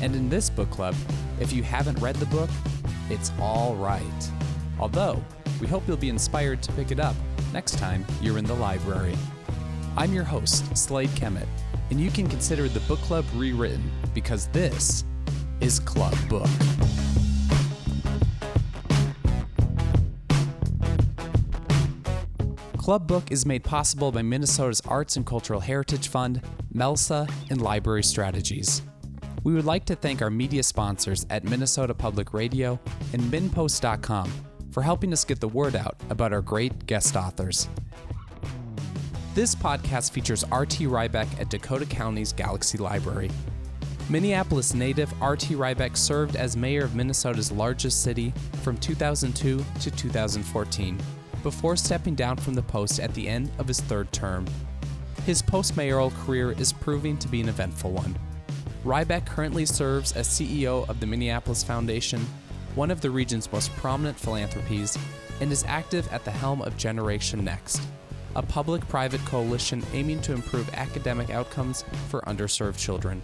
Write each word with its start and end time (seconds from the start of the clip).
And 0.00 0.14
in 0.14 0.28
this 0.28 0.50
book 0.50 0.70
club, 0.70 0.94
if 1.40 1.52
you 1.52 1.62
haven't 1.62 1.98
read 2.00 2.16
the 2.16 2.26
book, 2.26 2.50
it's 3.08 3.32
all 3.40 3.74
right. 3.76 4.30
Although, 4.78 5.22
we 5.60 5.66
hope 5.66 5.82
you'll 5.86 5.96
be 5.96 6.08
inspired 6.08 6.62
to 6.64 6.72
pick 6.72 6.90
it 6.90 7.00
up 7.00 7.16
next 7.52 7.78
time 7.78 8.04
you're 8.20 8.38
in 8.38 8.44
the 8.44 8.54
library. 8.54 9.16
I'm 9.96 10.12
your 10.12 10.24
host, 10.24 10.76
Slade 10.76 11.08
Kemet, 11.10 11.46
and 11.90 11.98
you 11.98 12.10
can 12.10 12.28
consider 12.28 12.68
the 12.68 12.80
book 12.80 12.98
club 13.00 13.24
rewritten 13.34 13.90
because 14.12 14.48
this 14.48 15.04
is 15.60 15.80
Club 15.80 16.14
Book. 16.28 16.48
Club 22.76 23.06
Book 23.06 23.32
is 23.32 23.46
made 23.46 23.64
possible 23.64 24.12
by 24.12 24.22
Minnesota's 24.22 24.80
Arts 24.82 25.16
and 25.16 25.26
Cultural 25.26 25.58
Heritage 25.58 26.08
Fund, 26.08 26.40
MELSA, 26.72 27.28
and 27.50 27.60
Library 27.60 28.04
Strategies. 28.04 28.82
We 29.46 29.54
would 29.54 29.64
like 29.64 29.84
to 29.84 29.94
thank 29.94 30.22
our 30.22 30.28
media 30.28 30.64
sponsors 30.64 31.24
at 31.30 31.44
Minnesota 31.44 31.94
Public 31.94 32.34
Radio 32.34 32.80
and 33.12 33.22
MinnPost.com 33.22 34.28
for 34.72 34.82
helping 34.82 35.12
us 35.12 35.24
get 35.24 35.38
the 35.38 35.46
word 35.46 35.76
out 35.76 35.94
about 36.10 36.32
our 36.32 36.42
great 36.42 36.86
guest 36.86 37.14
authors. 37.14 37.68
This 39.36 39.54
podcast 39.54 40.10
features 40.10 40.42
R.T. 40.50 40.86
Rybak 40.86 41.28
at 41.40 41.48
Dakota 41.48 41.86
County's 41.86 42.32
Galaxy 42.32 42.76
Library. 42.76 43.30
Minneapolis 44.10 44.74
native 44.74 45.14
R.T. 45.22 45.54
Rybak 45.54 45.96
served 45.96 46.34
as 46.34 46.56
mayor 46.56 46.82
of 46.82 46.96
Minnesota's 46.96 47.52
largest 47.52 48.02
city 48.02 48.34
from 48.64 48.76
2002 48.78 49.64
to 49.78 49.90
2014, 49.92 50.98
before 51.44 51.76
stepping 51.76 52.16
down 52.16 52.36
from 52.36 52.54
the 52.54 52.62
post 52.62 52.98
at 52.98 53.14
the 53.14 53.28
end 53.28 53.52
of 53.60 53.68
his 53.68 53.80
third 53.82 54.10
term. 54.10 54.44
His 55.24 55.40
post 55.40 55.76
mayoral 55.76 56.10
career 56.24 56.50
is 56.50 56.72
proving 56.72 57.16
to 57.18 57.28
be 57.28 57.40
an 57.40 57.48
eventful 57.48 57.92
one. 57.92 58.18
Rybak 58.86 59.26
currently 59.26 59.66
serves 59.66 60.12
as 60.12 60.28
CEO 60.28 60.88
of 60.88 61.00
the 61.00 61.08
Minneapolis 61.08 61.64
Foundation, 61.64 62.24
one 62.76 62.92
of 62.92 63.00
the 63.00 63.10
region's 63.10 63.50
most 63.50 63.72
prominent 63.72 64.16
philanthropies, 64.16 64.96
and 65.40 65.50
is 65.50 65.64
active 65.66 66.06
at 66.12 66.24
the 66.24 66.30
helm 66.30 66.62
of 66.62 66.76
Generation 66.76 67.44
Next, 67.44 67.82
a 68.36 68.42
public 68.42 68.86
private 68.86 69.24
coalition 69.24 69.82
aiming 69.92 70.20
to 70.20 70.32
improve 70.32 70.72
academic 70.72 71.30
outcomes 71.30 71.84
for 72.06 72.20
underserved 72.28 72.78
children. 72.78 73.20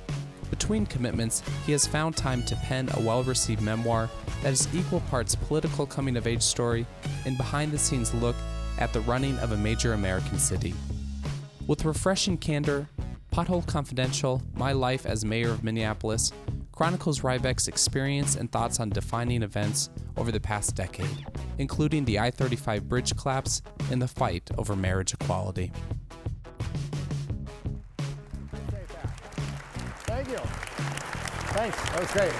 Between 0.50 0.84
commitments, 0.84 1.44
he 1.64 1.70
has 1.70 1.86
found 1.86 2.16
time 2.16 2.42
to 2.46 2.56
pen 2.56 2.88
a 2.94 3.00
well 3.00 3.22
received 3.22 3.62
memoir 3.62 4.10
that 4.42 4.52
is 4.52 4.66
equal 4.74 4.98
parts 5.02 5.36
political 5.36 5.86
coming 5.86 6.16
of 6.16 6.26
age 6.26 6.42
story 6.42 6.84
and 7.24 7.36
behind 7.36 7.70
the 7.70 7.78
scenes 7.78 8.12
look 8.14 8.34
at 8.78 8.92
the 8.92 9.00
running 9.02 9.38
of 9.38 9.52
a 9.52 9.56
major 9.56 9.92
American 9.92 10.40
city. 10.40 10.74
With 11.68 11.84
refreshing 11.84 12.36
candor, 12.36 12.88
Pothole 13.32 13.66
Confidential, 13.66 14.42
My 14.52 14.72
Life 14.72 15.06
as 15.06 15.24
Mayor 15.24 15.52
of 15.52 15.64
Minneapolis, 15.64 16.32
chronicles 16.70 17.20
Rybak's 17.20 17.66
experience 17.66 18.36
and 18.36 18.52
thoughts 18.52 18.78
on 18.78 18.90
defining 18.90 19.42
events 19.42 19.88
over 20.18 20.30
the 20.30 20.38
past 20.38 20.76
decade, 20.76 21.24
including 21.56 22.04
the 22.04 22.18
I 22.18 22.30
35 22.30 22.86
bridge 22.90 23.16
collapse 23.16 23.62
and 23.90 24.02
the 24.02 24.06
fight 24.06 24.50
over 24.58 24.76
marriage 24.76 25.14
equality. 25.14 25.72
Thank 30.04 30.28
you. 30.28 30.36
Thanks. 31.54 31.82
That 31.90 32.00
was 32.00 32.12
great. 32.12 32.32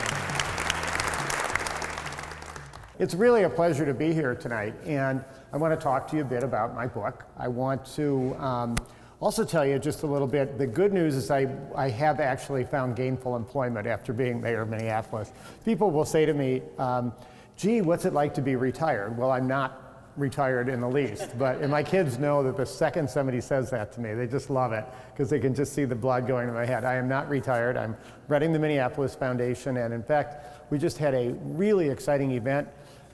It's 2.98 3.14
really 3.14 3.44
a 3.44 3.50
pleasure 3.50 3.86
to 3.86 3.94
be 3.94 4.12
here 4.12 4.34
tonight, 4.34 4.74
and 4.84 5.24
I 5.54 5.56
want 5.56 5.72
to 5.72 5.82
talk 5.82 6.06
to 6.08 6.16
you 6.16 6.22
a 6.22 6.26
bit 6.26 6.44
about 6.44 6.74
my 6.74 6.86
book. 6.86 7.24
I 7.38 7.48
want 7.48 7.86
to 7.94 8.36
um, 8.38 8.84
also 9.22 9.44
tell 9.44 9.64
you 9.64 9.78
just 9.78 10.02
a 10.02 10.06
little 10.06 10.26
bit, 10.26 10.58
the 10.58 10.66
good 10.66 10.92
news 10.92 11.14
is 11.14 11.30
I, 11.30 11.46
I 11.76 11.88
have 11.90 12.18
actually 12.18 12.64
found 12.64 12.96
gainful 12.96 13.36
employment 13.36 13.86
after 13.86 14.12
being 14.12 14.40
mayor 14.40 14.62
of 14.62 14.68
Minneapolis. 14.68 15.32
People 15.64 15.92
will 15.92 16.04
say 16.04 16.26
to 16.26 16.34
me, 16.34 16.60
um, 16.76 17.12
gee, 17.56 17.82
what's 17.82 18.04
it 18.04 18.14
like 18.14 18.34
to 18.34 18.42
be 18.42 18.56
retired? 18.56 19.16
Well, 19.16 19.30
I'm 19.30 19.46
not 19.46 20.10
retired 20.16 20.68
in 20.68 20.80
the 20.80 20.88
least, 20.88 21.38
but 21.38 21.58
and 21.58 21.70
my 21.70 21.84
kids 21.84 22.18
know 22.18 22.42
that 22.42 22.56
the 22.56 22.66
second 22.66 23.08
somebody 23.08 23.40
says 23.40 23.70
that 23.70 23.92
to 23.92 24.00
me, 24.00 24.12
they 24.12 24.26
just 24.26 24.50
love 24.50 24.72
it 24.72 24.84
because 25.12 25.30
they 25.30 25.38
can 25.38 25.54
just 25.54 25.72
see 25.72 25.84
the 25.84 25.94
blood 25.94 26.26
going 26.26 26.48
to 26.48 26.52
my 26.52 26.66
head. 26.66 26.84
I 26.84 26.96
am 26.96 27.08
not 27.08 27.30
retired. 27.30 27.76
I'm 27.76 27.96
running 28.26 28.52
the 28.52 28.58
Minneapolis 28.58 29.14
Foundation, 29.14 29.76
and 29.76 29.94
in 29.94 30.02
fact, 30.02 30.70
we 30.70 30.78
just 30.78 30.98
had 30.98 31.14
a 31.14 31.32
really 31.44 31.88
exciting 31.88 32.32
event 32.32 32.68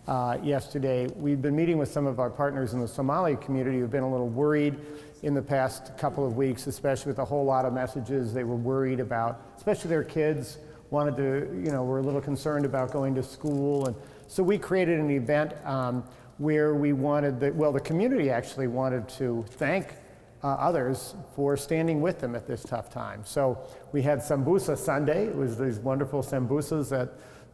uh, 0.08 0.38
yesterday. 0.42 1.06
We've 1.16 1.40
been 1.40 1.54
meeting 1.54 1.76
with 1.76 1.90
some 1.90 2.06
of 2.06 2.18
our 2.18 2.30
partners 2.30 2.72
in 2.72 2.80
the 2.80 2.88
Somali 2.88 3.36
community 3.36 3.78
who've 3.78 3.90
been 3.90 4.02
a 4.02 4.10
little 4.10 4.28
worried 4.28 4.78
in 5.22 5.34
the 5.34 5.42
past 5.42 5.96
couple 5.98 6.26
of 6.26 6.36
weeks, 6.36 6.66
especially 6.66 7.10
with 7.10 7.18
a 7.18 7.24
whole 7.24 7.44
lot 7.44 7.64
of 7.64 7.72
messages 7.72 8.32
they 8.32 8.44
were 8.44 8.56
worried 8.56 9.00
about, 9.00 9.42
especially 9.56 9.90
their 9.90 10.04
kids 10.04 10.58
wanted 10.90 11.16
to, 11.16 11.62
you 11.64 11.70
know, 11.70 11.84
were 11.84 11.98
a 11.98 12.02
little 12.02 12.20
concerned 12.20 12.64
about 12.64 12.92
going 12.92 13.14
to 13.14 13.22
school. 13.22 13.86
And 13.86 13.96
so 14.26 14.42
we 14.42 14.58
created 14.58 14.98
an 14.98 15.10
event 15.10 15.54
um, 15.64 16.04
where 16.38 16.74
we 16.74 16.92
wanted, 16.92 17.40
the, 17.40 17.52
well, 17.52 17.72
the 17.72 17.80
community 17.80 18.30
actually 18.30 18.68
wanted 18.68 19.08
to 19.10 19.44
thank 19.50 19.94
uh, 20.42 20.48
others 20.48 21.14
for 21.34 21.56
standing 21.56 22.00
with 22.00 22.20
them 22.20 22.34
at 22.34 22.46
this 22.46 22.62
tough 22.62 22.90
time. 22.90 23.22
So 23.24 23.58
we 23.92 24.02
had 24.02 24.20
Sambusa 24.20 24.78
Sunday. 24.78 25.26
It 25.26 25.36
was 25.36 25.58
these 25.58 25.78
wonderful 25.80 26.22
sambusas 26.22 26.88
that 26.90 27.10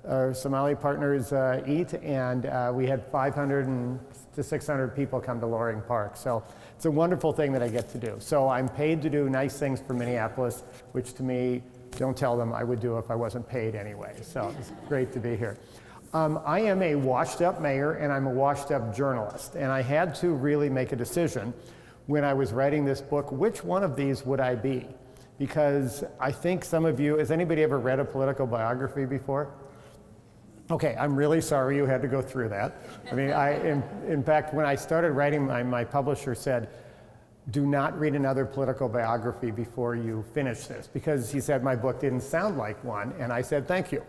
our 0.06 0.34
Somali 0.34 0.74
partners 0.74 1.32
uh, 1.32 1.62
eat, 1.66 1.94
and 1.94 2.44
uh, 2.44 2.70
we 2.74 2.86
had 2.86 3.02
500 3.10 3.66
and 3.66 3.98
to 4.34 4.42
600 4.42 4.94
people 4.94 5.20
come 5.20 5.40
to 5.40 5.46
Loring 5.46 5.82
Park. 5.82 6.16
So 6.16 6.42
it's 6.74 6.84
a 6.84 6.90
wonderful 6.90 7.32
thing 7.32 7.52
that 7.52 7.62
I 7.62 7.68
get 7.68 7.88
to 7.90 7.98
do. 7.98 8.16
So 8.18 8.48
I'm 8.48 8.68
paid 8.68 9.02
to 9.02 9.10
do 9.10 9.28
nice 9.28 9.58
things 9.58 9.80
for 9.80 9.94
Minneapolis, 9.94 10.64
which 10.92 11.14
to 11.14 11.22
me, 11.22 11.62
don't 11.96 12.16
tell 12.16 12.36
them 12.36 12.52
I 12.52 12.64
would 12.64 12.80
do 12.80 12.98
if 12.98 13.10
I 13.10 13.14
wasn't 13.14 13.48
paid 13.48 13.74
anyway. 13.74 14.16
So 14.22 14.54
it's 14.58 14.72
great 14.88 15.12
to 15.12 15.20
be 15.20 15.36
here. 15.36 15.56
Um, 16.12 16.40
I 16.44 16.60
am 16.60 16.82
a 16.82 16.94
washed 16.94 17.42
up 17.42 17.60
mayor 17.60 17.94
and 17.94 18.12
I'm 18.12 18.26
a 18.26 18.30
washed 18.30 18.70
up 18.70 18.94
journalist. 18.94 19.54
And 19.54 19.70
I 19.70 19.82
had 19.82 20.14
to 20.16 20.28
really 20.28 20.68
make 20.68 20.92
a 20.92 20.96
decision 20.96 21.52
when 22.06 22.24
I 22.24 22.34
was 22.34 22.52
writing 22.52 22.84
this 22.84 23.00
book 23.00 23.32
which 23.32 23.64
one 23.64 23.82
of 23.82 23.96
these 23.96 24.24
would 24.24 24.40
I 24.40 24.54
be? 24.54 24.86
Because 25.38 26.04
I 26.20 26.30
think 26.30 26.64
some 26.64 26.84
of 26.84 27.00
you, 27.00 27.16
has 27.16 27.30
anybody 27.30 27.62
ever 27.62 27.78
read 27.78 27.98
a 27.98 28.04
political 28.04 28.46
biography 28.46 29.04
before? 29.04 29.52
Okay, 30.70 30.96
I'm 30.98 31.14
really 31.14 31.42
sorry 31.42 31.76
you 31.76 31.84
had 31.84 32.00
to 32.00 32.08
go 32.08 32.22
through 32.22 32.48
that. 32.48 32.76
I 33.12 33.14
mean, 33.14 33.30
I, 33.30 33.60
in, 33.66 33.82
in 34.08 34.22
fact, 34.22 34.54
when 34.54 34.64
I 34.64 34.74
started 34.74 35.12
writing, 35.12 35.46
my, 35.46 35.62
my 35.62 35.84
publisher 35.84 36.34
said, 36.34 36.70
do 37.50 37.66
not 37.66 37.98
read 37.98 38.14
another 38.14 38.46
political 38.46 38.88
biography 38.88 39.50
before 39.50 39.94
you 39.94 40.24
finish 40.32 40.66
this, 40.66 40.86
because 40.86 41.30
he 41.30 41.38
said 41.40 41.62
my 41.62 41.76
book 41.76 42.00
didn't 42.00 42.22
sound 42.22 42.56
like 42.56 42.82
one, 42.82 43.12
and 43.18 43.30
I 43.30 43.42
said, 43.42 43.68
thank 43.68 43.92
you. 43.92 44.02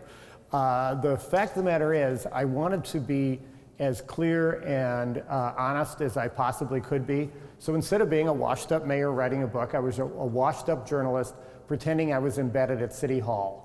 Uh, 0.53 0.95
the 0.95 1.17
fact 1.17 1.57
of 1.57 1.57
the 1.57 1.69
matter 1.69 1.93
is, 1.93 2.25
I 2.31 2.45
wanted 2.45 2.85
to 2.85 3.01
be 3.01 3.41
as 3.79 3.99
clear 3.99 4.61
and 4.61 5.17
uh, 5.27 5.53
honest 5.57 5.99
as 5.99 6.16
I 6.16 6.29
possibly 6.29 6.79
could 6.79 7.05
be. 7.05 7.29
So 7.59 7.75
instead 7.75 7.99
of 7.99 8.09
being 8.09 8.29
a 8.29 8.33
washed 8.33 8.72
up 8.72 8.85
mayor 8.85 9.11
writing 9.11 9.43
a 9.43 9.47
book, 9.47 9.75
I 9.75 9.79
was 9.79 9.99
a, 9.99 10.03
a 10.03 10.05
washed 10.25 10.69
up 10.69 10.87
journalist 10.87 11.35
pretending 11.67 12.13
I 12.13 12.19
was 12.19 12.37
embedded 12.37 12.81
at 12.81 12.93
City 12.93 13.19
Hall. 13.19 13.64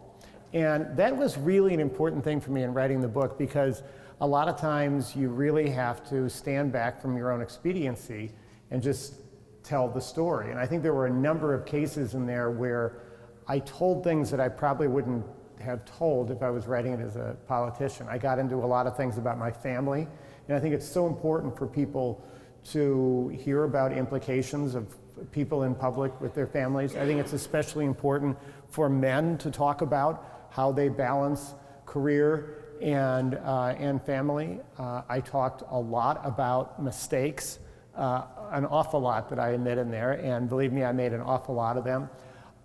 And 0.53 0.97
that 0.97 1.17
was 1.17 1.39
really 1.39 1.75
an 1.75 1.81
important 1.81 2.25
thing 2.25 2.41
for 2.41 2.51
me 2.51 2.63
in 2.63 2.75
writing 2.75 3.01
the 3.01 3.09
book 3.09 3.39
because 3.39 3.83
a 4.21 4.27
lot 4.27 4.49
of 4.49 4.57
times 4.57 5.15
you 5.15 5.29
really 5.29 5.71
have 5.71 6.09
to 6.11 6.29
stand 6.29 6.73
back 6.73 7.01
from 7.01 7.17
your 7.17 7.31
own 7.31 7.41
expediency 7.41 8.33
and 8.71 8.83
just 8.83 9.15
tell 9.63 9.89
the 9.89 10.01
story. 10.01 10.51
And 10.51 10.59
I 10.59 10.67
think 10.67 10.83
there 10.83 10.95
were 10.95 11.07
a 11.07 11.13
number 11.13 11.55
of 11.55 11.65
cases 11.65 12.15
in 12.15 12.27
there 12.27 12.51
where 12.51 13.03
I 13.47 13.61
told 13.61 14.05
things 14.05 14.31
that 14.31 14.41
I 14.41 14.49
probably 14.49 14.89
wouldn't 14.89 15.25
have 15.61 15.85
told 15.85 16.31
if 16.31 16.43
I 16.43 16.51
was 16.51 16.67
writing 16.67 16.93
it 16.93 17.01
as 17.01 17.17
a 17.17 17.37
politician. 17.47 18.07
I 18.09 18.19
got 18.19 18.39
into 18.39 18.57
a 18.57 18.67
lot 18.67 18.87
of 18.87 18.97
things 18.97 19.19
about 19.19 19.39
my 19.39 19.51
family, 19.51 20.09
and 20.49 20.57
I 20.57 20.61
think 20.61 20.75
it's 20.75 20.87
so 20.87 21.07
important 21.07 21.57
for 21.57 21.67
people 21.67 22.25
to 22.73 23.29
hear 23.29 23.65
about 23.65 23.93
implications 23.93 24.75
of 24.75 24.97
people 25.33 25.65
in 25.65 25.75
public 25.75 26.19
with 26.21 26.35
their 26.35 26.47
families. 26.47 26.97
I 26.97 27.07
think 27.07 27.21
it's 27.21 27.33
especially 27.33 27.85
important 27.85 28.39
for 28.69 28.89
men 28.89 29.39
to 29.39 29.51
talk 29.51 29.83
about 29.83 30.40
how 30.51 30.73
they 30.73 30.89
balance 30.89 31.55
career 31.87 32.57
and, 32.83 33.37
uh, 33.37 33.75
and 33.79 34.03
family. 34.03 34.61
Uh, 34.79 35.03
I 35.09 35.21
talked 35.21 35.63
a 35.71 35.79
lot 35.79 36.21
about 36.25 36.83
mistakes, 36.83 37.59
uh, 37.97 38.23
an 38.53 38.65
awful 38.67 39.01
lot 39.01 39.29
that 39.31 39.39
I 39.39 39.51
admit 39.51 39.79
in 39.79 39.91
there, 39.91 40.13
and 40.13 40.49
believe 40.49 40.73
me, 40.73 40.85
I 40.85 40.93
made 40.93 41.13
an 41.13 41.21
awful 41.21 41.55
lot 41.55 41.77
of 41.77 41.85
them. 41.85 42.09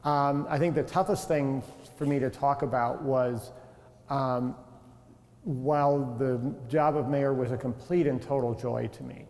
Um, 0.04 0.46
I 0.50 0.60
think 0.60 0.76
the 0.76 0.84
toughest 0.84 1.28
thing 1.28 1.64
for 1.98 2.06
me 2.06 2.20
to 2.20 2.30
talk 2.30 2.62
about 2.62 3.02
was 3.02 3.52
um, 4.10 4.56
while 5.44 6.16
the 6.18 6.54
job 6.68 6.96
of 6.96 7.08
mayor 7.08 7.34
was 7.34 7.52
a 7.52 7.58
complete 7.58 8.08
and 8.08 8.22
total 8.22 8.54
joy 8.54 8.88
to 8.88 9.04
me, 9.04 9.26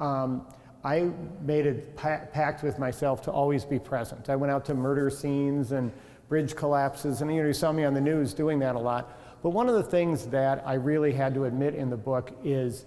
um, 0.00 0.46
I 0.84 1.10
made 1.42 1.66
a 1.66 1.74
pa- 1.74 2.26
pact 2.32 2.62
with 2.62 2.78
myself 2.78 3.22
to 3.22 3.32
always 3.32 3.64
be 3.64 3.78
present. 3.78 4.30
I 4.30 4.36
went 4.36 4.52
out 4.52 4.64
to 4.66 4.74
murder 4.74 5.10
scenes 5.10 5.72
and 5.72 5.92
bridge 6.28 6.56
collapses, 6.56 7.20
and 7.20 7.30
you, 7.32 7.40
know, 7.40 7.46
you 7.48 7.52
saw 7.52 7.72
me 7.72 7.84
on 7.84 7.94
the 7.94 8.00
news 8.00 8.34
doing 8.34 8.58
that 8.60 8.74
a 8.74 8.78
lot. 8.78 9.18
But 9.42 9.50
one 9.50 9.68
of 9.68 9.74
the 9.74 9.82
things 9.82 10.26
that 10.26 10.62
I 10.66 10.74
really 10.74 11.12
had 11.12 11.34
to 11.34 11.44
admit 11.44 11.74
in 11.74 11.88
the 11.90 11.96
book 11.96 12.36
is 12.42 12.86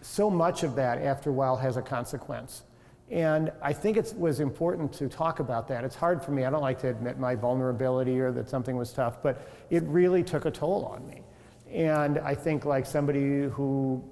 so 0.00 0.30
much 0.30 0.62
of 0.62 0.74
that, 0.76 0.98
after 1.02 1.30
a 1.30 1.32
while, 1.32 1.56
has 1.56 1.76
a 1.76 1.82
consequence. 1.82 2.62
And 3.10 3.52
I 3.60 3.72
think 3.72 3.96
it 3.98 4.14
was 4.16 4.40
important 4.40 4.92
to 4.94 5.08
talk 5.08 5.40
about 5.40 5.68
that. 5.68 5.84
It's 5.84 5.94
hard 5.94 6.22
for 6.22 6.30
me. 6.30 6.44
I 6.44 6.50
don't 6.50 6.62
like 6.62 6.80
to 6.80 6.88
admit 6.88 7.18
my 7.18 7.34
vulnerability 7.34 8.18
or 8.18 8.32
that 8.32 8.48
something 8.48 8.76
was 8.76 8.92
tough, 8.92 9.22
but 9.22 9.46
it 9.70 9.82
really 9.84 10.22
took 10.22 10.46
a 10.46 10.50
toll 10.50 10.86
on 10.86 11.06
me. 11.06 11.22
And 11.70 12.18
I 12.18 12.34
think, 12.34 12.64
like 12.64 12.86
somebody 12.86 13.42
who, 13.42 14.02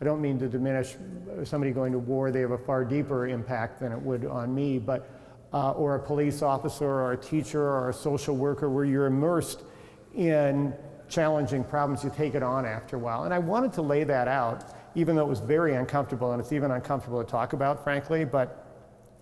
I 0.00 0.04
don't 0.04 0.20
mean 0.20 0.38
to 0.38 0.48
diminish 0.48 0.96
somebody 1.44 1.72
going 1.72 1.92
to 1.92 1.98
war, 1.98 2.30
they 2.30 2.40
have 2.40 2.52
a 2.52 2.58
far 2.58 2.84
deeper 2.84 3.26
impact 3.26 3.80
than 3.80 3.92
it 3.92 4.00
would 4.00 4.24
on 4.26 4.54
me, 4.54 4.78
but, 4.78 5.08
uh, 5.56 5.70
or 5.72 5.94
a 5.94 5.98
police 5.98 6.42
officer 6.42 6.84
or 6.84 7.12
a 7.12 7.16
teacher 7.16 7.62
or 7.62 7.88
a 7.88 7.94
social 7.94 8.36
worker 8.36 8.68
where 8.68 8.84
you're 8.84 9.06
immersed 9.06 9.62
in 10.14 10.74
challenging 11.08 11.64
problems, 11.64 12.04
you 12.04 12.12
take 12.14 12.34
it 12.34 12.42
on 12.42 12.66
after 12.66 12.96
a 12.96 12.98
while. 12.98 13.24
And 13.24 13.32
I 13.32 13.38
wanted 13.38 13.72
to 13.74 13.82
lay 13.82 14.04
that 14.04 14.28
out 14.28 14.74
even 14.96 15.14
though 15.14 15.22
it 15.22 15.28
was 15.28 15.40
very 15.40 15.74
uncomfortable, 15.74 16.32
and 16.32 16.40
it's 16.40 16.52
even 16.52 16.70
uncomfortable 16.70 17.22
to 17.22 17.30
talk 17.30 17.52
about, 17.52 17.84
frankly. 17.84 18.24
But 18.24 18.66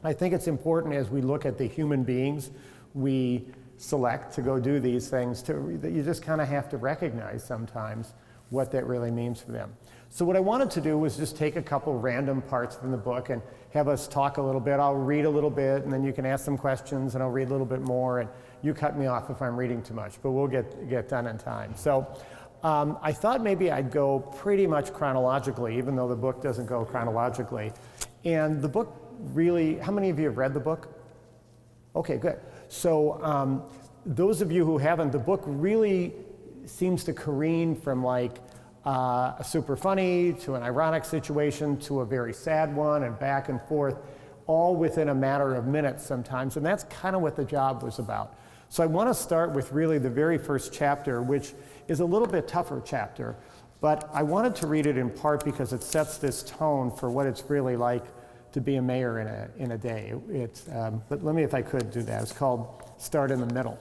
I 0.05 0.13
think 0.13 0.33
it's 0.33 0.47
important 0.47 0.95
as 0.95 1.11
we 1.11 1.21
look 1.21 1.45
at 1.45 1.59
the 1.59 1.67
human 1.67 2.05
beings 2.05 2.51
we 2.95 3.45
select 3.77 4.33
to 4.37 4.41
go 4.41 4.61
do 4.61 4.79
these 4.79 5.09
things, 5.09 5.43
to, 5.43 5.77
that 5.83 5.91
you 5.91 6.05
just 6.05 6.23
kind 6.23 6.41
of 6.41 6.49
have 6.49 6.69
to 6.71 6.77
recognize 6.77 7.45
sometimes 7.45 8.15
what 8.51 8.71
that 8.71 8.87
really 8.87 9.11
means 9.11 9.41
for 9.41 9.51
them. 9.51 9.73
So, 10.11 10.25
what 10.25 10.37
I 10.37 10.41
wanted 10.41 10.71
to 10.71 10.81
do 10.81 10.97
was 10.97 11.17
just 11.17 11.37
take 11.37 11.57
a 11.57 11.63
couple 11.63 11.99
random 11.99 12.41
parts 12.41 12.77
from 12.77 12.93
the 12.93 12.97
book 12.97 13.31
and 13.31 13.43
have 13.75 13.88
us 13.88 14.06
talk 14.06 14.38
a 14.38 14.43
little 14.43 14.61
bit. 14.61 14.79
I'll 14.79 14.94
read 14.94 15.25
a 15.25 15.31
little 15.31 15.50
bit, 15.50 15.82
and 15.82 15.93
then 15.93 16.05
you 16.05 16.12
can 16.12 16.25
ask 16.25 16.44
some 16.44 16.56
questions, 16.56 17.15
and 17.15 17.23
I'll 17.23 17.31
read 17.31 17.49
a 17.49 17.50
little 17.50 17.67
bit 17.67 17.81
more, 17.81 18.21
and 18.21 18.31
you 18.62 18.73
cut 18.73 18.97
me 18.97 19.06
off 19.06 19.31
if 19.31 19.43
I'm 19.43 19.56
reading 19.56 19.82
too 19.82 19.94
much, 19.94 20.23
but 20.23 20.31
we'll 20.31 20.47
get, 20.47 20.88
get 20.88 21.09
done 21.09 21.26
in 21.26 21.37
time. 21.38 21.75
So, 21.75 22.06
um, 22.62 22.97
I 23.03 23.12
thought 23.12 23.43
maybe 23.43 23.73
I'd 23.73 23.91
go 23.91 24.21
pretty 24.21 24.67
much 24.67 24.93
chronologically, 24.93 25.76
even 25.76 25.97
though 25.97 26.09
the 26.09 26.17
book 26.17 26.41
doesn't 26.41 26.67
go 26.67 26.85
chronologically. 26.85 27.73
And 28.25 28.62
the 28.62 28.69
book 28.69 28.97
really, 29.32 29.79
how 29.79 29.93
many 29.93 30.09
of 30.09 30.21
you 30.21 30.26
have 30.26 30.38
read 30.38 30.55
the 30.55 30.61
book? 30.61 30.88
Okay, 31.97 32.17
good. 32.17 32.41
So, 32.69 33.23
um, 33.25 33.65
those 34.06 34.41
of 34.41 34.53
you 34.53 34.65
who 34.65 34.79
haven't, 34.79 35.11
the 35.11 35.19
book 35.19 35.43
really 35.47 36.15
seems 36.65 37.03
to 37.05 37.12
careen 37.12 37.75
from 37.75 38.05
like 38.05 38.38
uh, 38.87 39.35
a 39.39 39.45
super 39.45 39.77
funny 39.77 40.33
to 40.33 40.55
an 40.55 40.63
ironic 40.63 41.05
situation 41.05 41.79
to 41.79 42.01
a 42.01 42.07
very 42.07 42.33
sad 42.33 42.75
one 42.75 43.05
and 43.05 43.19
back 43.19 43.49
and 43.49 43.61
forth, 43.63 43.97
all 44.47 44.77
within 44.77 45.09
a 45.09 45.15
matter 45.15 45.55
of 45.55 45.67
minutes 45.67 46.05
sometimes. 46.05 46.57
And 46.57 46.65
that's 46.65 46.85
kind 46.85 47.17
of 47.17 47.23
what 47.23 47.35
the 47.35 47.45
job 47.45 47.83
was 47.83 47.99
about. 47.99 48.37
So, 48.69 48.83
I 48.83 48.87
want 48.87 49.09
to 49.09 49.15
start 49.15 49.53
with 49.53 49.73
really 49.73 49.99
the 49.99 50.11
very 50.11 50.37
first 50.37 50.73
chapter, 50.73 51.23
which 51.23 51.55
is 51.89 52.01
a 52.01 52.05
little 52.05 52.27
bit 52.27 52.49
tougher 52.49 52.83
chapter, 52.85 53.37
but 53.81 54.09
I 54.13 54.23
wanted 54.23 54.55
to 54.57 54.67
read 54.67 54.87
it 54.87 54.97
in 54.97 55.11
part 55.11 55.45
because 55.45 55.73
it 55.73 55.83
sets 55.83 56.19
this 56.19 56.43
tone 56.43 56.91
for 56.91 57.11
what 57.11 57.27
it's 57.27 57.45
really 57.49 57.77
like 57.77 58.05
to 58.53 58.61
be 58.61 58.77
a 58.77 58.83
mayor 58.83 59.21
in 59.21 59.27
a, 59.27 59.49
in 59.59 59.73
a 59.73 59.79
day. 59.79 60.15
It's, 60.29 60.69
um, 60.69 61.03
but 61.09 61.23
let 61.23 61.35
me, 61.35 61.43
if 61.43 61.55
I 61.55 61.63
could, 61.63 61.91
do 61.91 62.03
that. 62.03 62.23
It's 62.23 62.33
called 62.33 62.83
Start 62.99 63.31
in 63.31 63.41
the 63.41 63.53
Middle. 63.53 63.79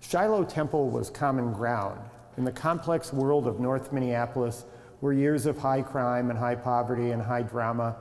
Shiloh 0.00 0.44
Temple 0.44 0.90
was 0.90 1.10
common 1.10 1.52
ground 1.52 2.00
in 2.36 2.44
the 2.44 2.52
complex 2.52 3.12
world 3.12 3.46
of 3.46 3.60
North 3.60 3.92
Minneapolis, 3.92 4.64
where 5.00 5.12
years 5.12 5.46
of 5.46 5.58
high 5.58 5.82
crime 5.82 6.30
and 6.30 6.38
high 6.38 6.54
poverty 6.54 7.10
and 7.10 7.22
high 7.22 7.42
drama 7.42 7.96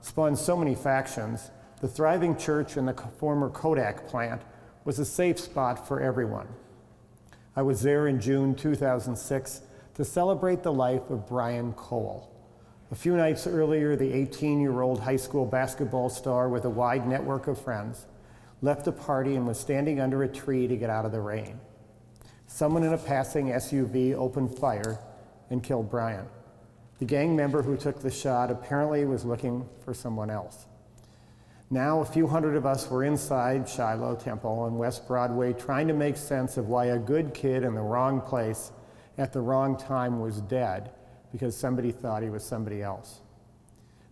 spawned 0.00 0.38
so 0.38 0.56
many 0.56 0.74
factions. 0.74 1.50
The 1.80 1.88
thriving 1.88 2.36
church 2.36 2.76
and 2.76 2.86
the 2.86 2.94
former 3.18 3.50
Kodak 3.50 4.06
plant 4.06 4.42
was 4.84 4.98
a 4.98 5.04
safe 5.04 5.38
spot 5.38 5.86
for 5.86 6.00
everyone. 6.00 6.48
I 7.56 7.62
was 7.62 7.82
there 7.82 8.06
in 8.06 8.20
June 8.20 8.54
2006 8.54 9.62
to 9.94 10.04
celebrate 10.04 10.62
the 10.62 10.72
life 10.72 11.08
of 11.10 11.26
Brian 11.26 11.72
Cole. 11.72 12.30
A 12.90 12.94
few 12.94 13.16
nights 13.16 13.46
earlier, 13.46 13.96
the 13.96 14.12
18 14.12 14.60
year 14.60 14.82
old 14.82 15.00
high 15.00 15.16
school 15.16 15.46
basketball 15.46 16.08
star 16.08 16.48
with 16.48 16.64
a 16.64 16.70
wide 16.70 17.06
network 17.06 17.46
of 17.46 17.60
friends 17.60 18.06
left 18.62 18.84
the 18.84 18.92
party 18.92 19.36
and 19.36 19.46
was 19.46 19.58
standing 19.58 20.00
under 20.00 20.22
a 20.22 20.28
tree 20.28 20.66
to 20.66 20.76
get 20.76 20.90
out 20.90 21.04
of 21.04 21.12
the 21.12 21.20
rain. 21.20 21.60
Someone 22.46 22.84
in 22.84 22.92
a 22.92 22.98
passing 22.98 23.48
SUV 23.48 24.14
opened 24.14 24.56
fire 24.58 24.98
and 25.50 25.62
killed 25.62 25.90
Brian. 25.90 26.26
The 26.98 27.04
gang 27.04 27.34
member 27.34 27.62
who 27.62 27.76
took 27.76 28.00
the 28.00 28.10
shot 28.10 28.50
apparently 28.50 29.04
was 29.04 29.24
looking 29.24 29.68
for 29.84 29.92
someone 29.92 30.30
else. 30.30 30.66
Now, 31.70 32.00
a 32.00 32.04
few 32.04 32.26
hundred 32.26 32.56
of 32.56 32.66
us 32.66 32.88
were 32.88 33.02
inside 33.02 33.68
Shiloh 33.68 34.14
Temple 34.14 34.60
on 34.60 34.78
West 34.78 35.08
Broadway 35.08 35.52
trying 35.52 35.88
to 35.88 35.94
make 35.94 36.16
sense 36.16 36.56
of 36.56 36.68
why 36.68 36.86
a 36.86 36.98
good 36.98 37.34
kid 37.34 37.64
in 37.64 37.74
the 37.74 37.80
wrong 37.80 38.20
place 38.20 38.70
at 39.18 39.32
the 39.32 39.40
wrong 39.40 39.76
time 39.76 40.20
was 40.20 40.40
dead 40.42 40.90
because 41.32 41.56
somebody 41.56 41.90
thought 41.90 42.22
he 42.22 42.30
was 42.30 42.44
somebody 42.44 42.82
else. 42.82 43.20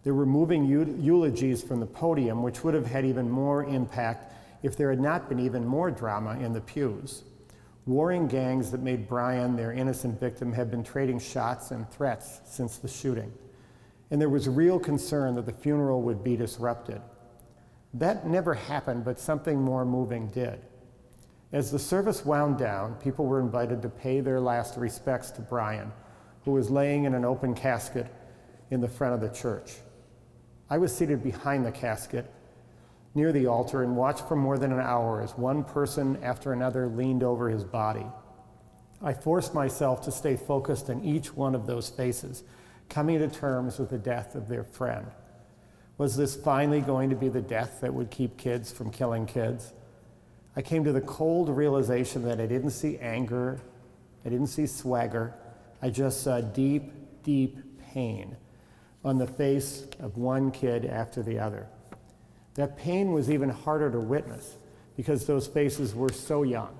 They 0.02 0.10
were 0.10 0.26
moving 0.26 0.64
eulogies 0.64 1.62
from 1.62 1.78
the 1.78 1.86
podium, 1.86 2.42
which 2.42 2.64
would 2.64 2.74
have 2.74 2.86
had 2.86 3.04
even 3.04 3.30
more 3.30 3.64
impact 3.64 4.32
if 4.64 4.76
there 4.76 4.90
had 4.90 5.00
not 5.00 5.28
been 5.28 5.38
even 5.38 5.64
more 5.64 5.90
drama 5.90 6.38
in 6.40 6.52
the 6.52 6.60
pews. 6.60 7.22
Warring 7.86 8.28
gangs 8.28 8.70
that 8.70 8.80
made 8.80 9.08
Brian 9.08 9.56
their 9.56 9.72
innocent 9.72 10.20
victim 10.20 10.52
had 10.52 10.70
been 10.70 10.84
trading 10.84 11.18
shots 11.18 11.72
and 11.72 11.90
threats 11.90 12.40
since 12.44 12.76
the 12.78 12.88
shooting. 12.88 13.32
And 14.10 14.20
there 14.20 14.28
was 14.28 14.48
real 14.48 14.78
concern 14.78 15.34
that 15.34 15.46
the 15.46 15.52
funeral 15.52 16.02
would 16.02 16.22
be 16.22 16.36
disrupted. 16.36 17.00
That 17.94 18.26
never 18.26 18.54
happened, 18.54 19.04
but 19.04 19.18
something 19.18 19.60
more 19.60 19.84
moving 19.84 20.28
did. 20.28 20.60
As 21.52 21.70
the 21.70 21.78
service 21.78 22.24
wound 22.24 22.56
down, 22.56 22.94
people 22.94 23.26
were 23.26 23.40
invited 23.40 23.82
to 23.82 23.88
pay 23.88 24.20
their 24.20 24.40
last 24.40 24.76
respects 24.76 25.30
to 25.32 25.42
Brian, 25.42 25.92
who 26.44 26.52
was 26.52 26.70
laying 26.70 27.04
in 27.04 27.14
an 27.14 27.24
open 27.24 27.54
casket 27.54 28.06
in 28.70 28.80
the 28.80 28.88
front 28.88 29.14
of 29.14 29.20
the 29.20 29.28
church. 29.28 29.74
I 30.70 30.78
was 30.78 30.96
seated 30.96 31.22
behind 31.22 31.66
the 31.66 31.72
casket 31.72 32.32
near 33.14 33.32
the 33.32 33.46
altar 33.46 33.82
and 33.82 33.96
watched 33.96 34.26
for 34.26 34.36
more 34.36 34.58
than 34.58 34.72
an 34.72 34.80
hour 34.80 35.20
as 35.20 35.36
one 35.36 35.64
person 35.64 36.18
after 36.22 36.52
another 36.52 36.86
leaned 36.86 37.22
over 37.22 37.48
his 37.48 37.64
body. 37.64 38.06
I 39.02 39.12
forced 39.12 39.52
myself 39.52 40.02
to 40.02 40.12
stay 40.12 40.36
focused 40.36 40.88
on 40.88 41.04
each 41.04 41.34
one 41.34 41.54
of 41.54 41.66
those 41.66 41.90
faces, 41.90 42.44
coming 42.88 43.18
to 43.18 43.28
terms 43.28 43.78
with 43.78 43.90
the 43.90 43.98
death 43.98 44.34
of 44.34 44.48
their 44.48 44.64
friend. 44.64 45.06
Was 45.98 46.16
this 46.16 46.36
finally 46.36 46.80
going 46.80 47.10
to 47.10 47.16
be 47.16 47.28
the 47.28 47.40
death 47.40 47.80
that 47.80 47.92
would 47.92 48.10
keep 48.10 48.36
kids 48.38 48.72
from 48.72 48.90
killing 48.90 49.26
kids? 49.26 49.72
I 50.54 50.62
came 50.62 50.84
to 50.84 50.92
the 50.92 51.00
cold 51.00 51.48
realization 51.48 52.22
that 52.24 52.40
I 52.40 52.46
didn't 52.46 52.70
see 52.70 52.98
anger, 52.98 53.60
I 54.24 54.28
didn't 54.28 54.48
see 54.48 54.66
swagger, 54.66 55.34
I 55.80 55.90
just 55.90 56.22
saw 56.22 56.40
deep, 56.40 56.92
deep 57.22 57.58
pain 57.92 58.36
on 59.04 59.18
the 59.18 59.26
face 59.26 59.86
of 59.98 60.16
one 60.16 60.50
kid 60.50 60.86
after 60.86 61.22
the 61.22 61.38
other. 61.38 61.66
That 62.54 62.76
pain 62.76 63.12
was 63.12 63.30
even 63.30 63.48
harder 63.48 63.90
to 63.90 64.00
witness 64.00 64.56
because 64.96 65.26
those 65.26 65.46
faces 65.46 65.94
were 65.94 66.12
so 66.12 66.42
young. 66.42 66.78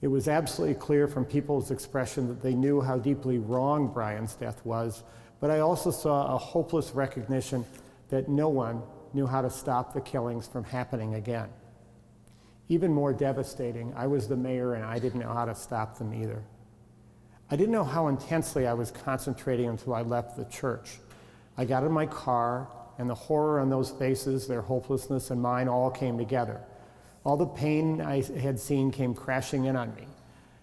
It 0.00 0.08
was 0.08 0.28
absolutely 0.28 0.74
clear 0.74 1.08
from 1.08 1.24
people's 1.24 1.70
expression 1.70 2.28
that 2.28 2.42
they 2.42 2.54
knew 2.54 2.80
how 2.80 2.98
deeply 2.98 3.38
wrong 3.38 3.88
Brian's 3.88 4.34
death 4.34 4.60
was, 4.64 5.02
but 5.40 5.50
I 5.50 5.60
also 5.60 5.90
saw 5.90 6.34
a 6.34 6.38
hopeless 6.38 6.92
recognition 6.92 7.64
that 8.10 8.28
no 8.28 8.48
one 8.48 8.82
knew 9.14 9.26
how 9.26 9.40
to 9.40 9.48
stop 9.48 9.94
the 9.94 10.00
killings 10.00 10.46
from 10.46 10.64
happening 10.64 11.14
again. 11.14 11.48
Even 12.68 12.92
more 12.92 13.12
devastating, 13.12 13.92
I 13.96 14.06
was 14.06 14.26
the 14.26 14.36
mayor 14.36 14.74
and 14.74 14.84
I 14.84 14.98
didn't 14.98 15.20
know 15.20 15.32
how 15.32 15.44
to 15.44 15.54
stop 15.54 15.98
them 15.98 16.12
either. 16.12 16.42
I 17.50 17.56
didn't 17.56 17.72
know 17.72 17.84
how 17.84 18.08
intensely 18.08 18.66
I 18.66 18.72
was 18.72 18.90
concentrating 18.90 19.68
until 19.68 19.94
I 19.94 20.02
left 20.02 20.36
the 20.36 20.44
church. 20.46 20.98
I 21.56 21.64
got 21.64 21.84
in 21.84 21.92
my 21.92 22.06
car, 22.06 22.68
and 22.98 23.08
the 23.08 23.14
horror 23.14 23.60
on 23.60 23.70
those 23.70 23.90
faces, 23.90 24.46
their 24.46 24.62
hopelessness, 24.62 25.30
and 25.30 25.40
mine 25.40 25.68
all 25.68 25.90
came 25.90 26.16
together. 26.18 26.60
All 27.24 27.36
the 27.36 27.46
pain 27.46 28.00
I 28.00 28.22
had 28.38 28.60
seen 28.60 28.90
came 28.90 29.14
crashing 29.14 29.64
in 29.64 29.76
on 29.76 29.94
me. 29.94 30.06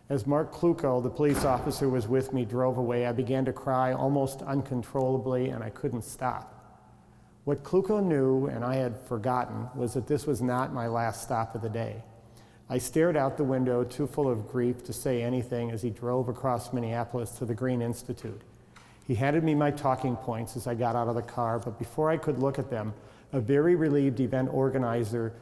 As 0.09 0.27
Mark 0.27 0.53
Kluko, 0.53 1.01
the 1.01 1.09
police 1.09 1.45
officer 1.45 1.85
who 1.85 1.91
was 1.91 2.07
with 2.07 2.33
me, 2.33 2.45
drove 2.45 2.77
away, 2.77 3.07
I 3.07 3.13
began 3.13 3.45
to 3.45 3.53
cry 3.53 3.93
almost 3.93 4.41
uncontrollably, 4.41 5.49
and 5.49 5.63
I 5.63 5.69
couldn't 5.69 6.03
stop. 6.03 6.57
What 7.45 7.63
Kluko 7.63 8.03
knew, 8.03 8.47
and 8.47 8.63
I 8.63 8.75
had 8.75 8.99
forgotten, 9.07 9.67
was 9.73 9.93
that 9.93 10.07
this 10.07 10.27
was 10.27 10.41
not 10.41 10.73
my 10.73 10.87
last 10.87 11.23
stop 11.23 11.55
of 11.55 11.61
the 11.61 11.69
day. 11.69 12.03
I 12.69 12.77
stared 12.77 13.17
out 13.17 13.37
the 13.37 13.43
window, 13.43 13.83
too 13.83 14.05
full 14.05 14.29
of 14.29 14.47
grief 14.47 14.83
to 14.83 14.93
say 14.93 15.23
anything, 15.23 15.71
as 15.71 15.81
he 15.81 15.89
drove 15.89 16.29
across 16.29 16.71
Minneapolis 16.71 17.31
to 17.39 17.45
the 17.45 17.55
Green 17.55 17.81
Institute. 17.81 18.41
He 19.11 19.15
handed 19.15 19.43
me 19.43 19.53
my 19.55 19.71
talking 19.71 20.15
points 20.15 20.55
as 20.55 20.67
I 20.67 20.73
got 20.73 20.95
out 20.95 21.09
of 21.09 21.15
the 21.15 21.21
car, 21.21 21.59
but 21.59 21.77
before 21.77 22.09
I 22.09 22.15
could 22.15 22.39
look 22.39 22.57
at 22.57 22.69
them, 22.69 22.93
a 23.33 23.41
very 23.41 23.75
relieved 23.75 24.21
event 24.21 24.47
organizer 24.53 25.33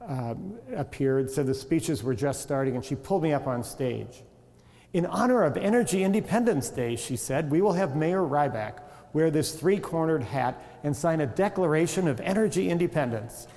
um, 0.00 0.54
appeared, 0.76 1.28
said 1.28 1.48
the 1.48 1.54
speeches 1.54 2.04
were 2.04 2.14
just 2.14 2.40
starting, 2.40 2.76
and 2.76 2.84
she 2.84 2.94
pulled 2.94 3.24
me 3.24 3.32
up 3.32 3.48
on 3.48 3.64
stage. 3.64 4.22
In 4.92 5.06
honor 5.06 5.42
of 5.42 5.56
Energy 5.56 6.04
Independence 6.04 6.70
Day, 6.70 6.94
she 6.94 7.16
said, 7.16 7.50
we 7.50 7.60
will 7.60 7.72
have 7.72 7.96
Mayor 7.96 8.22
Rybak 8.22 8.74
wear 9.12 9.28
this 9.28 9.56
three 9.56 9.80
cornered 9.80 10.22
hat 10.22 10.62
and 10.84 10.96
sign 10.96 11.20
a 11.20 11.26
Declaration 11.26 12.06
of 12.06 12.20
Energy 12.20 12.70
Independence. 12.70 13.48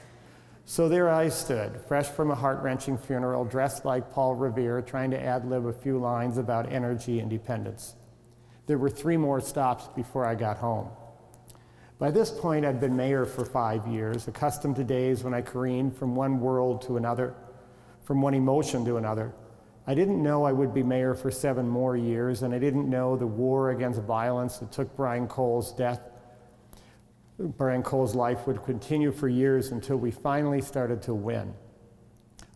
So 0.65 0.89
there 0.89 1.11
I 1.11 1.29
stood, 1.29 1.79
fresh 1.87 2.07
from 2.07 2.31
a 2.31 2.35
heart 2.35 2.63
wrenching 2.63 2.97
funeral, 2.97 3.45
dressed 3.45 3.85
like 3.85 4.11
Paul 4.11 4.33
Revere, 4.33 4.81
trying 4.81 5.11
to 5.11 5.23
ad 5.23 5.47
lib 5.47 5.67
a 5.67 5.73
few 5.73 5.99
lines 5.99 6.39
about 6.39 6.71
energy 6.73 7.19
independence. 7.19 7.93
There 8.65 8.77
were 8.77 8.89
three 8.89 9.17
more 9.17 9.41
stops 9.41 9.87
before 9.95 10.25
I 10.25 10.35
got 10.35 10.57
home. 10.57 10.89
By 11.99 12.11
this 12.11 12.31
point, 12.31 12.65
I'd 12.65 12.79
been 12.79 12.95
mayor 12.95 13.25
for 13.25 13.45
five 13.45 13.87
years, 13.87 14.27
accustomed 14.27 14.75
to 14.77 14.83
days 14.83 15.23
when 15.23 15.33
I 15.33 15.41
careened 15.41 15.95
from 15.95 16.15
one 16.15 16.39
world 16.39 16.81
to 16.83 16.97
another, 16.97 17.35
from 18.03 18.21
one 18.21 18.33
emotion 18.33 18.83
to 18.85 18.97
another. 18.97 19.33
I 19.85 19.93
didn't 19.93 20.21
know 20.21 20.43
I 20.43 20.51
would 20.51 20.73
be 20.73 20.83
mayor 20.83 21.13
for 21.13 21.29
seven 21.29 21.67
more 21.67 21.97
years, 21.97 22.41
and 22.41 22.53
I 22.53 22.59
didn't 22.59 22.89
know 22.89 23.15
the 23.17 23.27
war 23.27 23.71
against 23.71 24.01
violence 24.01 24.57
that 24.57 24.71
took 24.71 24.95
Brian 24.95 25.27
Cole's 25.27 25.73
death 25.73 26.09
Brian 27.39 27.81
Cole's 27.81 28.13
life 28.15 28.45
would 28.45 28.63
continue 28.63 29.11
for 29.11 29.27
years 29.27 29.71
until 29.71 29.97
we 29.97 30.11
finally 30.11 30.61
started 30.61 31.01
to 31.03 31.13
win. 31.13 31.53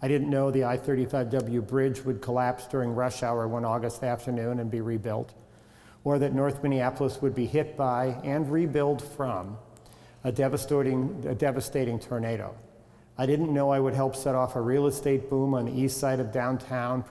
I 0.02 0.08
didn't 0.08 0.30
know 0.30 0.52
the 0.52 0.66
I 0.66 0.78
35W 0.78 1.68
bridge 1.68 2.06
would 2.06 2.22
collapse 2.22 2.68
during 2.68 2.92
rush 2.92 3.24
hour 3.24 3.48
one 3.48 3.66
August 3.66 4.04
afternoon 4.04 4.60
and 4.60 4.70
be 4.70 4.82
rebuilt, 4.82 5.34
or 6.08 6.18
that 6.18 6.34
North 6.34 6.64
Minneapolis 6.64 7.22
would 7.22 7.36
be 7.36 7.46
hit 7.46 7.76
by 7.76 8.18
and 8.24 8.50
rebuild 8.50 9.02
from 9.02 9.58
a 10.24 10.32
devastating, 10.32 11.22
a 11.28 11.36
devastating 11.36 12.00
tornado. 12.00 12.56
I 13.18 13.26
didn't 13.26 13.54
know 13.54 13.72
I 13.72 13.82
would 13.82 13.94
help 13.94 14.16
set 14.16 14.34
off 14.34 14.56
a 14.56 14.62
real 14.62 14.88
estate 14.88 15.30
boom 15.30 15.54
on 15.54 15.66
the 15.66 15.78
east 15.78 15.98
side 15.98 16.22
of 16.22 16.32
downtown, 16.32 17.04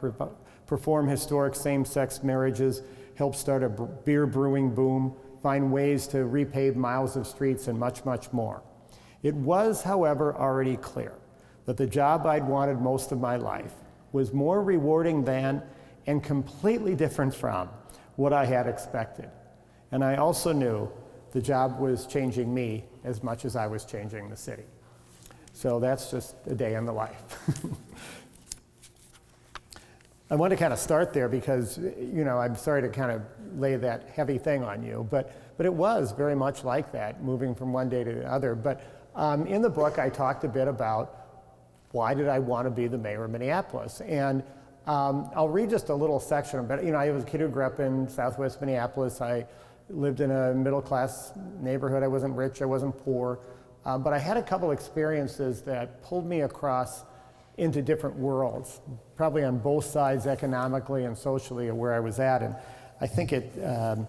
perform 0.67 1.09
historic 1.09 1.55
same 1.55 1.85
sex 1.85 2.23
marriages, 2.23 2.81
help 3.17 3.35
start 3.35 3.63
a 3.63 3.69
beer 3.69 4.27
brewing 4.27 4.75
boom, 4.75 5.15
find 5.43 5.71
ways 5.71 6.07
to 6.07 6.17
repave 6.17 6.75
miles 6.75 7.17
of 7.17 7.27
streets, 7.27 7.69
and 7.69 7.79
much, 7.79 8.03
much 8.07 8.33
more. 8.33 8.63
It 9.23 9.35
was, 9.35 9.83
however, 9.83 10.35
already 10.35 10.79
clear 10.79 11.13
that 11.67 11.77
the 11.77 11.87
job 11.87 12.25
I'd 12.25 12.49
wanted 12.49 12.81
most 12.81 13.13
of 13.13 13.21
my 13.21 13.37
life 13.37 13.75
was 14.13 14.33
more 14.33 14.63
rewarding 14.63 15.23
than 15.23 15.63
and 16.07 16.25
completely 16.25 16.95
different 16.95 17.35
from 17.35 17.69
what 18.17 18.33
I 18.33 18.45
had 18.45 18.67
expected. 18.67 19.31
And 19.93 20.05
I 20.05 20.17
also 20.17 20.53
knew 20.53 20.91
the 21.33 21.41
job 21.41 21.79
was 21.79 22.07
changing 22.07 22.53
me 22.53 22.85
as 23.05 23.23
much 23.23 23.45
as 23.45 23.57
I 23.57 23.67
was 23.67 23.85
changing 23.85 24.29
the 24.29 24.37
city. 24.37 24.65
So 25.53 25.81
that's 25.81 26.11
just 26.11 26.35
a 26.47 26.55
day 26.55 26.75
in 26.75 26.85
the 26.85 26.93
life. 26.93 27.39
I 30.29 30.35
want 30.35 30.51
to 30.51 30.57
kind 30.57 30.73
of 30.73 30.79
start 30.79 31.13
there 31.13 31.29
because, 31.29 31.79
you 31.79 32.25
know, 32.25 32.39
I'm 32.39 32.57
sorry 32.57 32.83
to 32.83 32.89
kind 32.89 33.13
of 33.13 33.23
lay 33.57 33.77
that 33.77 34.11
heavy 34.15 34.39
thing 34.39 34.65
on 34.65 34.83
you, 34.83 35.07
but, 35.09 35.57
but 35.57 35.67
it 35.67 35.73
was 35.73 36.11
very 36.11 36.35
much 36.35 36.65
like 36.65 36.91
that, 36.93 37.23
moving 37.23 37.55
from 37.55 37.73
one 37.73 37.89
day 37.89 38.03
to 38.03 38.13
the 38.13 38.31
other. 38.31 38.57
But 38.57 38.83
um, 39.15 39.47
in 39.47 39.63
the 39.63 39.71
book, 39.71 40.01
I 40.01 40.09
talked 40.09 40.43
a 40.43 40.49
bit 40.49 40.67
about 40.67 41.27
why 41.93 42.13
did 42.13 42.29
I 42.29 42.41
want 42.41 42.67
to 42.67 42.71
be 42.71 42.89
the 42.89 42.99
mayor 42.99 43.25
of 43.25 43.31
Minneapolis. 43.31 44.01
And 44.01 44.43
um, 44.87 45.31
I'll 45.35 45.49
read 45.49 45.71
just 45.71 45.89
a 45.89 45.95
little 45.95 46.21
section 46.21 46.61
of 46.61 46.71
it. 46.71 46.85
You 46.85 46.93
know, 46.93 46.99
I 46.99 47.11
was 47.11 47.25
a 47.25 47.27
kid 47.27 47.41
who 47.41 47.49
grew 47.49 47.65
up 47.65 47.81
in 47.81 48.09
southwest 48.09 48.61
Minneapolis. 48.61 49.21
I 49.21 49.47
lived 49.89 50.21
in 50.21 50.31
a 50.31 50.55
middle 50.55 50.83
class 50.83 51.33
neighborhood. 51.61 52.03
I 52.03 52.09
wasn't 52.09 52.37
rich, 52.37 52.63
I 52.63 52.67
wasn't 52.67 52.97
poor. 52.99 53.41
Uh, 53.85 53.99
but 53.99 54.13
I 54.13 54.19
had 54.19 54.37
a 54.37 54.43
couple 54.43 54.71
experiences 54.73 55.63
that 55.63 56.03
pulled 56.03 56.27
me 56.27 56.41
across 56.43 57.05
into 57.57 57.81
different 57.83 58.17
worlds, 58.17 58.81
probably 59.17 59.45
on 59.45 59.59
both 59.59 59.85
sides, 59.85 60.27
economically 60.27 61.05
and 61.05 61.17
socially, 61.17 61.69
of 61.69 61.77
where 61.77 61.95
I 61.95 62.01
was 62.01 62.21
at. 62.21 62.43
And 62.43 62.55
I 63.01 63.07
think 63.07 63.33
it, 63.33 63.53
um, 63.65 64.07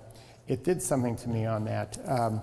it 0.47 0.63
did 0.63 0.81
something 0.81 1.15
to 1.17 1.29
me 1.29 1.45
on 1.45 1.63
that. 1.65 1.97
Um, 2.05 2.41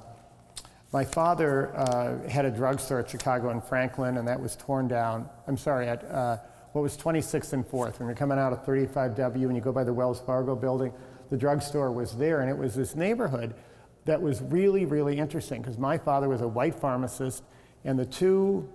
my 0.92 1.04
father 1.04 1.74
uh, 1.76 2.28
had 2.28 2.44
a 2.44 2.50
drugstore 2.50 3.00
at 3.00 3.10
Chicago 3.10 3.50
and 3.50 3.62
Franklin, 3.62 4.16
and 4.16 4.28
that 4.28 4.40
was 4.40 4.56
torn 4.56 4.86
down. 4.86 5.28
I'm 5.46 5.56
sorry, 5.56 5.88
at 5.88 6.04
uh, 6.04 6.38
what 6.74 6.82
was 6.82 6.96
26th 6.96 7.52
and 7.52 7.64
4th. 7.64 8.00
When 8.00 8.08
you're 8.08 8.16
coming 8.16 8.36
out 8.36 8.52
of 8.52 8.66
35W 8.66 9.44
and 9.44 9.54
you 9.54 9.62
go 9.62 9.70
by 9.70 9.84
the 9.84 9.92
Wells 9.92 10.20
Fargo 10.20 10.56
building, 10.56 10.92
the 11.30 11.36
drugstore 11.36 11.92
was 11.92 12.16
there, 12.16 12.40
and 12.40 12.50
it 12.50 12.58
was 12.58 12.74
this 12.74 12.96
neighborhood 12.96 13.54
that 14.06 14.20
was 14.20 14.42
really, 14.42 14.84
really 14.84 15.16
interesting 15.16 15.62
because 15.62 15.78
my 15.78 15.96
father 15.96 16.28
was 16.28 16.40
a 16.40 16.48
white 16.48 16.74
pharmacist, 16.74 17.44
and 17.84 17.96
the 17.96 18.04
two 18.04 18.68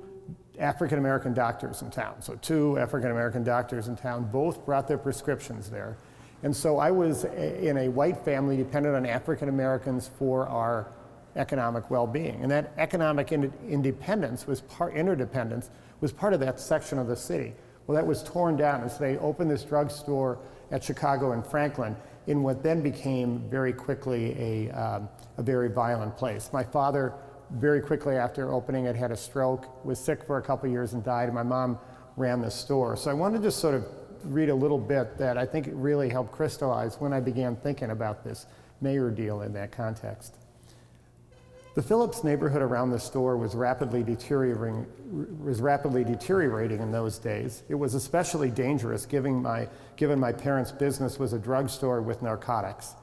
African 0.58 0.98
American 0.98 1.34
doctors 1.34 1.82
in 1.82 1.92
town. 1.92 2.22
So, 2.22 2.36
two 2.36 2.80
African 2.80 3.12
American 3.12 3.44
doctors 3.44 3.90
in 3.90 3.98
town 3.98 4.30
both 4.32 4.66
brought 4.66 4.88
their 4.88 4.98
prescriptions 4.98 5.70
there. 5.70 5.98
And 6.42 6.56
so, 6.56 6.78
I 6.78 6.92
was 6.92 7.26
in 7.26 7.78
a 7.78 7.90
white 7.90 8.24
family 8.24 8.56
dependent 8.56 8.96
on 8.96 9.06
African 9.06 9.50
Americans 9.50 10.10
for 10.18 10.48
our 10.48 10.88
economic 11.36 11.92
well 11.92 12.08
being. 12.08 12.42
And 12.44 12.50
that 12.50 12.72
economic 12.78 13.34
ind- 13.34 13.54
independence 13.68 14.48
was 14.48 14.62
part, 14.62 14.94
interdependence 14.94 15.70
was 16.00 16.14
part 16.14 16.34
of 16.34 16.40
that 16.40 16.62
section 16.62 16.98
of 16.98 17.08
the 17.08 17.18
city. 17.18 17.56
Well, 17.90 17.96
that 17.96 18.06
was 18.06 18.22
torn 18.22 18.56
down 18.56 18.84
as 18.84 19.00
they 19.00 19.18
opened 19.18 19.50
this 19.50 19.64
drugstore 19.64 20.38
at 20.70 20.84
Chicago 20.84 21.32
and 21.32 21.44
Franklin 21.44 21.96
in 22.28 22.44
what 22.44 22.62
then 22.62 22.84
became 22.84 23.40
very 23.50 23.74
quickly 23.74 24.36
a, 24.38 24.70
um, 24.70 25.10
a 25.38 25.42
very 25.42 25.70
violent 25.70 26.16
place. 26.16 26.52
My 26.54 26.64
father 26.64 27.16
very 27.50 27.82
quickly 27.82 28.16
after 28.16 28.54
opening 28.54 28.86
it 28.86 28.96
had 28.96 29.10
a 29.10 29.18
stroke, 29.18 29.84
was 29.84 29.98
sick 29.98 30.24
for 30.24 30.38
a 30.38 30.42
couple 30.44 30.70
years 30.70 30.94
and 30.94 31.04
died, 31.04 31.30
and 31.30 31.34
my 31.34 31.42
mom 31.42 31.80
ran 32.16 32.42
the 32.42 32.52
store. 32.52 32.96
So 32.96 33.10
I 33.10 33.16
wanted 33.16 33.42
to 33.42 33.50
sort 33.50 33.74
of 33.74 33.88
read 34.24 34.50
a 34.50 34.56
little 34.56 34.78
bit 34.78 35.18
that 35.18 35.40
I 35.40 35.48
think 35.48 35.68
really 35.72 36.10
helped 36.10 36.32
crystallize 36.32 36.98
when 37.00 37.12
I 37.12 37.20
began 37.20 37.56
thinking 37.56 37.90
about 37.90 38.24
this 38.24 38.46
mayor 38.82 39.10
deal 39.10 39.42
in 39.42 39.52
that 39.54 39.72
context. 39.72 40.36
The 41.80 41.88
Phillips 41.88 42.26
neighborhood 42.26 42.62
around 42.62 42.90
the 42.90 43.00
store 43.00 43.38
was 43.38 43.56
rapidly 43.56 44.04
deteriorating, 44.04 44.86
was 45.42 45.62
rapidly 45.62 46.04
deteriorating 46.04 46.82
in 46.82 46.92
those 46.92 47.18
days. 47.18 47.64
It 47.70 47.76
was 47.76 47.94
especially 47.94 48.52
dangerous 48.52 49.06
given 49.06 49.42
my, 49.42 49.70
given 49.96 50.20
my 50.20 50.34
parents' 50.34 50.74
business 50.74 51.18
was 51.18 51.32
a 51.32 51.40
drugstore 51.40 52.02
with 52.02 52.22
narcotics. 52.22 52.96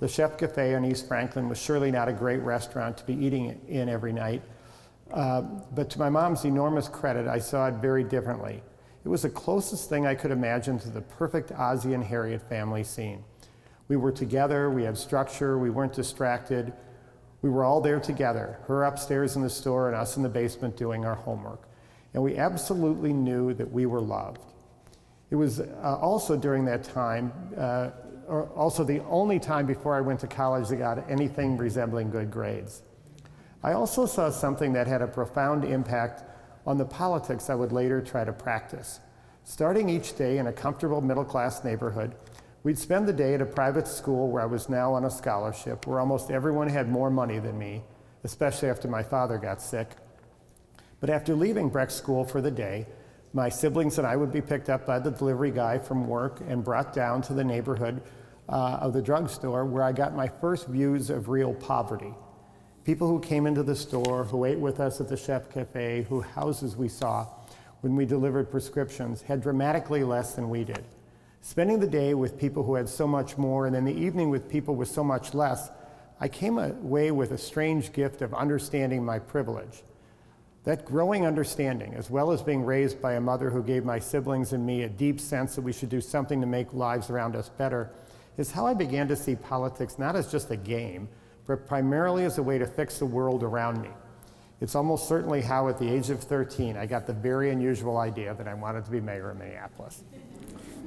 The 0.00 0.08
Chef 0.08 0.36
Cafe 0.36 0.74
on 0.74 0.84
East 0.84 1.06
Franklin 1.06 1.48
was 1.48 1.62
surely 1.62 1.92
not 1.92 2.08
a 2.08 2.12
great 2.12 2.40
restaurant 2.40 2.96
to 2.96 3.04
be 3.04 3.14
eating 3.14 3.60
in 3.68 3.88
every 3.88 4.12
night. 4.12 4.42
Uh, 5.12 5.42
but 5.72 5.88
to 5.90 6.00
my 6.00 6.10
mom's 6.10 6.44
enormous 6.44 6.88
credit, 6.88 7.28
I 7.28 7.38
saw 7.38 7.68
it 7.68 7.74
very 7.74 8.02
differently. 8.02 8.64
It 9.04 9.08
was 9.08 9.22
the 9.22 9.30
closest 9.30 9.88
thing 9.88 10.08
I 10.08 10.16
could 10.16 10.32
imagine 10.32 10.80
to 10.80 10.90
the 10.90 11.02
perfect 11.02 11.52
Ozzie 11.52 11.94
and 11.94 12.02
Harriet 12.02 12.42
family 12.48 12.82
scene. 12.82 13.22
We 13.86 13.94
were 13.94 14.10
together, 14.10 14.70
we 14.70 14.82
had 14.82 14.98
structure, 14.98 15.56
we 15.56 15.70
weren't 15.70 15.92
distracted. 15.92 16.72
We 17.44 17.50
were 17.50 17.62
all 17.62 17.82
there 17.82 18.00
together, 18.00 18.58
her 18.68 18.84
upstairs 18.84 19.36
in 19.36 19.42
the 19.42 19.50
store 19.50 19.88
and 19.88 19.94
us 19.94 20.16
in 20.16 20.22
the 20.22 20.30
basement 20.30 20.78
doing 20.78 21.04
our 21.04 21.14
homework. 21.14 21.68
And 22.14 22.22
we 22.22 22.38
absolutely 22.38 23.12
knew 23.12 23.52
that 23.52 23.70
we 23.70 23.84
were 23.84 24.00
loved. 24.00 24.40
It 25.30 25.36
was 25.36 25.60
uh, 25.60 25.98
also 26.00 26.38
during 26.38 26.64
that 26.64 26.84
time 26.84 27.34
uh, 27.58 27.90
also 28.56 28.82
the 28.82 29.00
only 29.10 29.38
time 29.38 29.66
before 29.66 29.94
I 29.94 30.00
went 30.00 30.20
to 30.20 30.26
college 30.26 30.68
that 30.68 30.76
got 30.76 31.10
anything 31.10 31.58
resembling 31.58 32.08
good 32.08 32.30
grades. 32.30 32.80
I 33.62 33.74
also 33.74 34.06
saw 34.06 34.30
something 34.30 34.72
that 34.72 34.86
had 34.86 35.02
a 35.02 35.06
profound 35.06 35.66
impact 35.66 36.24
on 36.66 36.78
the 36.78 36.86
politics 36.86 37.50
I 37.50 37.56
would 37.56 37.72
later 37.72 38.00
try 38.00 38.24
to 38.24 38.32
practice. 38.32 39.00
Starting 39.44 39.90
each 39.90 40.16
day 40.16 40.38
in 40.38 40.46
a 40.46 40.52
comfortable 40.52 41.02
middle 41.02 41.26
class 41.26 41.62
neighborhood, 41.62 42.14
we'd 42.64 42.78
spend 42.78 43.06
the 43.06 43.12
day 43.12 43.34
at 43.34 43.42
a 43.42 43.46
private 43.46 43.86
school 43.86 44.30
where 44.30 44.42
I 44.42 44.46
was 44.46 44.68
now 44.68 44.94
on 44.94 45.04
a 45.04 45.10
scholarship, 45.10 45.86
where 45.86 46.00
almost 46.00 46.30
everyone 46.30 46.68
had 46.68 46.88
more 46.88 47.10
money 47.10 47.38
than 47.38 47.56
me, 47.56 47.82
especially 48.24 48.70
after 48.70 48.88
my 48.88 49.02
father 49.02 49.38
got 49.38 49.62
sick. 49.62 49.90
But 50.98 51.10
after 51.10 51.34
leaving 51.34 51.68
Breck 51.68 51.90
School 51.90 52.24
for 52.24 52.40
the 52.40 52.50
day, 52.50 52.86
my 53.34 53.50
siblings 53.50 53.98
and 53.98 54.06
I 54.06 54.16
would 54.16 54.32
be 54.32 54.40
picked 54.40 54.70
up 54.70 54.86
by 54.86 54.98
the 54.98 55.10
delivery 55.10 55.50
guy 55.50 55.78
from 55.78 56.08
work 56.08 56.40
and 56.48 56.64
brought 56.64 56.94
down 56.94 57.20
to 57.22 57.34
the 57.34 57.44
neighborhood 57.44 58.00
uh, 58.48 58.78
of 58.80 58.94
the 58.94 59.02
drugstore 59.02 59.66
where 59.66 59.82
I 59.82 59.92
got 59.92 60.14
my 60.14 60.28
first 60.28 60.66
views 60.66 61.10
of 61.10 61.28
real 61.28 61.52
poverty. 61.52 62.14
People 62.84 63.08
who 63.08 63.20
came 63.20 63.46
into 63.46 63.62
the 63.62 63.76
store, 63.76 64.24
who 64.24 64.44
ate 64.44 64.58
with 64.58 64.80
us 64.80 65.00
at 65.00 65.08
the 65.08 65.16
Chef 65.16 65.50
Cafe, 65.50 66.06
who 66.08 66.22
houses 66.22 66.76
we 66.76 66.88
saw 66.88 67.26
when 67.80 67.94
we 67.96 68.06
delivered 68.06 68.50
prescriptions 68.50 69.20
had 69.20 69.42
dramatically 69.42 70.04
less 70.04 70.34
than 70.34 70.48
we 70.48 70.64
did. 70.64 70.84
Spending 71.44 71.78
the 71.78 71.86
day 71.86 72.14
with 72.14 72.38
people 72.38 72.62
who 72.62 72.74
had 72.74 72.88
so 72.88 73.06
much 73.06 73.36
more 73.36 73.66
and 73.66 73.74
then 73.74 73.84
the 73.84 73.92
evening 73.92 74.30
with 74.30 74.48
people 74.48 74.74
with 74.74 74.88
so 74.88 75.04
much 75.04 75.34
less, 75.34 75.70
I 76.18 76.26
came 76.26 76.56
away 76.56 77.10
with 77.10 77.32
a 77.32 77.38
strange 77.38 77.92
gift 77.92 78.22
of 78.22 78.32
understanding 78.32 79.04
my 79.04 79.18
privilege. 79.18 79.82
That 80.64 80.86
growing 80.86 81.26
understanding, 81.26 81.92
as 81.92 82.08
well 82.08 82.32
as 82.32 82.40
being 82.40 82.64
raised 82.64 83.02
by 83.02 83.12
a 83.12 83.20
mother 83.20 83.50
who 83.50 83.62
gave 83.62 83.84
my 83.84 83.98
siblings 83.98 84.54
and 84.54 84.64
me 84.64 84.84
a 84.84 84.88
deep 84.88 85.20
sense 85.20 85.54
that 85.54 85.60
we 85.60 85.74
should 85.74 85.90
do 85.90 86.00
something 86.00 86.40
to 86.40 86.46
make 86.46 86.72
lives 86.72 87.10
around 87.10 87.36
us 87.36 87.50
better, 87.50 87.90
is 88.38 88.50
how 88.50 88.66
I 88.66 88.72
began 88.72 89.06
to 89.08 89.14
see 89.14 89.36
politics 89.36 89.98
not 89.98 90.16
as 90.16 90.32
just 90.32 90.50
a 90.50 90.56
game, 90.56 91.10
but 91.46 91.68
primarily 91.68 92.24
as 92.24 92.38
a 92.38 92.42
way 92.42 92.56
to 92.56 92.66
fix 92.66 92.98
the 92.98 93.06
world 93.06 93.42
around 93.42 93.82
me. 93.82 93.90
It's 94.62 94.74
almost 94.74 95.08
certainly 95.08 95.42
how, 95.42 95.68
at 95.68 95.78
the 95.78 95.90
age 95.90 96.08
of 96.08 96.20
13, 96.20 96.78
I 96.78 96.86
got 96.86 97.06
the 97.06 97.12
very 97.12 97.50
unusual 97.50 97.98
idea 97.98 98.32
that 98.32 98.48
I 98.48 98.54
wanted 98.54 98.86
to 98.86 98.90
be 98.90 99.02
mayor 99.02 99.28
of 99.28 99.36
Minneapolis. 99.36 100.04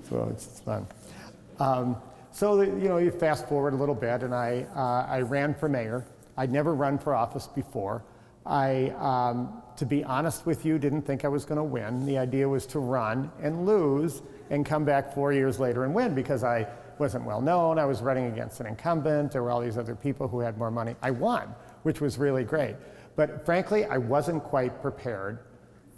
So 0.10 0.28
it's, 0.32 0.60
fun. 0.62 0.88
Um, 1.60 1.98
so, 2.32 2.62
you 2.62 2.88
know, 2.88 2.98
you 2.98 3.12
fast 3.12 3.48
forward 3.48 3.74
a 3.74 3.78
little 3.78 3.96
bit, 3.96 4.24
and 4.24 4.34
I, 4.34 4.66
uh, 4.76 5.12
I 5.12 5.22
ran 5.22 5.54
for 5.54 5.68
mayor. 5.68 6.06
I'd 6.38 6.52
never 6.52 6.74
run 6.74 6.98
for 6.98 7.16
office 7.16 7.48
before. 7.48 8.04
I, 8.46 8.94
um, 9.00 9.62
to 9.76 9.86
be 9.86 10.04
honest 10.04 10.46
with 10.46 10.66
you, 10.66 10.78
didn't 10.78 11.02
think 11.02 11.26
I 11.26 11.28
was 11.28 11.44
going 11.44 11.58
to 11.58 11.64
win. 11.64 12.06
The 12.06 12.18
idea 12.18 12.48
was 12.48 12.66
to 12.68 12.80
run 12.80 13.32
and 13.42 13.66
lose 13.66 14.22
and 14.50 14.66
come 14.66 14.86
back 14.86 15.14
four 15.14 15.34
years 15.34 15.60
later 15.60 15.84
and 15.84 15.94
win 15.94 16.16
because 16.16 16.44
I 16.44 16.68
wasn't 17.00 17.26
well 17.26 17.42
known. 17.42 17.78
I 17.78 17.86
was 17.86 18.02
running 18.02 18.28
against 18.28 18.60
an 18.60 18.68
incumbent. 18.68 19.34
There 19.34 19.44
were 19.44 19.52
all 19.52 19.62
these 19.62 19.78
other 19.78 19.96
people 19.96 20.28
who 20.28 20.40
had 20.40 20.58
more 20.58 20.72
money. 20.72 20.96
I 21.02 21.12
won, 21.12 21.54
which 21.84 22.00
was 22.00 22.18
really 22.18 22.44
great. 22.44 22.76
But 23.16 23.46
frankly, 23.46 23.86
I 23.86 23.98
wasn't 23.98 24.44
quite 24.44 24.82
prepared 24.82 25.40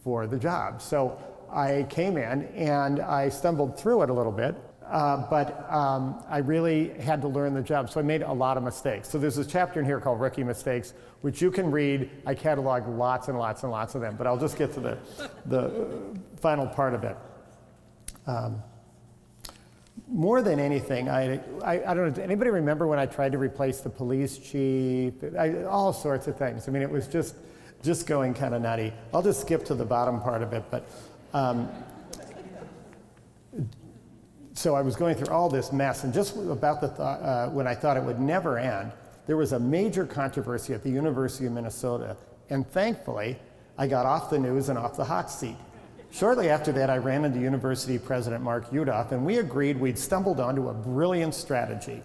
for 0.03 0.25
the 0.25 0.37
job. 0.39 0.81
So 0.81 1.19
I 1.51 1.85
came 1.89 2.17
in 2.17 2.43
and 2.55 2.99
I 2.99 3.29
stumbled 3.29 3.79
through 3.79 4.03
it 4.03 4.09
a 4.09 4.13
little 4.13 4.31
bit. 4.31 4.55
Uh, 4.89 5.17
but 5.29 5.71
um, 5.71 6.23
I 6.27 6.39
really 6.39 6.89
had 6.99 7.21
to 7.21 7.27
learn 7.27 7.53
the 7.53 7.61
job. 7.61 7.91
So 7.91 7.99
I 7.99 8.03
made 8.03 8.23
a 8.23 8.33
lot 8.33 8.57
of 8.57 8.63
mistakes. 8.63 9.07
So 9.07 9.19
there's 9.19 9.37
a 9.37 9.45
chapter 9.45 9.79
in 9.79 9.85
here 9.85 9.99
called 9.99 10.19
Rookie 10.19 10.43
Mistakes, 10.43 10.95
which 11.21 11.43
you 11.43 11.51
can 11.51 11.69
read. 11.69 12.09
I 12.25 12.33
catalog 12.33 12.87
lots 12.87 13.27
and 13.27 13.37
lots 13.37 13.61
and 13.61 13.71
lots 13.71 13.93
of 13.93 14.01
them, 14.01 14.15
but 14.17 14.25
I'll 14.25 14.39
just 14.39 14.57
get 14.57 14.73
to 14.73 14.79
the, 14.79 14.97
the 15.45 15.87
final 16.37 16.65
part 16.65 16.95
of 16.95 17.03
it. 17.03 17.15
Um, 18.25 18.63
more 20.07 20.41
than 20.41 20.59
anything, 20.59 21.07
I, 21.07 21.39
I, 21.63 21.83
I, 21.85 21.93
don't 21.93 21.97
know, 21.97 22.09
does 22.09 22.19
anybody 22.19 22.49
remember 22.49 22.87
when 22.87 22.97
I 22.97 23.05
tried 23.05 23.33
to 23.33 23.37
replace 23.37 23.81
the 23.81 23.91
police 23.91 24.39
chief? 24.39 25.13
I, 25.37 25.63
all 25.65 25.93
sorts 25.93 26.25
of 26.25 26.35
things. 26.35 26.67
I 26.67 26.71
mean, 26.71 26.81
it 26.81 26.89
was 26.89 27.07
just, 27.07 27.35
just 27.83 28.07
going 28.07 28.33
kind 28.33 28.55
of 28.55 28.63
nutty. 28.63 28.91
I'll 29.13 29.21
just 29.21 29.41
skip 29.41 29.65
to 29.65 29.75
the 29.75 29.85
bottom 29.85 30.19
part 30.19 30.41
of 30.41 30.51
it, 30.53 30.63
but 30.71 30.87
um, 31.33 31.69
so 34.53 34.75
I 34.75 34.81
was 34.81 34.95
going 34.95 35.15
through 35.15 35.33
all 35.33 35.49
this 35.49 35.71
mess, 35.71 36.03
and 36.03 36.13
just 36.13 36.35
about 36.35 36.81
the 36.81 36.89
th- 36.89 36.99
uh, 36.99 37.47
when 37.49 37.67
I 37.67 37.75
thought 37.75 37.97
it 37.97 38.03
would 38.03 38.19
never 38.19 38.57
end, 38.57 38.91
there 39.25 39.37
was 39.37 39.53
a 39.53 39.59
major 39.59 40.05
controversy 40.05 40.73
at 40.73 40.83
the 40.83 40.89
University 40.89 41.45
of 41.45 41.53
Minnesota, 41.53 42.17
and 42.49 42.67
thankfully, 42.69 43.37
I 43.77 43.87
got 43.87 44.05
off 44.05 44.29
the 44.29 44.39
news 44.39 44.69
and 44.69 44.77
off 44.77 44.97
the 44.97 45.05
hot 45.05 45.31
seat. 45.31 45.55
Shortly 46.11 46.49
after 46.49 46.71
that, 46.73 46.89
I 46.89 46.97
ran 46.97 47.23
into 47.23 47.39
University 47.39 47.99
President 47.99 48.43
Mark 48.43 48.69
Yudof, 48.71 49.11
and 49.11 49.25
we 49.25 49.37
agreed 49.37 49.79
we'd 49.79 49.97
stumbled 49.97 50.39
onto 50.39 50.69
a 50.69 50.73
brilliant 50.73 51.35
strategy. 51.35 52.01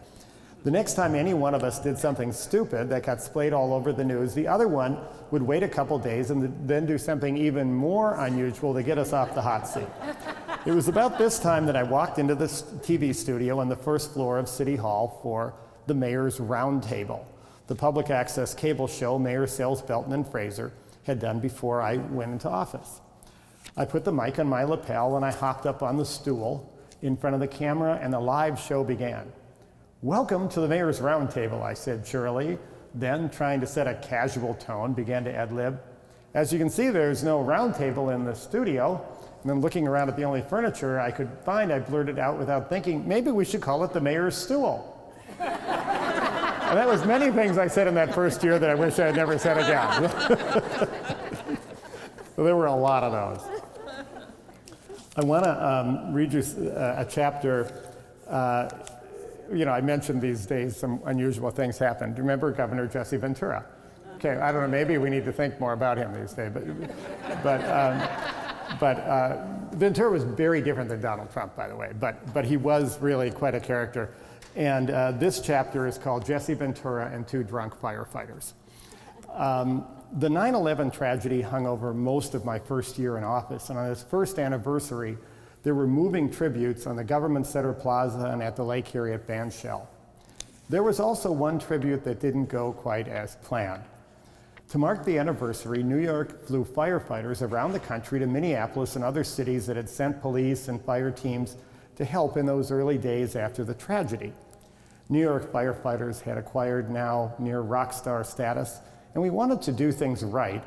The 0.64 0.70
next 0.70 0.94
time 0.94 1.14
any 1.14 1.34
one 1.34 1.54
of 1.54 1.62
us 1.62 1.78
did 1.78 1.98
something 1.98 2.32
stupid 2.32 2.88
that 2.88 3.02
got 3.02 3.20
splayed 3.20 3.52
all 3.52 3.74
over 3.74 3.92
the 3.92 4.02
news, 4.02 4.32
the 4.32 4.48
other 4.48 4.66
one 4.66 4.96
would 5.30 5.42
wait 5.42 5.62
a 5.62 5.68
couple 5.68 5.98
days 5.98 6.30
and 6.30 6.66
then 6.66 6.86
do 6.86 6.96
something 6.96 7.36
even 7.36 7.72
more 7.72 8.14
unusual 8.20 8.72
to 8.72 8.82
get 8.82 8.96
us 8.96 9.12
off 9.12 9.34
the 9.34 9.42
hot 9.42 9.68
seat. 9.68 9.86
It 10.64 10.72
was 10.72 10.88
about 10.88 11.18
this 11.18 11.38
time 11.38 11.66
that 11.66 11.76
I 11.76 11.82
walked 11.82 12.18
into 12.18 12.34
the 12.34 12.46
TV 12.46 13.14
studio 13.14 13.58
on 13.58 13.68
the 13.68 13.76
first 13.76 14.14
floor 14.14 14.38
of 14.38 14.48
City 14.48 14.74
Hall 14.74 15.20
for 15.22 15.52
the 15.86 15.92
Mayor's 15.92 16.38
Roundtable, 16.38 17.26
the 17.66 17.74
public 17.74 18.08
access 18.08 18.54
cable 18.54 18.86
show 18.86 19.18
Mayor 19.18 19.46
Sayles 19.46 19.82
Belton 19.82 20.14
and 20.14 20.26
Fraser 20.26 20.72
had 21.02 21.20
done 21.20 21.40
before 21.40 21.82
I 21.82 21.98
went 21.98 22.32
into 22.32 22.48
office. 22.48 23.02
I 23.76 23.84
put 23.84 24.04
the 24.04 24.12
mic 24.12 24.38
on 24.38 24.46
my 24.46 24.64
lapel 24.64 25.16
and 25.16 25.26
I 25.26 25.30
hopped 25.30 25.66
up 25.66 25.82
on 25.82 25.98
the 25.98 26.06
stool 26.06 26.72
in 27.02 27.18
front 27.18 27.34
of 27.34 27.40
the 27.40 27.48
camera, 27.48 27.98
and 28.00 28.14
the 28.14 28.18
live 28.18 28.58
show 28.58 28.82
began. 28.82 29.30
Welcome 30.04 30.50
to 30.50 30.60
the 30.60 30.68
Mayor's 30.68 31.00
Roundtable, 31.00 31.62
I 31.62 31.72
said 31.72 32.04
cheerily, 32.04 32.58
then, 32.94 33.30
trying 33.30 33.58
to 33.62 33.66
set 33.66 33.86
a 33.86 33.94
casual 34.06 34.52
tone, 34.52 34.92
began 34.92 35.24
to 35.24 35.34
ad 35.34 35.50
lib. 35.50 35.80
As 36.34 36.52
you 36.52 36.58
can 36.58 36.68
see, 36.68 36.90
there's 36.90 37.24
no 37.24 37.42
roundtable 37.42 38.14
in 38.14 38.22
the 38.22 38.34
studio. 38.34 39.02
And 39.40 39.50
then, 39.50 39.62
looking 39.62 39.88
around 39.88 40.10
at 40.10 40.16
the 40.18 40.24
only 40.24 40.42
furniture 40.42 41.00
I 41.00 41.10
could 41.10 41.30
find, 41.46 41.72
I 41.72 41.78
blurted 41.78 42.18
out 42.18 42.38
without 42.38 42.68
thinking, 42.68 43.08
maybe 43.08 43.30
we 43.30 43.46
should 43.46 43.62
call 43.62 43.82
it 43.82 43.94
the 43.94 44.00
Mayor's 44.02 44.36
Stool. 44.36 45.10
and 45.38 45.48
that 46.76 46.86
was 46.86 47.06
many 47.06 47.32
things 47.32 47.56
I 47.56 47.66
said 47.66 47.86
in 47.86 47.94
that 47.94 48.14
first 48.14 48.44
year 48.44 48.58
that 48.58 48.68
I 48.68 48.74
wish 48.74 48.98
I 48.98 49.06
had 49.06 49.16
never 49.16 49.38
said 49.38 49.56
again. 49.56 50.10
so 52.36 52.44
there 52.44 52.56
were 52.56 52.66
a 52.66 52.76
lot 52.76 53.04
of 53.04 53.40
those. 53.40 53.62
I 55.16 55.24
want 55.24 55.44
to 55.44 55.66
um, 55.66 56.12
read 56.12 56.34
you 56.34 56.40
uh, 56.40 56.96
a 56.98 57.06
chapter. 57.08 57.90
Uh, 58.28 58.68
you 59.52 59.64
know, 59.64 59.72
I 59.72 59.80
mentioned 59.80 60.20
these 60.20 60.46
days 60.46 60.76
some 60.76 61.00
unusual 61.06 61.50
things 61.50 61.78
happened. 61.78 62.14
Do 62.14 62.18
you 62.18 62.22
remember 62.22 62.50
Governor 62.52 62.86
Jesse 62.86 63.16
Ventura? 63.16 63.64
Okay, 64.16 64.36
I 64.36 64.52
don't 64.52 64.62
know, 64.62 64.68
maybe 64.68 64.96
we 64.98 65.10
need 65.10 65.24
to 65.24 65.32
think 65.32 65.58
more 65.60 65.72
about 65.72 65.98
him 65.98 66.12
these 66.14 66.32
days, 66.32 66.50
but, 66.52 66.64
but, 67.42 67.60
um, 67.68 68.08
but 68.78 68.98
uh, 69.00 69.46
Ventura 69.72 70.10
was 70.10 70.24
very 70.24 70.60
different 70.60 70.88
than 70.88 71.00
Donald 71.00 71.30
Trump, 71.32 71.54
by 71.56 71.68
the 71.68 71.76
way, 71.76 71.92
but, 71.98 72.32
but 72.32 72.44
he 72.44 72.56
was 72.56 73.00
really 73.00 73.30
quite 73.30 73.54
a 73.54 73.60
character. 73.60 74.14
And 74.56 74.90
uh, 74.90 75.12
this 75.12 75.40
chapter 75.40 75.86
is 75.86 75.98
called 75.98 76.24
Jesse 76.24 76.54
Ventura 76.54 77.10
and 77.12 77.26
Two 77.26 77.42
Drunk 77.42 77.78
Firefighters. 77.78 78.52
Um, 79.32 79.84
the 80.18 80.30
9 80.30 80.54
11 80.54 80.92
tragedy 80.92 81.42
hung 81.42 81.66
over 81.66 81.92
most 81.92 82.34
of 82.34 82.44
my 82.44 82.58
first 82.58 82.98
year 82.98 83.18
in 83.18 83.24
office, 83.24 83.68
and 83.70 83.78
on 83.78 83.90
its 83.90 84.04
first 84.04 84.38
anniversary, 84.38 85.18
there 85.64 85.74
were 85.74 85.86
moving 85.86 86.30
tributes 86.30 86.86
on 86.86 86.94
the 86.94 87.02
Government 87.02 87.46
Center 87.46 87.72
Plaza 87.72 88.26
and 88.26 88.42
at 88.42 88.54
the 88.54 88.62
Lake 88.62 88.86
Harriet 88.88 89.26
Band 89.26 89.50
Shell. 89.52 89.88
There 90.68 90.82
was 90.82 91.00
also 91.00 91.32
one 91.32 91.58
tribute 91.58 92.04
that 92.04 92.20
didn't 92.20 92.46
go 92.46 92.72
quite 92.72 93.08
as 93.08 93.36
planned. 93.36 93.82
To 94.68 94.78
mark 94.78 95.04
the 95.04 95.18
anniversary, 95.18 95.82
New 95.82 95.98
York 95.98 96.46
flew 96.46 96.64
firefighters 96.64 97.40
around 97.40 97.72
the 97.72 97.80
country 97.80 98.18
to 98.18 98.26
Minneapolis 98.26 98.96
and 98.96 99.04
other 99.04 99.24
cities 99.24 99.66
that 99.66 99.76
had 99.76 99.88
sent 99.88 100.20
police 100.20 100.68
and 100.68 100.82
fire 100.84 101.10
teams 101.10 101.56
to 101.96 102.04
help 102.04 102.36
in 102.36 102.44
those 102.44 102.70
early 102.70 102.98
days 102.98 103.34
after 103.34 103.64
the 103.64 103.74
tragedy. 103.74 104.32
New 105.08 105.20
York 105.20 105.50
firefighters 105.50 106.20
had 106.20 106.36
acquired 106.36 106.90
now 106.90 107.34
near 107.38 107.60
rock 107.60 107.92
star 107.92 108.22
status 108.22 108.80
and 109.14 109.22
we 109.22 109.30
wanted 109.30 109.62
to 109.62 109.72
do 109.72 109.92
things 109.92 110.24
right 110.24 110.64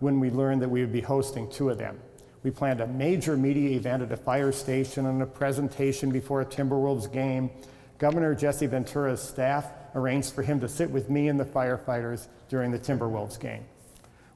when 0.00 0.18
we 0.18 0.30
learned 0.30 0.62
that 0.62 0.70
we 0.70 0.80
would 0.80 0.92
be 0.92 1.00
hosting 1.00 1.48
two 1.50 1.70
of 1.70 1.78
them. 1.78 2.00
We 2.42 2.50
planned 2.50 2.80
a 2.80 2.86
major 2.86 3.36
media 3.36 3.76
event 3.76 4.02
at 4.02 4.12
a 4.12 4.16
fire 4.16 4.52
station 4.52 5.06
and 5.06 5.22
a 5.22 5.26
presentation 5.26 6.10
before 6.10 6.40
a 6.40 6.46
Timberwolves 6.46 7.12
game. 7.12 7.50
Governor 7.98 8.34
Jesse 8.34 8.66
Ventura's 8.66 9.22
staff 9.22 9.66
arranged 9.94 10.32
for 10.32 10.42
him 10.42 10.58
to 10.60 10.68
sit 10.68 10.90
with 10.90 11.10
me 11.10 11.28
and 11.28 11.38
the 11.38 11.44
firefighters 11.44 12.28
during 12.48 12.70
the 12.70 12.78
Timberwolves 12.78 13.38
game. 13.38 13.64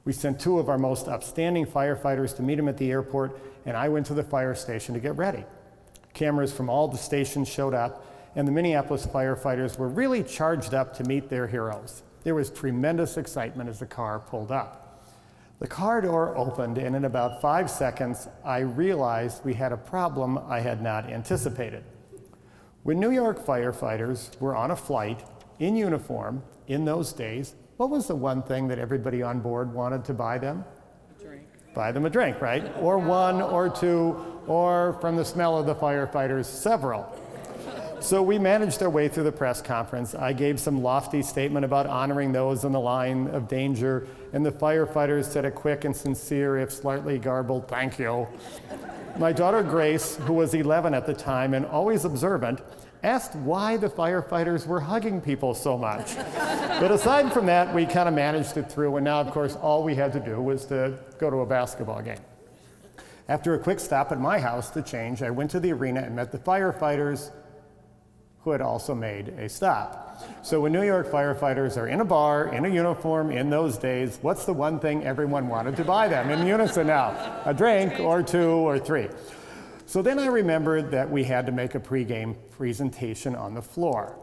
We 0.03 0.13
sent 0.13 0.39
two 0.39 0.59
of 0.59 0.69
our 0.69 0.77
most 0.77 1.07
upstanding 1.07 1.65
firefighters 1.65 2.35
to 2.35 2.43
meet 2.43 2.59
him 2.59 2.67
at 2.67 2.77
the 2.77 2.91
airport, 2.91 3.39
and 3.65 3.75
I 3.75 3.89
went 3.89 4.05
to 4.07 4.13
the 4.13 4.23
fire 4.23 4.53
station 4.53 4.93
to 4.93 4.99
get 4.99 5.17
ready. 5.17 5.43
Cameras 6.13 6.53
from 6.53 6.69
all 6.69 6.87
the 6.87 6.97
stations 6.97 7.47
showed 7.47 7.73
up, 7.73 8.05
and 8.35 8.47
the 8.47 8.51
Minneapolis 8.51 9.07
firefighters 9.07 9.79
were 9.79 9.87
really 9.87 10.21
charged 10.21 10.75
up 10.75 10.95
to 10.97 11.03
meet 11.05 11.29
their 11.29 11.47
heroes. 11.47 12.03
There 12.23 12.35
was 12.35 12.51
tremendous 12.51 13.17
excitement 13.17 13.67
as 13.67 13.79
the 13.79 13.87
car 13.87 14.19
pulled 14.19 14.51
up. 14.51 14.84
The 15.59 15.67
car 15.67 16.01
door 16.01 16.37
opened, 16.37 16.77
and 16.77 16.97
in 16.97 17.05
about 17.05 17.41
five 17.41 17.71
seconds, 17.71 18.27
I 18.43 18.59
realized 18.59 19.45
we 19.45 19.53
had 19.53 19.71
a 19.71 19.77
problem 19.77 20.37
I 20.37 20.59
had 20.59 20.81
not 20.81 21.09
anticipated. 21.09 21.83
When 22.83 22.99
New 22.99 23.11
York 23.11 23.43
firefighters 23.43 24.39
were 24.41 24.53
on 24.53 24.71
a 24.71 24.75
flight 24.75 25.23
in 25.59 25.77
uniform 25.77 26.43
in 26.67 26.83
those 26.83 27.13
days, 27.13 27.55
what 27.77 27.89
was 27.89 28.07
the 28.07 28.15
one 28.15 28.43
thing 28.43 28.67
that 28.67 28.79
everybody 28.79 29.23
on 29.23 29.39
board 29.39 29.73
wanted 29.73 30.03
to 30.05 30.13
buy 30.13 30.37
them? 30.37 30.65
A 31.17 31.23
drink. 31.23 31.43
Buy 31.73 31.91
them 31.93 32.05
a 32.05 32.09
drink, 32.09 32.41
right? 32.41 32.69
Or 32.79 32.97
one, 32.97 33.41
or 33.41 33.69
two, 33.69 34.41
or 34.47 34.97
from 34.99 35.15
the 35.15 35.25
smell 35.25 35.57
of 35.57 35.65
the 35.65 35.75
firefighters, 35.75 36.45
several. 36.45 37.03
So 38.05 38.21
we 38.21 38.37
managed 38.37 38.83
our 38.83 38.89
way 38.91 39.07
through 39.07 39.23
the 39.23 39.31
press 39.31 39.63
conference. 39.63 40.13
I 40.13 40.31
gave 40.31 40.59
some 40.59 40.83
lofty 40.83 41.23
statement 41.23 41.65
about 41.65 41.87
honoring 41.87 42.31
those 42.31 42.63
in 42.63 42.71
the 42.71 42.79
line 42.79 43.25
of 43.29 43.47
danger, 43.47 44.05
and 44.31 44.45
the 44.45 44.51
firefighters 44.51 45.25
said 45.25 45.43
a 45.43 45.49
quick 45.49 45.85
and 45.85 45.95
sincere, 45.95 46.59
if 46.59 46.71
slightly 46.71 47.17
garbled, 47.17 47.67
thank 47.67 47.97
you. 47.97 48.27
My 49.17 49.31
daughter 49.31 49.63
Grace, 49.63 50.17
who 50.17 50.33
was 50.33 50.53
11 50.53 50.93
at 50.93 51.07
the 51.07 51.15
time 51.15 51.55
and 51.55 51.65
always 51.65 52.05
observant, 52.05 52.61
asked 53.01 53.35
why 53.37 53.75
the 53.75 53.89
firefighters 53.89 54.67
were 54.67 54.81
hugging 54.81 55.19
people 55.19 55.55
so 55.55 55.75
much. 55.75 56.15
but 56.79 56.91
aside 56.91 57.33
from 57.33 57.47
that, 57.47 57.73
we 57.73 57.87
kind 57.87 58.07
of 58.07 58.13
managed 58.13 58.55
it 58.55 58.71
through, 58.71 58.97
and 58.97 59.03
now, 59.03 59.19
of 59.19 59.31
course, 59.31 59.55
all 59.55 59.83
we 59.83 59.95
had 59.95 60.13
to 60.13 60.19
do 60.19 60.39
was 60.39 60.67
to 60.67 60.95
go 61.17 61.31
to 61.31 61.37
a 61.37 61.45
basketball 61.47 62.03
game. 62.03 62.21
After 63.27 63.55
a 63.55 63.57
quick 63.57 63.79
stop 63.79 64.11
at 64.11 64.19
my 64.19 64.37
house 64.37 64.69
to 64.69 64.83
change, 64.83 65.23
I 65.23 65.31
went 65.31 65.49
to 65.49 65.59
the 65.59 65.73
arena 65.73 66.01
and 66.01 66.15
met 66.15 66.31
the 66.31 66.37
firefighters 66.37 67.31
who 68.45 68.51
had 68.51 68.61
also 68.61 68.93
made 68.93 69.29
a 69.39 69.49
stop. 69.49 70.23
So 70.43 70.61
when 70.61 70.71
New 70.71 70.83
York 70.83 71.09
firefighters 71.09 71.77
are 71.77 71.87
in 71.87 71.99
a 71.99 72.05
bar, 72.05 72.53
in 72.53 72.63
a 72.63 72.69
uniform, 72.69 73.31
in 73.31 73.49
those 73.49 73.75
days, 73.75 74.19
what's 74.21 74.45
the 74.45 74.53
one 74.53 74.79
thing 74.79 75.03
everyone 75.03 75.47
wanted 75.47 75.75
to 75.77 75.83
buy 75.83 76.07
them 76.07 76.29
in 76.29 76.45
unison 76.45 76.85
now? 76.85 77.41
A 77.45 77.53
drink 77.55 77.99
or 77.99 78.21
two 78.21 78.47
or 78.47 78.77
three. 78.77 79.07
So 79.87 80.03
then 80.03 80.19
I 80.19 80.27
remembered 80.27 80.91
that 80.91 81.09
we 81.09 81.23
had 81.23 81.47
to 81.47 81.51
make 81.51 81.73
a 81.73 81.79
pregame 81.79 82.35
presentation 82.51 83.35
on 83.35 83.55
the 83.55 83.63
floor. 83.63 84.15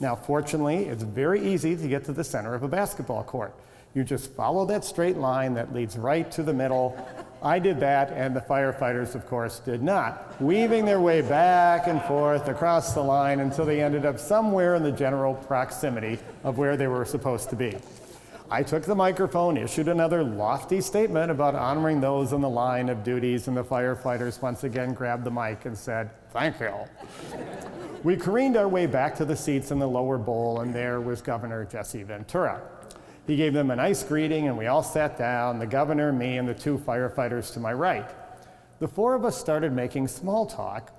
Now, 0.00 0.16
fortunately, 0.16 0.86
it's 0.86 1.04
very 1.04 1.40
easy 1.40 1.76
to 1.76 1.88
get 1.88 2.04
to 2.06 2.12
the 2.12 2.24
center 2.24 2.54
of 2.54 2.64
a 2.64 2.68
basketball 2.68 3.22
court. 3.22 3.54
You 3.94 4.04
just 4.04 4.32
follow 4.34 4.64
that 4.66 4.84
straight 4.84 5.16
line 5.16 5.54
that 5.54 5.74
leads 5.74 5.96
right 5.96 6.30
to 6.32 6.44
the 6.44 6.52
middle. 6.52 6.96
I 7.42 7.58
did 7.58 7.80
that, 7.80 8.12
and 8.12 8.36
the 8.36 8.40
firefighters, 8.40 9.14
of 9.14 9.26
course, 9.26 9.58
did 9.58 9.82
not, 9.82 10.40
weaving 10.40 10.84
their 10.84 11.00
way 11.00 11.22
back 11.22 11.88
and 11.88 12.00
forth 12.02 12.48
across 12.48 12.92
the 12.92 13.02
line 13.02 13.40
until 13.40 13.64
they 13.64 13.82
ended 13.82 14.06
up 14.06 14.18
somewhere 14.18 14.76
in 14.76 14.82
the 14.82 14.92
general 14.92 15.34
proximity 15.34 16.18
of 16.44 16.58
where 16.58 16.76
they 16.76 16.86
were 16.86 17.04
supposed 17.04 17.50
to 17.50 17.56
be. 17.56 17.76
I 18.52 18.62
took 18.62 18.82
the 18.82 18.94
microphone, 18.94 19.56
issued 19.56 19.88
another 19.88 20.22
lofty 20.22 20.80
statement 20.80 21.30
about 21.30 21.54
honoring 21.54 22.00
those 22.00 22.32
in 22.32 22.40
the 22.40 22.48
line 22.48 22.88
of 22.88 23.02
duties, 23.02 23.48
and 23.48 23.56
the 23.56 23.64
firefighters 23.64 24.42
once 24.42 24.64
again 24.64 24.92
grabbed 24.92 25.24
the 25.24 25.30
mic 25.30 25.64
and 25.64 25.78
said, 25.78 26.10
Thank 26.32 26.60
you. 26.60 26.74
we 28.04 28.16
careened 28.16 28.56
our 28.56 28.68
way 28.68 28.86
back 28.86 29.16
to 29.16 29.24
the 29.24 29.36
seats 29.36 29.70
in 29.70 29.78
the 29.78 29.88
lower 29.88 30.18
bowl, 30.18 30.60
and 30.60 30.74
there 30.74 31.00
was 31.00 31.22
Governor 31.22 31.64
Jesse 31.64 32.02
Ventura. 32.02 32.60
He 33.26 33.36
gave 33.36 33.52
them 33.52 33.70
a 33.70 33.76
nice 33.76 34.02
greeting, 34.02 34.48
and 34.48 34.58
we 34.58 34.66
all 34.66 34.82
sat 34.82 35.16
down 35.16 35.58
the 35.58 35.66
governor, 35.66 36.12
me, 36.12 36.38
and 36.38 36.48
the 36.48 36.54
two 36.54 36.78
firefighters 36.78 37.52
to 37.54 37.60
my 37.60 37.72
right. 37.72 38.08
The 38.80 38.88
four 38.88 39.14
of 39.14 39.24
us 39.24 39.38
started 39.38 39.72
making 39.72 40.08
small 40.08 40.46
talk, 40.46 40.92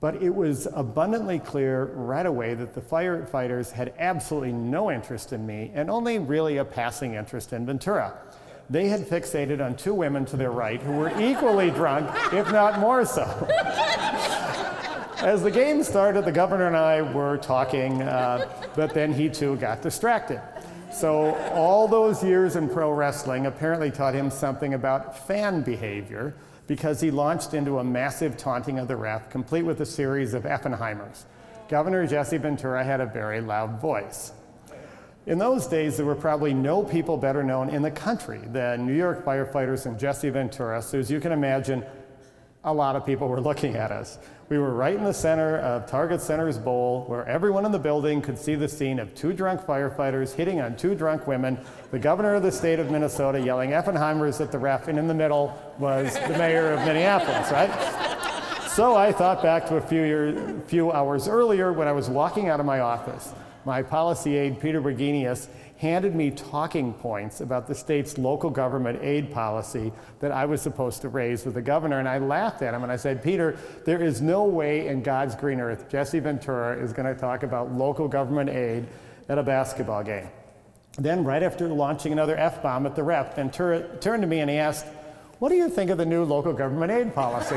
but 0.00 0.22
it 0.22 0.34
was 0.34 0.68
abundantly 0.74 1.38
clear 1.38 1.84
right 1.94 2.26
away 2.26 2.54
that 2.54 2.74
the 2.74 2.80
firefighters 2.80 3.72
had 3.72 3.94
absolutely 3.98 4.52
no 4.52 4.90
interest 4.90 5.32
in 5.32 5.46
me 5.46 5.70
and 5.74 5.88
only 5.88 6.18
really 6.18 6.58
a 6.58 6.64
passing 6.64 7.14
interest 7.14 7.52
in 7.52 7.64
Ventura. 7.64 8.20
They 8.68 8.88
had 8.88 9.00
fixated 9.00 9.64
on 9.64 9.76
two 9.76 9.94
women 9.94 10.24
to 10.26 10.36
their 10.36 10.50
right 10.50 10.80
who 10.80 10.92
were 10.92 11.20
equally 11.20 11.70
drunk, 11.70 12.10
if 12.32 12.50
not 12.52 12.80
more 12.80 13.04
so. 13.04 13.22
As 15.18 15.42
the 15.42 15.50
game 15.50 15.82
started, 15.84 16.24
the 16.24 16.32
governor 16.32 16.66
and 16.66 16.76
I 16.76 17.00
were 17.00 17.36
talking, 17.38 18.02
uh, 18.02 18.48
but 18.74 18.92
then 18.92 19.12
he 19.12 19.28
too 19.28 19.56
got 19.56 19.80
distracted. 19.82 20.40
So, 20.92 21.34
all 21.54 21.88
those 21.88 22.22
years 22.22 22.54
in 22.54 22.68
pro 22.68 22.92
wrestling 22.92 23.46
apparently 23.46 23.90
taught 23.90 24.14
him 24.14 24.30
something 24.30 24.74
about 24.74 25.26
fan 25.26 25.62
behavior 25.62 26.34
because 26.66 27.00
he 27.00 27.10
launched 27.10 27.54
into 27.54 27.78
a 27.78 27.84
massive 27.84 28.36
taunting 28.36 28.78
of 28.78 28.88
the 28.88 28.96
ref, 28.96 29.30
complete 29.30 29.62
with 29.62 29.80
a 29.80 29.86
series 29.86 30.34
of 30.34 30.44
Effenheimers. 30.44 31.24
Governor 31.68 32.06
Jesse 32.06 32.36
Ventura 32.36 32.84
had 32.84 33.00
a 33.00 33.06
very 33.06 33.40
loud 33.40 33.80
voice. 33.80 34.32
In 35.24 35.38
those 35.38 35.66
days, 35.66 35.96
there 35.96 36.04
were 36.04 36.14
probably 36.14 36.52
no 36.52 36.82
people 36.82 37.16
better 37.16 37.42
known 37.42 37.70
in 37.70 37.80
the 37.80 37.90
country 37.90 38.40
than 38.48 38.86
New 38.86 38.94
York 38.94 39.24
firefighters 39.24 39.86
and 39.86 39.98
Jesse 39.98 40.28
Ventura, 40.28 40.82
so 40.82 40.98
as 40.98 41.10
you 41.10 41.20
can 41.20 41.32
imagine, 41.32 41.84
a 42.64 42.72
lot 42.72 42.94
of 42.94 43.04
people 43.04 43.28
were 43.28 43.40
looking 43.40 43.74
at 43.74 43.90
us. 43.90 44.18
We 44.48 44.58
were 44.58 44.74
right 44.74 44.94
in 44.94 45.02
the 45.02 45.14
center 45.14 45.58
of 45.58 45.86
Target 45.86 46.20
Center's 46.20 46.58
bowl, 46.58 47.04
where 47.08 47.26
everyone 47.26 47.64
in 47.64 47.72
the 47.72 47.78
building 47.78 48.20
could 48.20 48.38
see 48.38 48.54
the 48.54 48.68
scene 48.68 48.98
of 48.98 49.14
two 49.14 49.32
drunk 49.32 49.62
firefighters 49.62 50.34
hitting 50.34 50.60
on 50.60 50.76
two 50.76 50.94
drunk 50.94 51.26
women, 51.26 51.58
the 51.90 51.98
governor 51.98 52.34
of 52.34 52.42
the 52.42 52.52
state 52.52 52.78
of 52.78 52.90
Minnesota 52.90 53.40
yelling 53.40 53.70
Effenheimers 53.70 54.40
at 54.40 54.52
the 54.52 54.58
ref, 54.58 54.88
and 54.88 54.98
in 54.98 55.08
the 55.08 55.14
middle 55.14 55.58
was 55.78 56.14
the 56.14 56.38
mayor 56.38 56.72
of 56.72 56.80
Minneapolis, 56.80 57.50
right? 57.50 57.70
So 58.68 58.94
I 58.94 59.10
thought 59.10 59.42
back 59.42 59.66
to 59.68 59.76
a 59.76 59.80
few, 59.80 60.02
years, 60.02 60.62
few 60.66 60.92
hours 60.92 61.28
earlier 61.28 61.72
when 61.72 61.88
I 61.88 61.92
was 61.92 62.08
walking 62.08 62.48
out 62.48 62.60
of 62.60 62.66
my 62.66 62.80
office. 62.80 63.32
My 63.64 63.82
policy 63.82 64.36
aide, 64.36 64.60
Peter 64.60 64.80
Bergenius, 64.80 65.48
handed 65.82 66.14
me 66.14 66.30
talking 66.30 66.94
points 66.94 67.40
about 67.40 67.66
the 67.66 67.74
state's 67.74 68.16
local 68.16 68.48
government 68.48 69.02
aid 69.02 69.32
policy 69.32 69.92
that 70.20 70.30
I 70.30 70.44
was 70.44 70.62
supposed 70.62 71.02
to 71.02 71.08
raise 71.08 71.44
with 71.44 71.54
the 71.54 71.62
governor. 71.62 71.98
And 71.98 72.08
I 72.08 72.18
laughed 72.18 72.62
at 72.62 72.72
him 72.72 72.84
and 72.84 72.92
I 72.92 72.94
said, 72.94 73.20
Peter, 73.20 73.58
there 73.84 74.00
is 74.00 74.22
no 74.22 74.44
way 74.44 74.86
in 74.86 75.02
God's 75.02 75.34
green 75.34 75.60
earth 75.60 75.88
Jesse 75.88 76.20
Ventura 76.20 76.80
is 76.80 76.92
going 76.92 77.12
to 77.12 77.20
talk 77.20 77.42
about 77.42 77.72
local 77.72 78.06
government 78.06 78.48
aid 78.48 78.86
at 79.28 79.38
a 79.38 79.42
basketball 79.42 80.04
game. 80.04 80.28
Then, 80.98 81.24
right 81.24 81.42
after 81.42 81.66
launching 81.66 82.12
another 82.12 82.36
F 82.36 82.62
bomb 82.62 82.86
at 82.86 82.94
the 82.94 83.02
rep, 83.02 83.34
Ventura 83.34 83.82
turned 83.98 84.22
to 84.22 84.28
me 84.28 84.38
and 84.38 84.48
he 84.48 84.58
asked, 84.58 84.86
What 85.40 85.48
do 85.48 85.56
you 85.56 85.68
think 85.68 85.90
of 85.90 85.98
the 85.98 86.06
new 86.06 86.22
local 86.22 86.52
government 86.52 86.92
aid 86.92 87.12
policy? 87.12 87.56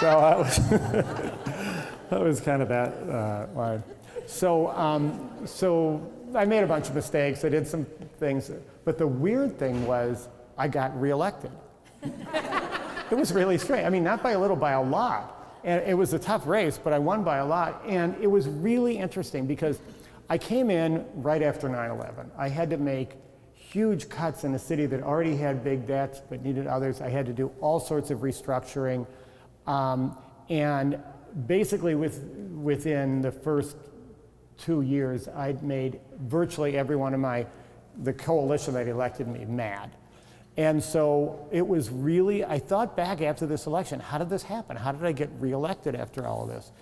so 0.00 0.10
that 0.20 0.36
was, 0.36 0.68
that 2.10 2.20
was 2.20 2.42
kind 2.42 2.60
of 2.60 2.68
that 2.68 2.92
uh, 3.08 3.46
line. 3.54 3.82
So, 4.26 4.68
um, 4.70 5.30
so 5.44 6.12
I 6.34 6.44
made 6.44 6.62
a 6.62 6.66
bunch 6.66 6.88
of 6.88 6.94
mistakes. 6.94 7.44
I 7.44 7.48
did 7.48 7.66
some 7.66 7.84
things, 8.18 8.50
but 8.84 8.98
the 8.98 9.06
weird 9.06 9.58
thing 9.58 9.86
was 9.86 10.28
I 10.58 10.68
got 10.68 10.98
reelected. 11.00 11.52
it 12.02 13.16
was 13.16 13.32
really 13.32 13.58
strange. 13.58 13.86
I 13.86 13.90
mean, 13.90 14.04
not 14.04 14.22
by 14.22 14.32
a 14.32 14.38
little, 14.38 14.56
by 14.56 14.72
a 14.72 14.82
lot. 14.82 15.32
And 15.64 15.82
it 15.86 15.94
was 15.94 16.12
a 16.12 16.18
tough 16.18 16.46
race, 16.46 16.78
but 16.82 16.92
I 16.92 16.98
won 16.98 17.24
by 17.24 17.38
a 17.38 17.46
lot. 17.46 17.82
And 17.86 18.14
it 18.20 18.26
was 18.26 18.48
really 18.48 18.98
interesting 18.98 19.46
because 19.46 19.80
I 20.28 20.38
came 20.38 20.70
in 20.70 21.04
right 21.14 21.42
after 21.42 21.68
9 21.68 21.90
11. 21.90 22.30
I 22.36 22.48
had 22.48 22.70
to 22.70 22.76
make 22.76 23.12
huge 23.54 24.08
cuts 24.08 24.44
in 24.44 24.54
a 24.54 24.58
city 24.58 24.86
that 24.86 25.02
already 25.02 25.36
had 25.36 25.64
big 25.64 25.86
debts 25.86 26.20
but 26.28 26.42
needed 26.42 26.66
others. 26.66 27.00
I 27.00 27.08
had 27.08 27.26
to 27.26 27.32
do 27.32 27.50
all 27.60 27.80
sorts 27.80 28.10
of 28.10 28.20
restructuring. 28.20 29.06
Um, 29.66 30.16
and 30.48 31.00
basically, 31.46 31.94
with, 31.96 32.22
within 32.54 33.20
the 33.20 33.32
first 33.32 33.76
two 34.58 34.82
years, 34.82 35.28
I'd 35.28 35.62
made 35.62 36.00
virtually 36.18 36.76
every 36.76 36.96
one 36.96 37.14
of 37.14 37.20
my, 37.20 37.46
the 38.02 38.12
coalition 38.12 38.74
that 38.74 38.88
elected 38.88 39.28
me 39.28 39.44
mad. 39.44 39.90
And 40.56 40.82
so 40.82 41.48
it 41.52 41.66
was 41.66 41.90
really, 41.90 42.44
I 42.44 42.58
thought 42.58 42.96
back 42.96 43.20
after 43.20 43.46
this 43.46 43.66
election, 43.66 44.00
how 44.00 44.18
did 44.18 44.30
this 44.30 44.42
happen? 44.42 44.76
How 44.76 44.92
did 44.92 45.04
I 45.04 45.12
get 45.12 45.30
reelected 45.38 45.94
after 45.94 46.26
all 46.26 46.44
of 46.44 46.48
this? 46.48 46.72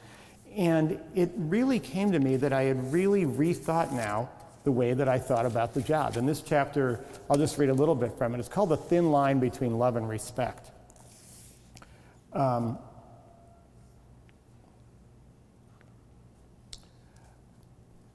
And 0.57 1.01
it 1.17 1.33
really 1.35 1.81
came 1.81 2.13
to 2.13 2.21
me 2.21 2.37
that 2.37 2.53
I 2.53 2.63
had 2.63 2.93
really 2.93 3.25
rethought 3.25 3.93
now 3.93 4.31
the 4.63 4.71
way 4.71 4.95
that 4.95 5.09
I 5.09 5.19
thought 5.19 5.45
about 5.45 5.75
the 5.75 5.83
job. 5.83 6.17
In 6.17 6.25
this 6.25 6.41
chapter, 6.41 7.05
I'll 7.29 7.37
just 7.37 7.59
read 7.59 7.69
a 7.69 7.75
little 7.75 7.97
bit 7.97 8.17
from 8.17 8.35
it. 8.35 8.39
It's 8.39 8.49
called 8.49 8.69
The 8.69 8.77
Thin 8.77 9.11
Line 9.11 9.41
Between 9.41 9.77
Love 9.79 9.97
and 9.97 10.09
Respect. 10.09 10.71
Um, 12.33 12.79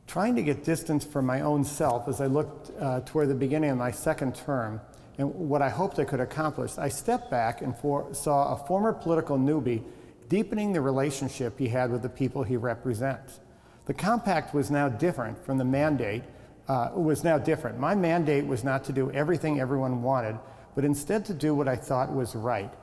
trying 0.10 0.36
to 0.36 0.42
get 0.42 0.64
distance 0.64 1.06
from 1.06 1.24
my 1.24 1.42
own 1.42 1.64
self 1.64 2.08
as 2.08 2.20
I 2.20 2.26
looked 2.26 2.72
uh, 2.80 3.02
toward 3.02 3.30
the 3.30 3.36
beginning 3.36 3.70
of 3.70 3.78
my 3.78 3.92
second 3.92 4.34
term 4.34 4.82
and 5.20 5.32
what 5.36 5.62
I 5.62 5.70
hoped 5.70 6.00
I 6.00 6.04
could 6.04 6.20
accomplish, 6.20 6.80
I 6.80 6.90
stepped 6.90 7.30
back 7.30 7.62
and 7.62 7.78
for, 7.78 8.12
saw 8.12 8.56
a 8.56 8.66
former 8.66 8.92
political 8.92 9.38
newbie 9.38 9.84
deepening 10.28 10.74
the 10.74 10.82
relationship 10.82 11.60
he 11.60 11.68
had 11.68 11.92
with 11.92 12.02
the 12.02 12.10
people 12.10 12.42
he 12.42 12.58
represents. 12.58 13.40
The 13.86 13.94
compact 13.94 14.56
was 14.56 14.72
now 14.72 14.90
different 14.90 15.46
from 15.46 15.60
the 15.60 15.66
mandate, 15.66 16.24
uh, 16.68 16.90
was 16.96 17.24
now 17.24 17.38
different. 17.38 17.78
My 17.78 17.94
mandate 17.94 18.48
was 18.48 18.64
not 18.64 18.84
to 18.86 18.92
do 18.92 19.12
everything 19.12 19.60
everyone 19.60 20.02
wanted, 20.02 20.40
but 20.74 20.86
instead 20.86 21.24
to 21.26 21.36
do 21.36 21.54
what 21.54 21.68
I 21.68 21.76
thought 21.76 22.12
was 22.12 22.36
right. 22.36 22.74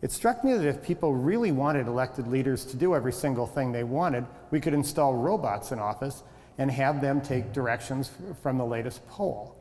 It 0.00 0.10
struck 0.10 0.42
me 0.42 0.54
that 0.54 0.66
if 0.66 0.82
people 0.82 1.14
really 1.14 1.52
wanted 1.52 1.86
elected 1.86 2.26
leaders 2.26 2.64
to 2.66 2.76
do 2.76 2.96
every 2.96 3.12
single 3.12 3.46
thing 3.46 3.70
they 3.70 3.84
wanted, 3.84 4.26
we 4.50 4.58
could 4.58 4.74
install 4.74 5.14
robots 5.14 5.70
in 5.70 5.78
office 5.78 6.24
and 6.58 6.70
have 6.70 7.00
them 7.00 7.20
take 7.20 7.52
directions 7.52 8.10
from 8.42 8.58
the 8.58 8.64
latest 8.64 9.06
poll. 9.08 9.56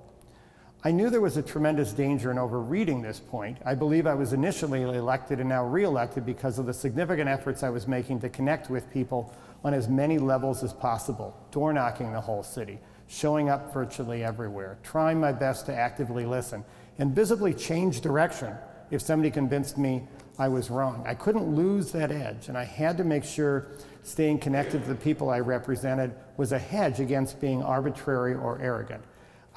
I 0.83 0.91
knew 0.91 1.11
there 1.11 1.21
was 1.21 1.37
a 1.37 1.43
tremendous 1.43 1.93
danger 1.93 2.31
in 2.31 2.39
overreading 2.39 3.03
this 3.03 3.19
point. 3.19 3.59
I 3.63 3.75
believe 3.75 4.07
I 4.07 4.15
was 4.15 4.33
initially 4.33 4.81
elected 4.81 5.39
and 5.39 5.47
now 5.47 5.63
reelected 5.63 6.25
because 6.25 6.57
of 6.57 6.65
the 6.65 6.73
significant 6.73 7.29
efforts 7.29 7.61
I 7.61 7.69
was 7.69 7.87
making 7.87 8.19
to 8.21 8.29
connect 8.29 8.71
with 8.71 8.91
people 8.91 9.31
on 9.63 9.75
as 9.75 9.87
many 9.87 10.17
levels 10.17 10.63
as 10.63 10.73
possible, 10.73 11.37
door 11.51 11.71
knocking 11.71 12.11
the 12.11 12.21
whole 12.21 12.41
city, 12.41 12.79
showing 13.07 13.47
up 13.47 13.71
virtually 13.71 14.23
everywhere, 14.23 14.79
trying 14.81 15.19
my 15.19 15.31
best 15.31 15.67
to 15.67 15.75
actively 15.75 16.25
listen, 16.25 16.65
and 16.97 17.13
visibly 17.13 17.53
change 17.53 18.01
direction 18.01 18.55
if 18.89 19.03
somebody 19.03 19.29
convinced 19.29 19.77
me 19.77 20.07
I 20.39 20.47
was 20.47 20.69
wrong. 20.69 21.03
I 21.05 21.13
couldn't 21.13 21.55
lose 21.55 21.91
that 21.91 22.11
edge, 22.11 22.47
and 22.47 22.57
I 22.57 22.63
had 22.63 22.97
to 22.97 23.03
make 23.03 23.23
sure 23.23 23.67
staying 24.03 24.39
connected 24.39 24.83
to 24.83 24.89
the 24.89 24.95
people 24.95 25.29
I 25.29 25.39
represented 25.39 26.13
was 26.37 26.51
a 26.51 26.59
hedge 26.59 26.99
against 26.99 27.39
being 27.39 27.61
arbitrary 27.61 28.33
or 28.33 28.59
arrogant. 28.61 29.03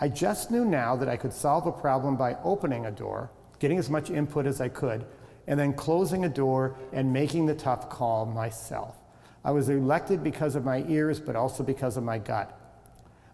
I 0.01 0.09
just 0.09 0.51
knew 0.51 0.65
now 0.65 0.97
that 0.97 1.09
I 1.09 1.17
could 1.17 1.33
solve 1.33 1.67
a 1.67 1.73
problem 1.73 2.17
by 2.17 2.37
opening 2.43 2.87
a 2.87 2.91
door, 2.91 3.31
getting 3.61 3.79
as 3.79 3.89
much 3.89 4.11
input 4.11 4.47
as 4.47 4.61
I 4.61 4.69
could, 4.69 5.07
and 5.47 5.59
then 5.59 5.73
closing 5.73 6.25
a 6.25 6.29
door 6.29 6.77
and 6.93 7.13
making 7.13 7.47
the 7.47 7.55
tough 7.55 7.89
call 7.89 8.27
myself. 8.27 8.97
I 9.45 9.53
was 9.53 9.69
elected 9.69 10.25
because 10.25 10.57
of 10.57 10.65
my 10.65 10.85
ears, 10.89 11.21
but 11.21 11.37
also 11.37 11.63
because 11.63 11.97
of 11.97 12.03
my 12.03 12.19
gut. 12.19 12.59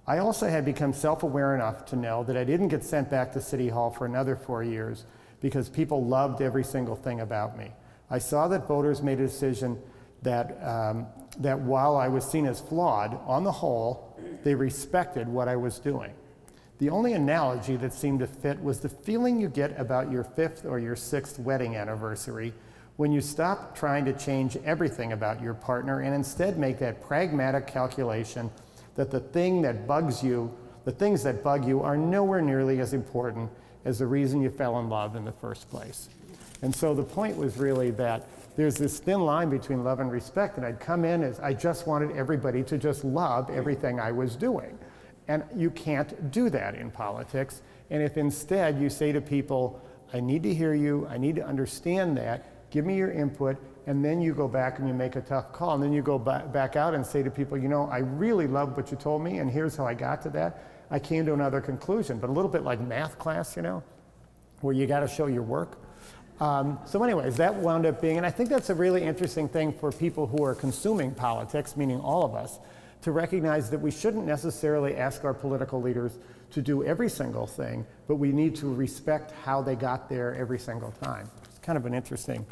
I 0.06 0.18
also 0.18 0.48
had 0.48 0.64
become 0.64 0.92
self 0.92 1.22
aware 1.22 1.54
enough 1.54 1.86
to 1.86 1.96
know 1.96 2.24
that 2.24 2.36
I 2.36 2.44
didn't 2.44 2.68
get 2.68 2.84
sent 2.84 3.08
back 3.08 3.32
to 3.32 3.40
City 3.40 3.68
Hall 3.68 3.90
for 3.90 4.06
another 4.06 4.36
four 4.36 4.62
years 4.62 5.06
because 5.40 5.68
people 5.68 6.04
loved 6.04 6.42
every 6.42 6.64
single 6.64 6.96
thing 6.96 7.20
about 7.20 7.56
me. 7.56 7.72
I 8.10 8.18
saw 8.18 8.48
that 8.48 8.66
voters 8.66 9.02
made 9.02 9.20
a 9.20 9.26
decision 9.26 9.80
that, 10.22 10.58
um, 10.62 11.06
that 11.38 11.58
while 11.58 11.96
I 11.96 12.08
was 12.08 12.24
seen 12.24 12.46
as 12.46 12.60
flawed, 12.60 13.18
on 13.26 13.44
the 13.44 13.52
whole, 13.52 14.18
they 14.42 14.54
respected 14.54 15.28
what 15.28 15.48
I 15.48 15.56
was 15.56 15.78
doing. 15.78 16.12
The 16.78 16.90
only 16.90 17.12
analogy 17.12 17.76
that 17.76 17.92
seemed 17.92 18.20
to 18.20 18.26
fit 18.26 18.60
was 18.62 18.80
the 18.80 18.88
feeling 18.88 19.40
you 19.40 19.48
get 19.48 19.78
about 19.78 20.10
your 20.10 20.24
fifth 20.24 20.64
or 20.64 20.78
your 20.78 20.96
sixth 20.96 21.38
wedding 21.38 21.76
anniversary 21.76 22.54
when 22.96 23.12
you 23.12 23.20
stop 23.20 23.74
trying 23.74 24.04
to 24.04 24.12
change 24.12 24.56
everything 24.64 25.12
about 25.12 25.40
your 25.42 25.54
partner 25.54 26.00
and 26.00 26.14
instead 26.14 26.58
make 26.58 26.78
that 26.78 27.00
pragmatic 27.00 27.66
calculation 27.66 28.50
that 28.94 29.10
the 29.10 29.20
thing 29.20 29.62
that 29.62 29.86
bugs 29.86 30.22
you 30.22 30.54
the 30.84 30.92
things 30.92 31.22
that 31.22 31.42
bug 31.42 31.66
you 31.66 31.80
are 31.80 31.96
nowhere 31.96 32.40
nearly 32.40 32.80
as 32.80 32.92
important 32.92 33.50
as 33.84 33.98
the 33.98 34.06
reason 34.06 34.42
you 34.42 34.50
fell 34.50 34.78
in 34.78 34.88
love 34.88 35.16
in 35.16 35.24
the 35.24 35.32
first 35.32 35.70
place. 35.70 36.08
And 36.62 36.74
so 36.74 36.94
the 36.94 37.02
point 37.02 37.36
was 37.36 37.56
really 37.56 37.90
that 37.92 38.28
there's 38.56 38.76
this 38.76 38.98
thin 38.98 39.20
line 39.20 39.48
between 39.48 39.84
love 39.84 40.00
and 40.00 40.10
respect, 40.12 40.56
and 40.56 40.66
I'd 40.66 40.80
come 40.80 41.04
in 41.04 41.22
as 41.22 41.40
I 41.40 41.54
just 41.54 41.86
wanted 41.86 42.10
everybody 42.16 42.62
to 42.64 42.76
just 42.76 43.04
love 43.04 43.48
everything 43.48 43.98
I 43.98 44.12
was 44.12 44.36
doing. 44.36 44.78
And 45.28 45.44
you 45.54 45.70
can't 45.70 46.30
do 46.30 46.50
that 46.50 46.74
in 46.74 46.90
politics. 46.90 47.62
And 47.90 48.02
if 48.02 48.16
instead 48.16 48.80
you 48.80 48.90
say 48.90 49.12
to 49.12 49.20
people, 49.20 49.80
I 50.12 50.20
need 50.20 50.42
to 50.42 50.52
hear 50.52 50.74
you, 50.74 51.06
I 51.08 51.16
need 51.16 51.36
to 51.36 51.46
understand 51.46 52.16
that, 52.18 52.70
give 52.70 52.84
me 52.84 52.96
your 52.96 53.12
input, 53.12 53.56
and 53.86 54.04
then 54.04 54.20
you 54.20 54.34
go 54.34 54.48
back 54.48 54.78
and 54.78 54.88
you 54.88 54.92
make 54.92 55.16
a 55.16 55.20
tough 55.20 55.52
call, 55.52 55.74
and 55.74 55.82
then 55.82 55.92
you 55.92 56.02
go 56.02 56.18
back 56.18 56.76
out 56.76 56.94
and 56.94 57.06
say 57.06 57.22
to 57.22 57.30
people, 57.30 57.56
you 57.56 57.68
know, 57.68 57.88
I 57.90 57.98
really 57.98 58.46
love 58.46 58.76
what 58.76 58.90
you 58.90 58.96
told 58.96 59.22
me, 59.22 59.38
and 59.38 59.50
here's 59.50 59.76
how 59.76 59.86
I 59.86 59.94
got 59.94 60.20
to 60.22 60.30
that. 60.30 60.64
I 60.90 60.98
came 60.98 61.24
to 61.26 61.34
another 61.34 61.60
conclusion, 61.60 62.18
but 62.18 62.30
a 62.30 62.32
little 62.32 62.50
bit 62.50 62.62
like 62.62 62.80
math 62.80 63.18
class, 63.18 63.56
you 63.56 63.62
know, 63.62 63.82
where 64.60 64.74
you 64.74 64.86
got 64.86 65.00
to 65.00 65.08
show 65.08 65.26
your 65.26 65.42
work. 65.42 65.78
Um, 66.40 66.78
so, 66.86 67.02
anyways, 67.04 67.36
that 67.36 67.54
wound 67.54 67.86
up 67.86 68.00
being, 68.00 68.16
and 68.16 68.24
I 68.24 68.30
think 68.30 68.48
that's 68.48 68.70
a 68.70 68.74
really 68.74 69.02
interesting 69.02 69.48
thing 69.48 69.72
for 69.72 69.92
people 69.92 70.26
who 70.26 70.42
are 70.42 70.54
consuming 70.54 71.14
politics, 71.14 71.76
meaning 71.76 72.00
all 72.00 72.24
of 72.24 72.34
us, 72.34 72.58
to 73.02 73.12
recognize 73.12 73.70
that 73.70 73.78
we 73.78 73.90
shouldn't 73.90 74.26
necessarily 74.26 74.96
ask 74.96 75.24
our 75.24 75.34
political 75.34 75.80
leaders 75.80 76.18
to 76.50 76.62
do 76.62 76.82
every 76.84 77.08
single 77.08 77.46
thing, 77.46 77.86
but 78.08 78.16
we 78.16 78.32
need 78.32 78.56
to 78.56 78.72
respect 78.72 79.32
how 79.44 79.62
they 79.62 79.76
got 79.76 80.08
there 80.08 80.34
every 80.34 80.58
single 80.58 80.92
time. 81.02 81.30
It's 81.44 81.58
kind 81.58 81.78
of 81.78 81.86
an 81.86 81.94
interesting 81.94 82.44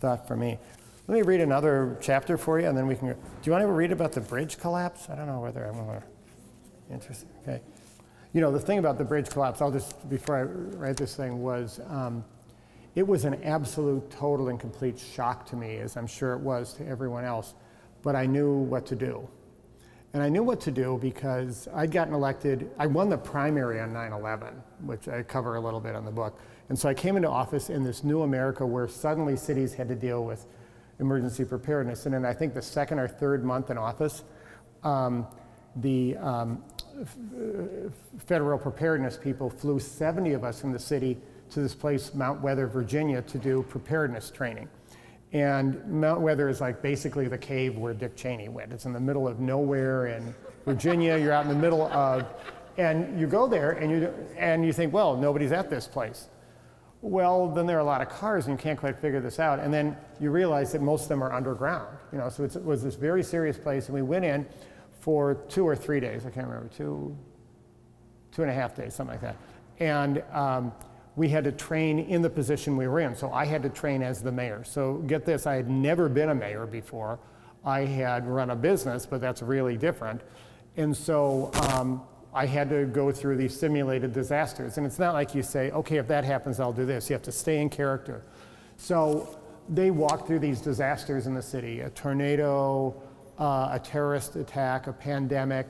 thought 0.00 0.26
for 0.26 0.36
me. 0.36 0.58
Let 1.06 1.14
me 1.14 1.22
read 1.22 1.40
another 1.40 1.96
chapter 2.00 2.36
for 2.38 2.60
you, 2.60 2.68
and 2.68 2.76
then 2.76 2.86
we 2.86 2.94
can. 2.94 3.08
Do 3.08 3.16
you 3.44 3.52
want 3.52 3.62
to 3.62 3.68
read 3.68 3.92
about 3.92 4.12
the 4.12 4.20
bridge 4.20 4.58
collapse? 4.58 5.08
I 5.10 5.14
don't 5.14 5.26
know 5.26 5.40
whether 5.40 5.64
I'm 5.64 5.76
more 5.76 6.04
interesting. 6.90 7.28
Okay. 7.42 7.60
You 8.32 8.40
know, 8.40 8.52
the 8.52 8.60
thing 8.60 8.78
about 8.78 8.98
the 8.98 9.04
bridge 9.04 9.30
collapse, 9.30 9.62
I'll 9.62 9.70
just, 9.70 10.08
before 10.08 10.36
I 10.36 10.42
write 10.42 10.96
this 10.96 11.16
thing, 11.16 11.42
was 11.42 11.80
um, 11.88 12.24
it 12.94 13.06
was 13.06 13.24
an 13.24 13.42
absolute, 13.44 14.10
total, 14.10 14.48
and 14.48 14.58
complete 14.58 14.98
shock 14.98 15.46
to 15.46 15.56
me, 15.56 15.76
as 15.76 15.96
I'm 15.96 16.06
sure 16.06 16.34
it 16.34 16.40
was 16.40 16.74
to 16.74 16.86
everyone 16.86 17.24
else, 17.24 17.54
but 18.02 18.16
I 18.16 18.26
knew 18.26 18.52
what 18.52 18.86
to 18.86 18.96
do. 18.96 19.28
And 20.14 20.22
I 20.22 20.28
knew 20.28 20.42
what 20.42 20.60
to 20.62 20.70
do 20.70 20.98
because 21.00 21.68
I'd 21.74 21.90
gotten 21.90 22.14
elected. 22.14 22.70
I 22.78 22.86
won 22.86 23.08
the 23.08 23.18
primary 23.18 23.80
on 23.80 23.92
9 23.92 24.12
11, 24.12 24.54
which 24.84 25.06
I 25.06 25.22
cover 25.22 25.56
a 25.56 25.60
little 25.60 25.80
bit 25.80 25.94
in 25.94 26.04
the 26.04 26.10
book. 26.10 26.40
And 26.70 26.78
so 26.78 26.88
I 26.88 26.94
came 26.94 27.16
into 27.16 27.28
office 27.28 27.70
in 27.70 27.82
this 27.82 28.04
new 28.04 28.22
America 28.22 28.66
where 28.66 28.88
suddenly 28.88 29.36
cities 29.36 29.74
had 29.74 29.88
to 29.88 29.94
deal 29.94 30.24
with 30.24 30.46
emergency 30.98 31.44
preparedness. 31.44 32.06
And 32.06 32.14
in 32.14 32.24
I 32.24 32.32
think 32.32 32.54
the 32.54 32.62
second 32.62 32.98
or 32.98 33.08
third 33.08 33.44
month 33.44 33.70
in 33.70 33.78
office, 33.78 34.24
um, 34.82 35.26
the 35.80 36.16
um, 36.16 36.62
federal 38.26 38.58
preparedness 38.58 39.16
people 39.16 39.50
flew 39.50 39.78
70 39.78 40.32
of 40.32 40.44
us 40.44 40.60
from 40.60 40.72
the 40.72 40.78
city 40.78 41.16
to 41.50 41.60
this 41.60 41.74
place, 41.74 42.14
Mount 42.14 42.40
Weather, 42.40 42.66
Virginia, 42.66 43.22
to 43.22 43.38
do 43.38 43.62
preparedness 43.68 44.30
training. 44.30 44.68
And 45.32 45.84
Mount 45.86 46.20
Weather 46.20 46.48
is 46.48 46.60
like 46.60 46.82
basically 46.82 47.28
the 47.28 47.38
cave 47.38 47.76
where 47.76 47.94
Dick 47.94 48.16
Cheney 48.16 48.48
went. 48.48 48.72
It's 48.72 48.86
in 48.86 48.92
the 48.92 49.00
middle 49.00 49.28
of 49.28 49.40
nowhere 49.40 50.06
in 50.06 50.34
Virginia. 50.64 51.18
You're 51.18 51.32
out 51.32 51.44
in 51.44 51.50
the 51.50 51.58
middle 51.58 51.82
of, 51.88 52.26
and 52.78 53.18
you 53.20 53.26
go 53.26 53.46
there 53.46 53.72
and 53.72 53.90
you, 53.90 54.14
and 54.36 54.64
you 54.64 54.72
think, 54.72 54.92
well, 54.92 55.16
nobody's 55.16 55.52
at 55.52 55.68
this 55.68 55.86
place. 55.86 56.28
Well, 57.00 57.48
then 57.48 57.66
there 57.66 57.76
are 57.76 57.80
a 57.80 57.84
lot 57.84 58.00
of 58.00 58.08
cars 58.08 58.46
and 58.46 58.58
you 58.58 58.62
can't 58.62 58.78
quite 58.78 58.98
figure 58.98 59.20
this 59.20 59.38
out. 59.38 59.60
And 59.60 59.72
then 59.72 59.96
you 60.18 60.30
realize 60.30 60.72
that 60.72 60.82
most 60.82 61.02
of 61.02 61.08
them 61.08 61.22
are 61.22 61.32
underground. 61.32 61.96
You 62.10 62.18
know, 62.18 62.28
so 62.28 62.44
it 62.44 62.64
was 62.64 62.82
this 62.82 62.96
very 62.96 63.22
serious 63.22 63.58
place. 63.58 63.86
And 63.86 63.94
we 63.94 64.02
went 64.02 64.24
in 64.24 64.46
for 65.08 65.36
two 65.48 65.66
or 65.66 65.74
three 65.74 66.00
days. 66.00 66.26
I 66.26 66.28
can't 66.28 66.46
remember, 66.46 66.68
two, 66.68 67.16
two 68.30 68.42
and 68.42 68.50
a 68.50 68.54
half 68.54 68.74
days, 68.74 68.94
something 68.94 69.14
like 69.14 69.22
that. 69.22 69.36
And 69.78 70.22
um, 70.34 70.70
we 71.16 71.30
had 71.30 71.44
to 71.44 71.52
train 71.52 71.98
in 71.98 72.20
the 72.20 72.28
position 72.28 72.76
we 72.76 72.86
were 72.88 73.00
in. 73.00 73.14
So 73.14 73.32
I 73.32 73.46
had 73.46 73.62
to 73.62 73.70
train 73.70 74.02
as 74.02 74.20
the 74.20 74.30
mayor. 74.30 74.64
So 74.64 74.96
get 75.06 75.24
this, 75.24 75.46
I 75.46 75.54
had 75.54 75.70
never 75.70 76.10
been 76.10 76.28
a 76.28 76.34
mayor 76.34 76.66
before. 76.66 77.18
I 77.64 77.86
had 77.86 78.26
run 78.26 78.50
a 78.50 78.54
business, 78.54 79.06
but 79.06 79.22
that's 79.22 79.40
really 79.40 79.78
different. 79.78 80.20
And 80.76 80.94
so 80.94 81.52
um, 81.72 82.02
I 82.34 82.44
had 82.44 82.68
to 82.68 82.84
go 82.84 83.10
through 83.10 83.38
these 83.38 83.58
simulated 83.58 84.12
disasters. 84.12 84.76
And 84.76 84.86
it's 84.86 84.98
not 84.98 85.14
like 85.14 85.34
you 85.34 85.42
say, 85.42 85.70
okay, 85.70 85.96
if 85.96 86.06
that 86.08 86.24
happens, 86.24 86.60
I'll 86.60 86.70
do 86.70 86.84
this. 86.84 87.08
You 87.08 87.14
have 87.14 87.22
to 87.22 87.32
stay 87.32 87.62
in 87.62 87.70
character. 87.70 88.24
So 88.76 89.38
they 89.70 89.90
walked 89.90 90.26
through 90.26 90.40
these 90.40 90.60
disasters 90.60 91.26
in 91.26 91.32
the 91.32 91.40
city 91.40 91.80
a 91.80 91.88
tornado, 91.88 92.94
uh, 93.38 93.70
a 93.72 93.80
terrorist 93.82 94.36
attack, 94.36 94.86
a 94.86 94.92
pandemic. 94.92 95.68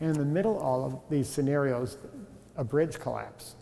And 0.00 0.10
in 0.10 0.18
the 0.18 0.24
middle 0.24 0.56
of 0.56 0.62
all 0.62 0.84
of 0.84 1.00
these 1.10 1.28
scenarios, 1.28 1.98
a 2.56 2.64
bridge 2.64 2.98
collapsed. 2.98 3.56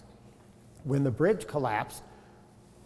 When 0.84 1.04
the 1.04 1.10
bridge 1.10 1.46
collapsed 1.46 2.02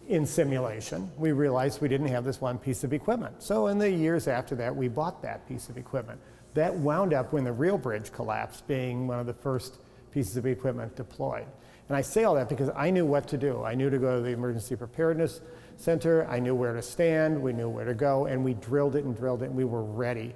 in 0.07 0.25
simulation, 0.25 1.09
we 1.17 1.31
realized 1.31 1.81
we 1.81 1.87
didn't 1.87 2.07
have 2.07 2.25
this 2.25 2.41
one 2.41 2.57
piece 2.57 2.83
of 2.83 2.93
equipment. 2.93 3.41
So 3.41 3.67
in 3.67 3.77
the 3.77 3.89
years 3.89 4.27
after 4.27 4.55
that, 4.55 4.75
we 4.75 4.87
bought 4.87 5.21
that 5.21 5.47
piece 5.47 5.69
of 5.69 5.77
equipment. 5.77 6.19
That 6.53 6.73
wound 6.75 7.13
up 7.13 7.33
when 7.33 7.43
the 7.43 7.51
real 7.51 7.77
bridge 7.77 8.11
collapsed, 8.11 8.67
being 8.67 9.07
one 9.07 9.19
of 9.19 9.25
the 9.25 9.33
first 9.33 9.79
pieces 10.11 10.37
of 10.37 10.45
equipment 10.45 10.95
deployed. 10.95 11.45
And 11.87 11.95
I 11.95 12.01
say 12.01 12.23
all 12.23 12.35
that 12.35 12.49
because 12.49 12.69
I 12.75 12.89
knew 12.89 13.05
what 13.05 13.27
to 13.29 13.37
do. 13.37 13.63
I 13.63 13.75
knew 13.75 13.89
to 13.89 13.99
go 13.99 14.15
to 14.15 14.21
the 14.21 14.31
Emergency 14.31 14.75
Preparedness 14.75 15.41
Center, 15.77 16.25
I 16.27 16.39
knew 16.39 16.55
where 16.55 16.73
to 16.73 16.81
stand, 16.81 17.41
we 17.41 17.53
knew 17.53 17.69
where 17.69 17.85
to 17.85 17.93
go, 17.93 18.25
and 18.25 18.43
we 18.43 18.53
drilled 18.55 18.95
it 18.95 19.03
and 19.03 19.15
drilled 19.15 19.43
it, 19.43 19.47
and 19.47 19.55
we 19.55 19.65
were 19.65 19.83
ready 19.83 20.33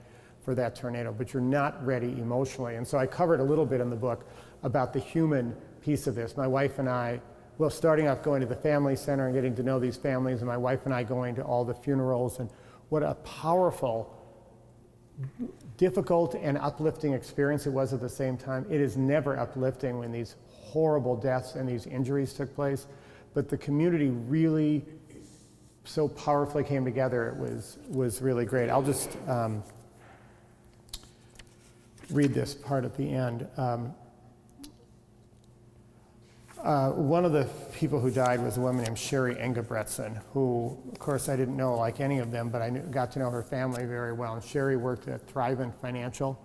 for 0.49 0.55
that 0.55 0.75
tornado. 0.75 1.13
But 1.15 1.31
you're 1.31 1.43
not 1.43 1.85
ready 1.85 2.07
emotionally. 2.13 2.77
And 2.77 2.87
so 2.87 2.97
I 2.97 3.05
covered 3.05 3.39
a 3.39 3.43
little 3.43 3.67
bit 3.67 3.81
in 3.81 3.91
the 3.91 3.95
book 3.95 4.27
about 4.63 4.93
the 4.93 4.99
human 4.99 5.55
piece 5.79 6.07
of 6.07 6.15
this. 6.15 6.35
My 6.35 6.47
wife 6.47 6.79
and 6.79 6.89
I 6.89 7.21
well, 7.59 7.69
starting 7.69 8.07
off 8.07 8.23
going 8.23 8.41
to 8.41 8.47
the 8.47 8.55
family 8.55 8.95
center 8.95 9.27
and 9.27 9.35
getting 9.35 9.53
to 9.57 9.61
know 9.61 9.79
these 9.79 9.95
families, 9.95 10.39
and 10.39 10.47
my 10.47 10.57
wife 10.57 10.85
and 10.85 10.93
I 10.93 11.03
going 11.03 11.35
to 11.35 11.43
all 11.43 11.63
the 11.63 11.73
funerals, 11.75 12.39
and 12.39 12.49
what 12.87 13.03
a 13.03 13.13
powerful, 13.15 14.11
difficult, 15.77 16.33
and 16.33 16.57
uplifting 16.57 17.13
experience 17.13 17.67
it 17.67 17.71
was 17.71 17.93
at 17.93 17.99
the 17.99 18.09
same 18.09 18.35
time. 18.35 18.65
It 18.71 18.81
is 18.81 18.97
never 18.97 19.37
uplifting 19.37 19.99
when 19.99 20.11
these 20.11 20.35
horrible 20.47 21.15
deaths 21.15 21.53
and 21.53 21.69
these 21.69 21.85
injuries 21.85 22.33
took 22.33 22.55
place, 22.55 22.87
but 23.35 23.49
the 23.49 23.57
community 23.57 24.09
really 24.09 24.83
so 25.83 26.07
powerfully 26.07 26.63
came 26.63 26.85
together. 26.85 27.27
It 27.27 27.35
was, 27.35 27.77
was 27.89 28.21
really 28.21 28.45
great. 28.45 28.69
I'll 28.69 28.81
just 28.81 29.15
um, 29.27 29.63
read 32.11 32.33
this 32.33 32.55
part 32.55 32.85
at 32.85 32.95
the 32.95 33.09
end. 33.09 33.47
Um, 33.57 33.93
uh, 36.63 36.89
one 36.89 37.23
of 37.23 37.31
the 37.31 37.47
people 37.73 37.99
who 37.99 38.11
died 38.11 38.43
was 38.43 38.57
a 38.57 38.59
woman 38.59 38.83
named 38.83 38.99
Sherry 38.99 39.35
Engebretsen, 39.35 40.21
who, 40.33 40.77
of 40.91 40.99
course, 40.99 41.29
I 41.29 41.37
didn't 41.37 41.55
know 41.55 41.75
like 41.75 42.01
any 42.01 42.19
of 42.19 42.31
them, 42.31 42.49
but 42.49 42.61
I 42.61 42.69
knew, 42.69 42.81
got 42.81 43.11
to 43.13 43.19
know 43.19 43.29
her 43.29 43.43
family 43.43 43.85
very 43.85 44.11
well. 44.11 44.33
And 44.33 44.43
Sherry 44.43 44.75
worked 44.75 45.07
at 45.07 45.25
Thrivent 45.25 45.73
Financial 45.75 46.37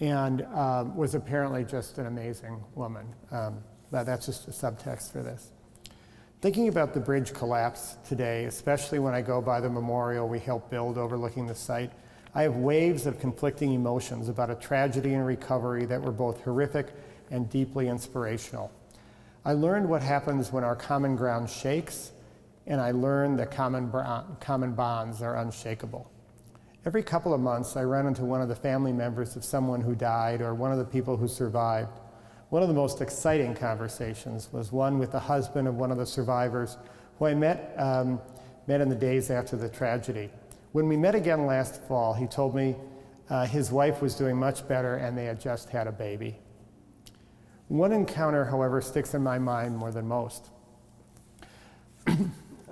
and 0.00 0.42
uh, 0.42 0.84
was 0.96 1.14
apparently 1.14 1.64
just 1.64 1.98
an 1.98 2.06
amazing 2.06 2.64
woman. 2.74 3.06
Um, 3.30 3.62
but 3.92 4.04
that's 4.04 4.26
just 4.26 4.48
a 4.48 4.50
subtext 4.50 5.12
for 5.12 5.22
this. 5.22 5.52
Thinking 6.40 6.66
about 6.66 6.92
the 6.92 7.00
bridge 7.00 7.32
collapse 7.32 7.96
today, 8.06 8.46
especially 8.46 8.98
when 8.98 9.14
I 9.14 9.22
go 9.22 9.40
by 9.40 9.60
the 9.60 9.70
memorial 9.70 10.28
we 10.28 10.40
helped 10.40 10.68
build 10.68 10.98
overlooking 10.98 11.46
the 11.46 11.54
site, 11.54 11.92
I 12.36 12.42
have 12.42 12.56
waves 12.56 13.06
of 13.06 13.20
conflicting 13.20 13.72
emotions 13.74 14.28
about 14.28 14.50
a 14.50 14.56
tragedy 14.56 15.14
and 15.14 15.24
recovery 15.24 15.84
that 15.86 16.02
were 16.02 16.10
both 16.10 16.42
horrific 16.42 16.88
and 17.30 17.48
deeply 17.48 17.88
inspirational. 17.88 18.72
I 19.44 19.52
learned 19.52 19.88
what 19.88 20.02
happens 20.02 20.50
when 20.50 20.64
our 20.64 20.74
common 20.74 21.14
ground 21.14 21.48
shakes, 21.48 22.10
and 22.66 22.80
I 22.80 22.90
learned 22.90 23.38
that 23.38 23.52
common, 23.52 23.92
common 24.40 24.72
bonds 24.72 25.22
are 25.22 25.36
unshakable. 25.36 26.10
Every 26.84 27.04
couple 27.04 27.32
of 27.32 27.40
months, 27.40 27.76
I 27.76 27.84
run 27.84 28.06
into 28.06 28.24
one 28.24 28.42
of 28.42 28.48
the 28.48 28.56
family 28.56 28.92
members 28.92 29.36
of 29.36 29.44
someone 29.44 29.80
who 29.80 29.94
died 29.94 30.40
or 30.40 30.54
one 30.54 30.72
of 30.72 30.78
the 30.78 30.84
people 30.84 31.16
who 31.16 31.28
survived. 31.28 32.00
One 32.50 32.62
of 32.62 32.68
the 32.68 32.74
most 32.74 33.00
exciting 33.00 33.54
conversations 33.54 34.48
was 34.52 34.72
one 34.72 34.98
with 34.98 35.12
the 35.12 35.20
husband 35.20 35.68
of 35.68 35.76
one 35.76 35.92
of 35.92 35.98
the 35.98 36.06
survivors 36.06 36.78
who 37.18 37.26
I 37.26 37.34
met, 37.34 37.74
um, 37.78 38.20
met 38.66 38.80
in 38.80 38.88
the 38.88 38.96
days 38.96 39.30
after 39.30 39.56
the 39.56 39.68
tragedy. 39.68 40.30
When 40.74 40.88
we 40.88 40.96
met 40.96 41.14
again 41.14 41.46
last 41.46 41.80
fall, 41.84 42.14
he 42.14 42.26
told 42.26 42.52
me 42.52 42.74
uh, 43.30 43.46
his 43.46 43.70
wife 43.70 44.02
was 44.02 44.16
doing 44.16 44.36
much 44.36 44.66
better 44.66 44.96
and 44.96 45.16
they 45.16 45.24
had 45.24 45.40
just 45.40 45.70
had 45.70 45.86
a 45.86 45.92
baby. 45.92 46.36
One 47.68 47.92
encounter, 47.92 48.44
however, 48.44 48.80
sticks 48.80 49.14
in 49.14 49.22
my 49.22 49.38
mind 49.38 49.76
more 49.76 49.92
than 49.92 50.08
most. 50.08 50.50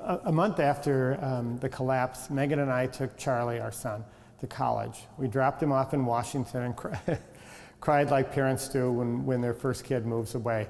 a, 0.03 0.33
month 0.33 0.59
after 0.59 1.17
um, 1.23 1.59
the 1.59 1.69
collapse, 1.69 2.29
Megan 2.29 2.59
and 2.59 2.73
I 2.73 2.89
took 2.89 3.17
Charlie, 3.17 3.61
our 3.61 3.71
son, 3.71 4.03
to 4.41 4.49
college. 4.49 5.05
We 5.17 5.29
dropped 5.29 5.63
him 5.63 5.71
off 5.71 5.95
in 5.95 6.05
Washington 6.05 6.75
and 7.07 7.19
cried 7.81 8.11
like 8.11 8.33
parents 8.33 8.67
do 8.67 8.91
when, 8.91 9.25
when 9.25 9.41
their 9.41 9.55
first 9.55 9.85
kid 9.85 10.07
moves 10.07 10.35
away. 10.35 10.67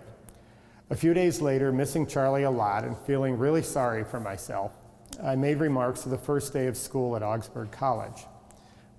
A 0.90 0.94
few 0.94 1.14
days 1.14 1.40
later, 1.40 1.72
missing 1.72 2.06
Charlie 2.06 2.42
a 2.42 2.50
lot 2.50 2.84
and 2.84 2.94
feeling 3.06 3.38
really 3.38 3.62
sorry 3.62 4.04
for 4.04 4.20
myself, 4.20 4.72
Uh, 5.22 5.26
I 5.26 5.36
made 5.36 5.58
remarks 5.58 6.02
to 6.02 6.08
the 6.08 6.18
first 6.18 6.52
day 6.52 6.66
of 6.66 6.76
school 6.76 7.16
at 7.16 7.22
Augsburg 7.22 7.70
College. 7.70 8.24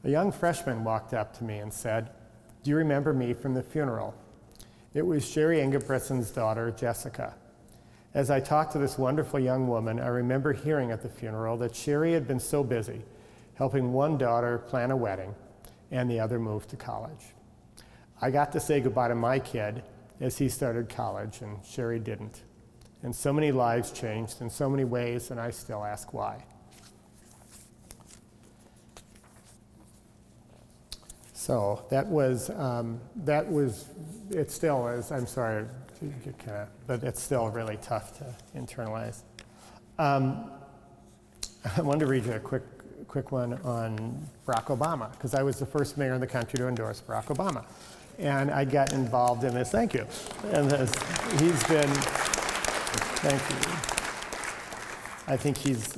A 0.03 0.09
young 0.09 0.31
freshman 0.31 0.83
walked 0.83 1.13
up 1.13 1.35
to 1.37 1.43
me 1.43 1.59
and 1.59 1.73
said, 1.73 2.09
Do 2.63 2.69
you 2.69 2.77
remember 2.77 3.13
me 3.13 3.33
from 3.33 3.53
the 3.53 3.63
funeral? 3.63 4.15
It 4.93 5.05
was 5.05 5.27
Sherry 5.27 5.57
Engebretsen's 5.57 6.31
daughter, 6.31 6.71
Jessica. 6.71 7.33
As 8.13 8.29
I 8.29 8.39
talked 8.39 8.73
to 8.73 8.77
this 8.77 8.97
wonderful 8.97 9.39
young 9.39 9.67
woman, 9.67 9.99
I 9.99 10.07
remember 10.07 10.53
hearing 10.53 10.91
at 10.91 11.01
the 11.01 11.09
funeral 11.09 11.57
that 11.57 11.75
Sherry 11.75 12.13
had 12.13 12.27
been 12.27 12.39
so 12.39 12.63
busy 12.63 13.01
helping 13.55 13.93
one 13.93 14.17
daughter 14.17 14.57
plan 14.57 14.91
a 14.91 14.97
wedding 14.97 15.33
and 15.91 16.09
the 16.09 16.19
other 16.19 16.39
move 16.39 16.67
to 16.67 16.75
college. 16.75 17.33
I 18.21 18.31
got 18.31 18.51
to 18.53 18.59
say 18.59 18.81
goodbye 18.81 19.09
to 19.09 19.15
my 19.15 19.39
kid 19.39 19.83
as 20.19 20.37
he 20.37 20.49
started 20.49 20.89
college, 20.89 21.41
and 21.41 21.63
Sherry 21.65 21.99
didn't. 21.99 22.41
And 23.03 23.13
so 23.13 23.33
many 23.33 23.51
lives 23.51 23.91
changed 23.91 24.41
in 24.41 24.49
so 24.49 24.69
many 24.69 24.85
ways, 24.85 25.29
and 25.29 25.39
I 25.39 25.51
still 25.51 25.83
ask 25.83 26.13
why. 26.13 26.43
So 31.33 31.83
that 31.89 32.07
was, 32.07 32.49
um, 32.51 33.01
that 33.17 33.51
was, 33.51 33.89
it 34.29 34.49
still 34.49 34.87
is, 34.87 35.11
I'm 35.11 35.27
sorry, 35.27 35.65
but 36.87 37.03
it's 37.03 37.21
still 37.21 37.49
really 37.49 37.77
tough 37.81 38.17
to 38.19 38.57
internalize. 38.57 39.23
Um, 39.99 40.49
I 41.77 41.81
wanted 41.81 41.99
to 41.99 42.05
read 42.05 42.25
you 42.25 42.31
a 42.31 42.39
quick, 42.39 42.63
quick 43.09 43.33
one 43.33 43.55
on 43.65 44.25
Barack 44.47 44.67
Obama, 44.67 45.11
because 45.11 45.33
I 45.33 45.43
was 45.43 45.59
the 45.59 45.65
first 45.65 45.97
mayor 45.97 46.13
in 46.13 46.21
the 46.21 46.27
country 46.27 46.57
to 46.59 46.67
endorse 46.69 47.01
Barack 47.01 47.25
Obama. 47.25 47.65
And 48.19 48.49
I 48.49 48.63
got 48.63 48.93
involved 48.93 49.43
in 49.43 49.53
this, 49.53 49.69
thank 49.69 49.93
you. 49.93 50.07
And 50.51 50.71
this, 50.71 50.93
he's 51.41 51.61
been, 51.65 51.89
thank 53.23 53.49
you. 53.49 55.33
I 55.33 55.37
think 55.37 55.57
he's 55.57 55.95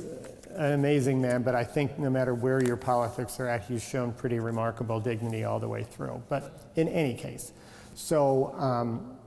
an 0.55 0.73
amazing 0.73 1.19
man, 1.19 1.41
but 1.41 1.55
I 1.55 1.63
think 1.63 1.97
no 1.97 2.09
matter 2.09 2.35
where 2.35 2.63
your 2.63 2.77
politics 2.77 3.39
are 3.39 3.47
at, 3.47 3.63
he's 3.63 3.83
shown 3.83 4.13
pretty 4.13 4.39
remarkable 4.39 4.99
dignity 4.99 5.43
all 5.43 5.59
the 5.59 5.67
way 5.67 5.83
through. 5.83 6.21
But 6.29 6.71
in 6.75 6.87
any 6.87 7.15
case, 7.15 7.51
so 7.95 8.53
um, 8.59 9.17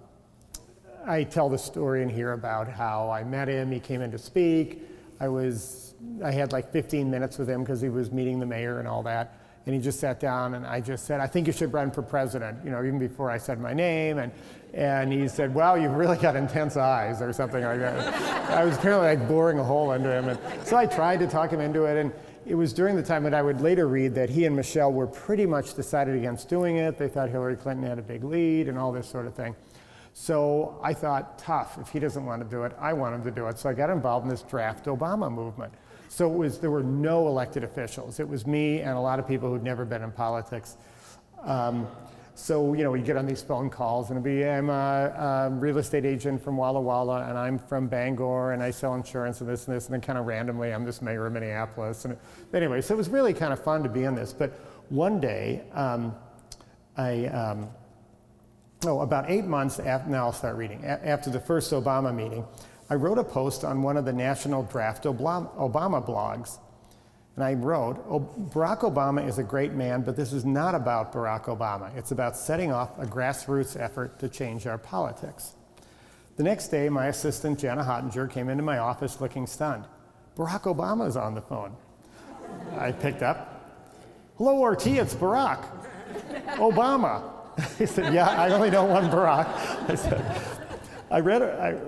I 1.05 1.25
tell 1.25 1.49
the 1.49 1.59
story 1.59 2.03
in 2.03 2.09
here 2.09 2.35
about 2.35 2.69
how 2.69 3.11
I 3.11 3.25
met 3.25 3.49
him. 3.49 3.73
He 3.73 3.81
came 3.81 4.01
in 4.01 4.13
to 4.13 4.19
speak. 4.19 4.83
I 5.19 5.27
was, 5.27 5.95
I 6.23 6.31
had 6.31 6.53
like 6.53 6.71
15 6.71 7.11
minutes 7.11 7.37
with 7.37 7.51
him 7.51 7.65
because 7.65 7.81
he 7.81 7.89
was 7.89 8.13
meeting 8.13 8.39
the 8.39 8.47
mayor 8.47 8.79
and 8.79 8.87
all 8.87 9.03
that. 9.03 9.41
And 9.67 9.75
he 9.75 9.81
just 9.81 9.99
sat 9.99 10.21
down 10.21 10.55
and 10.55 10.65
I 10.65 10.81
just 10.81 11.05
said, 11.05 11.21
I 11.21 11.27
think 11.27 11.47
you 11.47 11.53
should 11.53 11.73
run 11.73 11.91
for 11.91 12.01
president, 12.01 12.65
you 12.65 12.71
know, 12.71 12.83
even 12.85 12.99
before 12.99 13.31
I 13.31 13.39
said 13.39 13.61
my 13.61 13.75
name. 13.75 14.19
And 14.19 14.33
and 14.75 15.13
he 15.13 15.29
said, 15.29 15.55
Wow, 15.55 15.75
you've 15.75 15.95
really 15.95 16.17
got 16.17 16.37
intense 16.37 16.77
eyes, 16.77 17.23
or 17.23 17.33
something 17.33 17.63
like 17.63 17.79
that. 17.81 18.51
I 18.51 18.65
was 18.65 18.77
apparently 18.77 19.09
like 19.09 19.29
boring 19.29 19.59
a 19.59 19.65
hole 19.65 19.93
into 19.93 20.11
him. 20.11 20.29
And 20.29 20.67
so 20.67 20.77
I 20.77 20.87
tried 20.87 21.21
to 21.21 21.27
talk 21.27 21.51
him 21.51 21.61
into 21.61 21.85
it. 21.85 21.99
And 21.99 22.13
it 22.47 22.55
was 22.55 22.73
during 22.73 22.97
the 22.97 23.03
time 23.03 23.23
that 23.25 23.35
I 23.35 23.43
would 23.43 23.61
later 23.61 23.89
read 23.89 24.15
that 24.15 24.31
he 24.31 24.47
and 24.47 24.57
Michelle 24.57 24.93
were 24.93 25.07
pretty 25.07 25.47
much 25.47 25.75
decided 25.75 26.17
against 26.17 26.49
doing 26.49 26.77
it. 26.77 26.97
They 26.97 27.09
thought 27.09 27.29
Hillary 27.29 27.57
Clinton 27.57 27.87
had 27.87 27.99
a 27.99 28.03
big 28.03 28.25
lead 28.25 28.69
and 28.69 28.79
all 28.79 28.93
this 28.93 29.09
sort 29.09 29.27
of 29.27 29.35
thing. 29.35 29.55
So 30.15 30.81
I 30.83 30.95
thought, 30.95 31.39
tough, 31.39 31.79
if 31.81 31.91
he 31.91 31.99
doesn't 31.99 32.25
want 32.25 32.43
to 32.43 32.49
do 32.49 32.65
it, 32.65 32.73
I 32.81 32.93
want 32.93 33.15
him 33.15 33.23
to 33.25 33.31
do 33.31 33.47
it. 33.47 33.59
So 33.59 33.69
I 33.69 33.75
got 33.75 33.91
involved 33.91 34.25
in 34.25 34.31
this 34.31 34.43
draft 34.43 34.87
Obama 34.87 35.31
movement. 35.31 35.73
So 36.09 36.33
it 36.33 36.37
was, 36.37 36.59
there 36.59 36.71
were 36.71 36.83
no 36.83 37.29
elected 37.29 37.65
officials. 37.65 38.19
It 38.19 38.29
was 38.29 38.47
me 38.47 38.81
and 38.81 38.97
a 38.97 39.01
lot 39.01 39.19
of 39.19 39.29
people 39.29 39.49
who'd 39.51 39.63
never 39.63 39.85
been 39.85 40.03
in 40.03 40.11
politics. 40.11 40.77
Um, 41.43 41.87
so, 42.39 42.73
you 42.73 42.85
know, 42.85 42.93
we 42.93 43.01
get 43.01 43.17
on 43.17 43.27
these 43.27 43.43
phone 43.43 43.69
calls 43.69 44.13
and 44.13 44.23
be, 44.23 44.47
I'm 44.47 44.71
a, 44.71 44.73
a, 44.73 45.51
real 45.51 45.79
estate 45.79 46.05
agent 46.05 46.41
from 46.41 46.57
Walla 46.57 46.81
Walla 46.81 47.29
and 47.29 47.37
I'm 47.37 47.59
from 47.59 47.89
Bangor 47.89 48.53
and 48.53 48.63
I 48.63 48.71
sell 48.71 48.95
insurance 48.95 49.41
and 49.41 49.51
this 49.51 49.67
and 49.67 49.75
this. 49.75 49.87
And 49.87 49.95
then 49.95 50.01
kind 50.01 50.21
of 50.21 50.27
randomly, 50.27 50.73
I'm 50.73 50.85
this 50.85 51.03
mayor 51.03 51.27
of 51.27 51.33
Minneapolis. 51.33 52.05
And 52.05 52.17
anyway, 52.55 52.81
so 52.81 52.95
it 52.95 52.97
was 52.97 53.09
really 53.09 53.35
kind 53.35 53.53
of 53.53 53.61
fun 53.65 53.83
to 53.83 53.89
be 53.89 54.05
in 54.05 54.15
this. 54.15 54.33
But 54.33 54.53
one 54.89 55.19
day, 55.19 55.65
um, 55.73 56.15
I, 56.97 57.27
um, 57.27 57.71
oh, 58.87 59.01
about 59.01 59.29
eight 59.29 59.45
months 59.45 59.81
after, 59.81 60.09
now 60.09 60.27
I'll 60.27 60.33
start 60.33 60.55
reading, 60.55 60.85
a- 60.85 61.09
after 61.09 61.31
the 61.31 61.41
first 61.41 61.73
Obama 61.73 62.15
meeting, 62.15 62.47
I 62.89 62.95
wrote 62.95 63.19
a 63.19 63.25
post 63.25 63.65
on 63.65 63.83
one 63.83 63.97
of 63.97 64.05
the 64.05 64.13
National 64.13 64.63
Draft 64.63 65.03
Obama 65.03 66.07
blogs 66.07 66.61
and 67.39 67.45
I 67.45 67.55
wrote, 67.55 68.05
oh, 68.11 68.19
Barack 68.53 68.81
Obama 68.81 69.25
is 69.25 69.39
a 69.39 69.45
great 69.45 69.73
man, 69.73 70.03
but 70.03 70.17
this 70.17 70.33
is 70.33 70.45
not 70.45 70.75
about 70.75 71.13
Barack 71.13 71.45
Obama. 71.45 71.97
It's 71.97 72.11
about 72.11 72.37
setting 72.37 72.73
off 72.73 72.99
a 72.99 73.07
grassroots 73.07 73.81
effort 73.81 74.19
to 74.19 74.29
change 74.29 74.67
our 74.67 74.77
politics. 74.77 75.55
The 76.35 76.43
next 76.43 76.67
day, 76.67 76.89
my 76.89 77.07
assistant, 77.07 77.61
Jana 77.61 77.85
Hottinger, 77.85 78.29
came 78.29 78.49
into 78.49 78.65
my 78.65 78.79
office 78.79 79.21
looking 79.21 79.47
stunned. 79.47 79.85
Barack 80.37 80.63
Obama 80.63 81.07
is 81.07 81.17
on 81.17 81.37
the 81.37 81.41
phone. 81.41 81.77
I 82.77 82.91
picked 82.91 83.23
up. 83.23 83.71
Hello, 84.37 84.65
RT, 84.65 84.89
it's 84.89 85.15
Barack. 85.15 85.65
Obama. 86.57 87.23
He 87.79 87.87
said, 87.87 88.13
Yeah, 88.13 88.27
I 88.31 88.51
only 88.51 88.69
know 88.69 88.85
one 88.85 89.05
Barack. 89.11 89.47
I 89.89 89.95
said, 89.95 90.43
I 91.09 91.21
read, 91.21 91.43
I, 91.43 91.79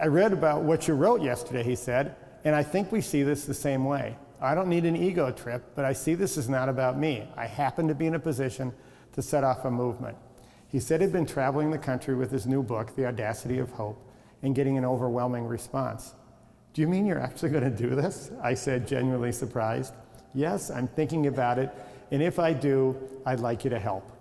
I 0.00 0.06
read 0.08 0.32
about 0.32 0.62
what 0.62 0.88
you 0.88 0.94
wrote 0.94 1.22
yesterday, 1.22 1.62
he 1.62 1.76
said, 1.76 2.16
and 2.42 2.56
I 2.56 2.64
think 2.64 2.90
we 2.90 3.00
see 3.00 3.22
this 3.22 3.44
the 3.44 3.54
same 3.54 3.84
way. 3.84 4.16
I 4.40 4.54
don't 4.54 4.68
need 4.68 4.84
an 4.84 4.96
ego 4.96 5.30
trip, 5.30 5.62
but 5.74 5.84
I 5.84 5.92
see 5.92 6.14
this 6.14 6.36
is 6.36 6.48
not 6.48 6.68
about 6.68 6.98
me. 6.98 7.28
I 7.36 7.46
happen 7.46 7.88
to 7.88 7.94
be 7.94 8.06
in 8.06 8.14
a 8.14 8.18
position 8.18 8.72
to 9.12 9.22
set 9.22 9.44
off 9.44 9.64
a 9.64 9.70
movement. 9.70 10.16
He 10.68 10.80
said 10.80 11.00
he'd 11.00 11.12
been 11.12 11.26
traveling 11.26 11.70
the 11.70 11.78
country 11.78 12.14
with 12.14 12.30
his 12.30 12.46
new 12.46 12.62
book, 12.62 12.94
The 12.96 13.06
Audacity 13.06 13.58
of 13.58 13.70
Hope, 13.70 14.02
and 14.42 14.54
getting 14.54 14.76
an 14.76 14.84
overwhelming 14.84 15.46
response. 15.46 16.14
Do 16.74 16.82
you 16.82 16.88
mean 16.88 17.06
you're 17.06 17.18
actually 17.18 17.48
going 17.50 17.64
to 17.64 17.70
do 17.70 17.94
this? 17.94 18.30
I 18.42 18.52
said, 18.52 18.86
genuinely 18.86 19.32
surprised. 19.32 19.94
Yes, 20.34 20.70
I'm 20.70 20.86
thinking 20.86 21.28
about 21.28 21.58
it, 21.58 21.70
and 22.10 22.22
if 22.22 22.38
I 22.38 22.52
do, 22.52 22.94
I'd 23.24 23.40
like 23.40 23.64
you 23.64 23.70
to 23.70 23.78
help. 23.78 24.12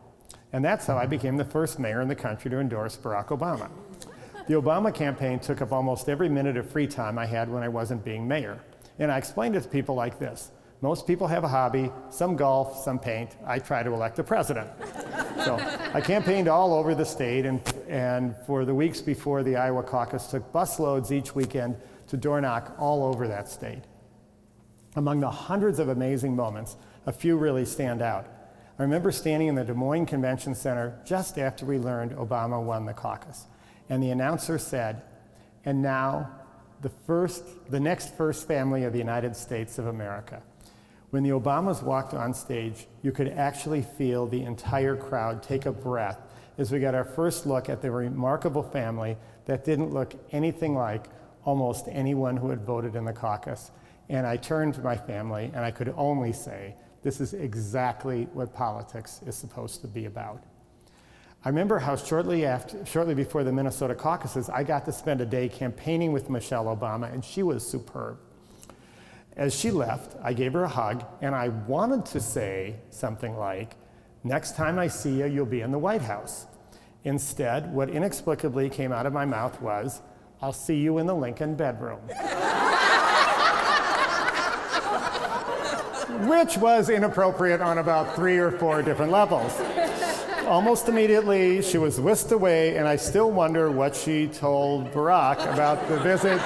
And 0.54 0.63
that's 0.63 0.88
how 0.88 0.97
I 0.97 1.06
became 1.06 1.36
the 1.36 1.43
first 1.43 1.80
mayor 1.80 1.99
in 1.99 2.08
the 2.08 2.15
country 2.15 2.49
to 2.51 2.60
endorse 2.60 2.95
Barack 2.95 3.28
Obama. 3.28 3.69
The 4.47 4.54
Obama 4.54 4.93
campaign 4.93 5.39
took 5.39 5.62
up 5.62 5.73
almost 5.73 6.08
every 6.08 6.30
minute 6.30 6.56
of 6.56 6.69
free 6.69 6.88
time 6.88 7.17
I 7.17 7.25
had 7.25 7.49
when 7.49 7.63
I 7.63 7.67
wasn't 7.67 8.06
being 8.06 8.25
mayor. 8.25 8.60
And 9.00 9.12
I 9.12 9.18
explained 9.18 9.56
it 9.56 9.64
to 9.64 9.70
people 9.70 9.96
like 9.96 10.20
this 10.20 10.52
most 10.82 11.08
people 11.08 11.26
have 11.26 11.44
a 11.44 11.48
hobby, 11.48 11.92
some 12.10 12.36
golf, 12.36 12.78
some 12.84 13.00
paint. 13.00 13.38
I 13.46 13.58
try 13.60 13.82
to 13.82 13.92
elect 13.92 14.20
a 14.20 14.24
president. 14.24 14.70
so 15.44 15.58
I 15.94 16.00
campaigned 16.00 16.48
all 16.48 16.76
over 16.76 16.94
the 16.94 17.04
state, 17.04 17.46
and, 17.46 17.60
and 17.88 18.36
for 18.46 18.66
the 18.66 18.76
weeks 18.76 19.02
before 19.02 19.42
the 19.42 19.56
Iowa 19.56 19.82
caucus, 19.82 20.28
took 20.28 20.52
busloads 20.52 21.12
each 21.12 21.34
weekend 21.34 21.78
to 22.08 22.18
door 22.18 22.40
knock 22.40 22.76
all 22.78 23.04
over 23.04 23.28
that 23.28 23.50
state. 23.50 23.82
Among 24.96 25.22
the 25.22 25.32
hundreds 25.32 25.80
of 25.80 25.90
amazing 25.90 26.36
moments, 26.36 26.78
a 27.08 27.12
few 27.12 27.36
really 27.36 27.66
stand 27.66 28.02
out. 28.04 28.28
I 28.78 28.84
remember 28.84 29.12
standing 29.12 29.48
in 29.48 29.56
the 29.56 29.64
Des 29.64 29.74
Moines 29.74 30.06
Convention 30.06 30.54
Center 30.54 31.00
just 31.04 31.40
after 31.40 31.66
we 31.66 31.80
learned 31.80 32.12
Obama 32.12 32.62
won 32.62 32.86
the 32.86 32.94
caucus, 32.94 33.48
and 33.90 34.04
the 34.04 34.12
announcer 34.12 34.60
said, 34.60 35.02
And 35.64 35.82
now 35.82 36.30
the, 36.86 36.91
first, 37.08 37.43
the 37.71 37.80
next 37.80 38.13
first 38.13 38.48
family 38.48 38.84
of 38.84 38.93
the 38.93 39.00
United 39.00 39.36
States 39.36 39.80
of 39.80 39.88
America. 39.88 40.43
When 41.10 41.24
the 41.24 41.32
Obamas 41.32 41.82
walked 41.82 42.13
on 42.13 42.32
stage, 42.32 42.86
you 43.02 43.12
could 43.12 43.30
actually 43.30 43.82
feel 43.82 44.28
the 44.28 44.43
entire 44.43 44.95
crowd 44.95 45.41
take 45.41 45.65
a 45.65 45.71
breath 45.71 46.19
as 46.60 46.71
we 46.71 46.80
got 46.80 46.93
our 46.93 47.04
first 47.04 47.48
look 47.48 47.69
at 47.69 47.82
the 47.82 47.89
remarkable 47.89 48.62
family 48.62 49.17
that 49.45 49.65
didn't 49.65 49.95
look 49.95 50.13
anything 50.32 50.76
like 50.76 51.08
almost 51.43 51.88
anyone 51.89 52.38
who 52.38 52.52
had 52.52 52.62
voted 52.62 52.95
in 52.95 53.04
the 53.04 53.13
caucus. 53.13 53.71
And 54.10 54.28
I 54.28 54.38
turned 54.38 54.76
to 54.76 54.82
my 54.82 54.95
family 54.95 55.45
and 55.56 55.65
I 55.65 55.71
could 55.71 55.91
only 55.98 56.34
say, 56.34 56.76
this 57.02 57.19
is 57.19 57.34
exactly 57.34 58.28
what 58.34 58.54
politics 58.54 59.21
is 59.26 59.34
supposed 59.34 59.82
to 59.82 59.88
be 59.88 60.06
about. 60.06 60.43
I 61.46 61.50
remember 61.50 61.78
how 61.78 61.96
shortly, 61.96 62.44
after, 62.44 62.84
shortly 62.88 63.14
before 63.14 63.44
the 63.44 63.52
Minnesota 63.52 63.94
caucuses, 63.94 64.50
I 64.50 64.64
got 64.64 64.84
to 64.86 64.92
spend 64.92 65.22
a 65.22 65.28
day 65.28 65.48
campaigning 65.48 66.12
with 66.12 66.28
Michelle 66.28 66.66
Obama, 66.66 67.14
and 67.14 67.24
she 67.24 67.44
was 67.44 67.66
superb. 67.66 68.18
As 69.38 69.54
she 69.54 69.70
left, 69.70 70.16
I 70.24 70.34
gave 70.34 70.54
her 70.54 70.64
a 70.64 70.68
hug, 70.68 71.06
and 71.22 71.36
I 71.36 71.50
wanted 71.50 72.04
to 72.08 72.20
say 72.20 72.78
something 72.90 73.38
like, 73.38 73.76
Next 74.24 74.56
time 74.56 74.80
I 74.80 74.88
see 74.88 75.20
you, 75.20 75.28
you'll 75.28 75.46
be 75.46 75.62
in 75.62 75.72
the 75.72 75.78
White 75.78 76.02
House. 76.02 76.48
Instead, 77.04 77.72
what 77.72 77.92
inexplicably 77.92 78.68
came 78.68 78.92
out 78.92 79.06
of 79.06 79.14
my 79.14 79.26
mouth 79.26 79.62
was, 79.62 80.02
I'll 80.41 80.52
see 80.52 80.78
you 80.78 80.98
in 80.98 81.06
the 81.06 81.14
Lincoln 81.14 81.54
bedroom. 81.54 82.00
Which 86.28 86.58
was 86.58 86.89
inappropriate 86.89 87.62
on 87.62 87.78
about 87.78 88.16
three 88.16 88.39
or 88.39 88.50
four 88.50 88.82
different 88.82 89.12
levels 89.12 89.54
almost 90.46 90.88
immediately, 90.88 91.62
she 91.62 91.78
was 91.78 92.00
whisked 92.00 92.32
away, 92.32 92.78
and 92.78 92.88
I 92.88 92.96
still 92.96 93.32
wonder 93.32 93.72
what 93.72 93.96
she 93.96 94.28
told 94.28 94.91
Barack 94.91 95.41
about 95.54 95.88
the 95.88 96.00
visit 96.00 96.39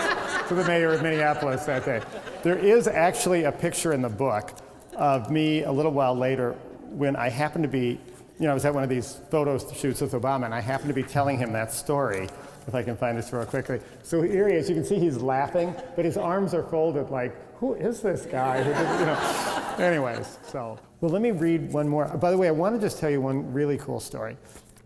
to 0.47 0.55
the 0.55 0.63
mayor 0.65 0.93
of 0.93 1.03
Minneapolis 1.03 1.65
that 1.65 1.85
day. 1.85 2.01
There 2.43 2.57
is 2.57 2.87
actually 2.87 3.43
a 3.43 3.51
picture 3.51 3.93
in 3.93 4.01
the 4.01 4.09
book 4.09 4.53
of 4.95 5.29
me 5.29 5.63
a 5.63 5.71
little 5.71 5.91
while 5.91 6.15
later 6.15 6.53
when 6.89 7.15
I 7.15 7.29
happened 7.29 7.63
to 7.63 7.69
be, 7.69 7.99
you 8.39 8.45
know, 8.45 8.51
I 8.51 8.53
was 8.53 8.65
at 8.65 8.73
one 8.73 8.83
of 8.83 8.89
these 8.89 9.19
photo 9.29 9.57
shoots 9.57 10.01
with 10.01 10.13
Obama, 10.13 10.45
and 10.45 10.53
I 10.53 10.61
happened 10.61 10.89
to 10.89 10.95
be 10.95 11.03
telling 11.03 11.37
him 11.37 11.51
that 11.53 11.71
story. 11.71 12.27
If 12.67 12.75
I 12.75 12.83
can 12.83 12.95
find 12.95 13.17
this 13.17 13.33
real 13.33 13.45
quickly. 13.45 13.79
So 14.03 14.21
here 14.21 14.47
he 14.47 14.55
is. 14.55 14.69
You 14.69 14.75
can 14.75 14.85
see 14.85 14.99
he's 14.99 15.17
laughing, 15.17 15.73
but 15.95 16.05
his 16.05 16.17
arms 16.17 16.53
are 16.53 16.61
folded 16.61 17.09
like, 17.09 17.35
who 17.59 17.73
is 17.73 18.01
this 18.01 18.25
guy? 18.25 18.59
you 18.59 19.05
know. 19.05 19.85
Anyways, 19.85 20.39
so. 20.47 20.79
Well, 21.01 21.11
let 21.11 21.21
me 21.21 21.31
read 21.31 21.71
one 21.73 21.87
more. 21.87 22.07
By 22.07 22.31
the 22.31 22.37
way, 22.37 22.47
I 22.47 22.51
want 22.51 22.75
to 22.75 22.81
just 22.81 22.99
tell 22.99 23.09
you 23.09 23.21
one 23.21 23.51
really 23.51 23.77
cool 23.77 23.99
story. 23.99 24.37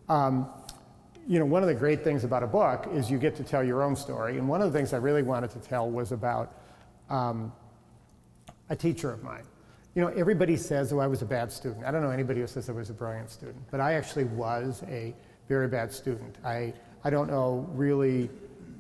Um, 0.10 0.50
you 1.28 1.40
know, 1.40 1.46
one 1.46 1.62
of 1.62 1.68
the 1.68 1.76
great 1.76 2.04
things 2.04 2.24
about 2.24 2.44
a 2.44 2.48
book 2.48 2.88
is 2.92 3.10
you 3.10 3.18
get 3.18 3.36
to 3.36 3.44
tell 3.44 3.64
your 3.64 3.84
own 3.84 3.96
story. 3.96 4.38
And 4.38 4.48
one 4.48 4.62
of 4.62 4.72
the 4.72 4.78
things 4.78 4.92
I 4.92 4.98
really 4.98 5.24
wanted 5.24 5.52
to 5.52 5.60
tell 5.60 5.90
was 5.90 6.12
about 6.12 6.58
um, 7.10 7.54
a 8.70 8.76
teacher 8.76 9.12
of 9.12 9.24
mine. 9.24 9.44
You 9.96 10.02
know, 10.02 10.08
everybody 10.10 10.58
says, 10.58 10.92
oh, 10.92 11.00
I 11.00 11.08
was 11.08 11.22
a 11.22 11.26
bad 11.26 11.52
student. 11.52 11.86
I 11.86 11.92
don't 11.92 12.02
know 12.02 12.10
anybody 12.10 12.42
who 12.42 12.48
says 12.48 12.70
I 12.70 12.74
was 12.74 12.90
a 12.90 12.94
brilliant 12.94 13.30
student, 13.30 13.64
but 13.70 13.80
I 13.80 13.94
actually 13.94 14.26
was 14.26 14.84
a 14.90 15.14
very 15.48 15.68
bad 15.68 15.92
student. 15.92 16.38
I, 16.44 16.74
I 17.04 17.12
don't 17.12 17.30
know 17.30 17.70
really, 17.74 18.30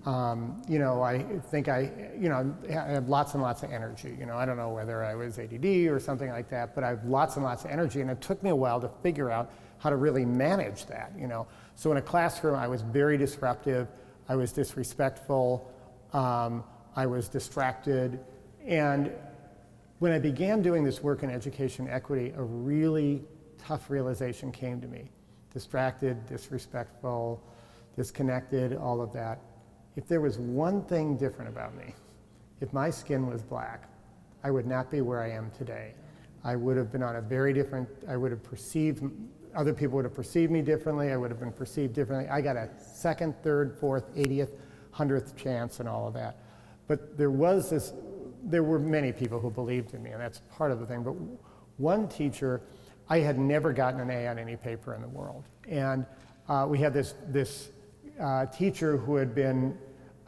um, 0.05 0.61
you 0.67 0.79
know, 0.79 1.01
I 1.01 1.23
think 1.49 1.69
I, 1.69 1.89
you 2.19 2.27
know, 2.27 2.53
I 2.69 2.73
have 2.73 3.07
lots 3.07 3.35
and 3.35 3.41
lots 3.41 3.63
of 3.63 3.71
energy. 3.71 4.15
You 4.19 4.25
know, 4.25 4.35
I 4.35 4.45
don't 4.45 4.57
know 4.57 4.69
whether 4.69 5.03
I 5.03 5.15
was 5.15 5.39
ADD 5.39 5.65
or 5.87 5.99
something 5.99 6.29
like 6.29 6.49
that, 6.49 6.75
but 6.75 6.83
I 6.83 6.89
have 6.89 7.05
lots 7.05 7.37
and 7.37 7.45
lots 7.45 7.63
of 7.63 7.71
energy, 7.71 8.01
and 8.01 8.11
it 8.11 8.19
took 8.19 8.43
me 8.43 8.49
a 8.49 8.55
while 8.55 8.81
to 8.81 8.89
figure 9.01 9.31
out 9.31 9.51
how 9.77 9.89
to 9.89 9.95
really 9.95 10.25
manage 10.25 10.85
that, 10.87 11.13
you 11.17 11.27
know. 11.27 11.47
So 11.75 11.91
in 11.91 11.97
a 11.97 12.01
classroom, 12.01 12.55
I 12.55 12.67
was 12.67 12.81
very 12.81 13.17
disruptive, 13.17 13.87
I 14.27 14.35
was 14.35 14.51
disrespectful, 14.51 15.71
um, 16.11 16.63
I 16.95 17.05
was 17.05 17.29
distracted, 17.29 18.19
and 18.65 19.11
when 19.99 20.11
I 20.11 20.19
began 20.19 20.61
doing 20.61 20.83
this 20.83 21.01
work 21.01 21.23
in 21.23 21.29
education 21.29 21.87
equity, 21.89 22.33
a 22.35 22.43
really 22.43 23.23
tough 23.57 23.89
realization 23.89 24.51
came 24.51 24.81
to 24.81 24.87
me. 24.87 25.09
Distracted, 25.53 26.25
disrespectful, 26.25 27.41
disconnected, 27.95 28.75
all 28.75 29.01
of 29.01 29.13
that. 29.13 29.39
If 29.95 30.07
there 30.07 30.21
was 30.21 30.37
one 30.37 30.83
thing 30.83 31.17
different 31.17 31.49
about 31.49 31.75
me, 31.75 31.93
if 32.61 32.73
my 32.73 32.89
skin 32.89 33.27
was 33.27 33.41
black, 33.41 33.89
I 34.43 34.51
would 34.51 34.65
not 34.65 34.89
be 34.89 35.01
where 35.01 35.21
I 35.21 35.31
am 35.31 35.51
today. 35.51 35.93
I 36.43 36.55
would 36.55 36.77
have 36.77 36.91
been 36.91 37.03
on 37.03 37.15
a 37.15 37.21
very 37.21 37.53
different, 37.53 37.87
I 38.07 38.17
would 38.17 38.31
have 38.31 38.43
perceived, 38.43 39.03
other 39.55 39.73
people 39.73 39.95
would 39.95 40.05
have 40.05 40.13
perceived 40.13 40.51
me 40.51 40.61
differently, 40.61 41.11
I 41.11 41.17
would 41.17 41.31
have 41.31 41.39
been 41.39 41.53
perceived 41.53 41.93
differently. 41.93 42.29
I 42.29 42.41
got 42.41 42.57
a 42.57 42.69
second, 42.79 43.35
third, 43.43 43.77
fourth, 43.79 44.13
80th, 44.15 44.49
100th 44.93 45.35
chance 45.35 45.79
and 45.79 45.87
all 45.87 46.07
of 46.07 46.13
that. 46.15 46.37
But 46.87 47.17
there 47.17 47.31
was 47.31 47.69
this 47.69 47.93
there 48.43 48.63
were 48.63 48.79
many 48.79 49.11
people 49.11 49.39
who 49.39 49.49
believed 49.49 49.93
in 49.93 50.03
me, 50.03 50.11
and 50.11 50.21
that's 50.21 50.41
part 50.51 50.71
of 50.71 50.79
the 50.79 50.85
thing. 50.85 51.03
But 51.03 51.15
one 51.77 52.07
teacher, 52.07 52.61
I 53.09 53.19
had 53.19 53.39
never 53.39 53.73
gotten 53.73 53.99
an 53.99 54.09
A 54.09 54.27
on 54.27 54.37
any 54.37 54.55
paper 54.55 54.93
in 54.93 55.01
the 55.01 55.07
world. 55.07 55.45
And 55.67 56.05
uh, 56.49 56.67
we 56.69 56.77
had 56.79 56.93
this, 56.93 57.15
this 57.27 57.69
uh, 58.19 58.45
teacher 58.47 58.97
who 58.97 59.15
had 59.15 59.33
been 59.33 59.77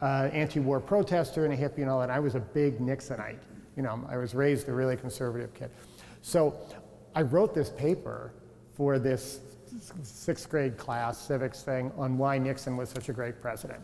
uh, 0.02 0.28
anti-war 0.32 0.80
protester 0.80 1.44
and 1.44 1.54
a 1.54 1.56
hippie 1.56 1.78
and 1.78 1.90
all 1.90 2.00
that. 2.00 2.10
I 2.10 2.18
was 2.18 2.34
a 2.34 2.40
big 2.40 2.78
Nixonite. 2.78 3.38
You 3.76 3.82
know, 3.82 4.04
I 4.08 4.16
was 4.16 4.34
raised 4.34 4.68
a 4.68 4.72
really 4.72 4.96
conservative 4.96 5.52
kid. 5.54 5.70
So 6.22 6.54
I 7.14 7.22
wrote 7.22 7.54
this 7.54 7.70
paper 7.70 8.32
for 8.74 8.98
this 8.98 9.40
sixth 10.02 10.48
grade 10.48 10.76
class 10.76 11.18
civics 11.18 11.62
thing 11.62 11.92
on 11.96 12.18
why 12.18 12.38
Nixon 12.38 12.76
was 12.76 12.88
such 12.88 13.08
a 13.08 13.12
great 13.12 13.40
president. 13.40 13.80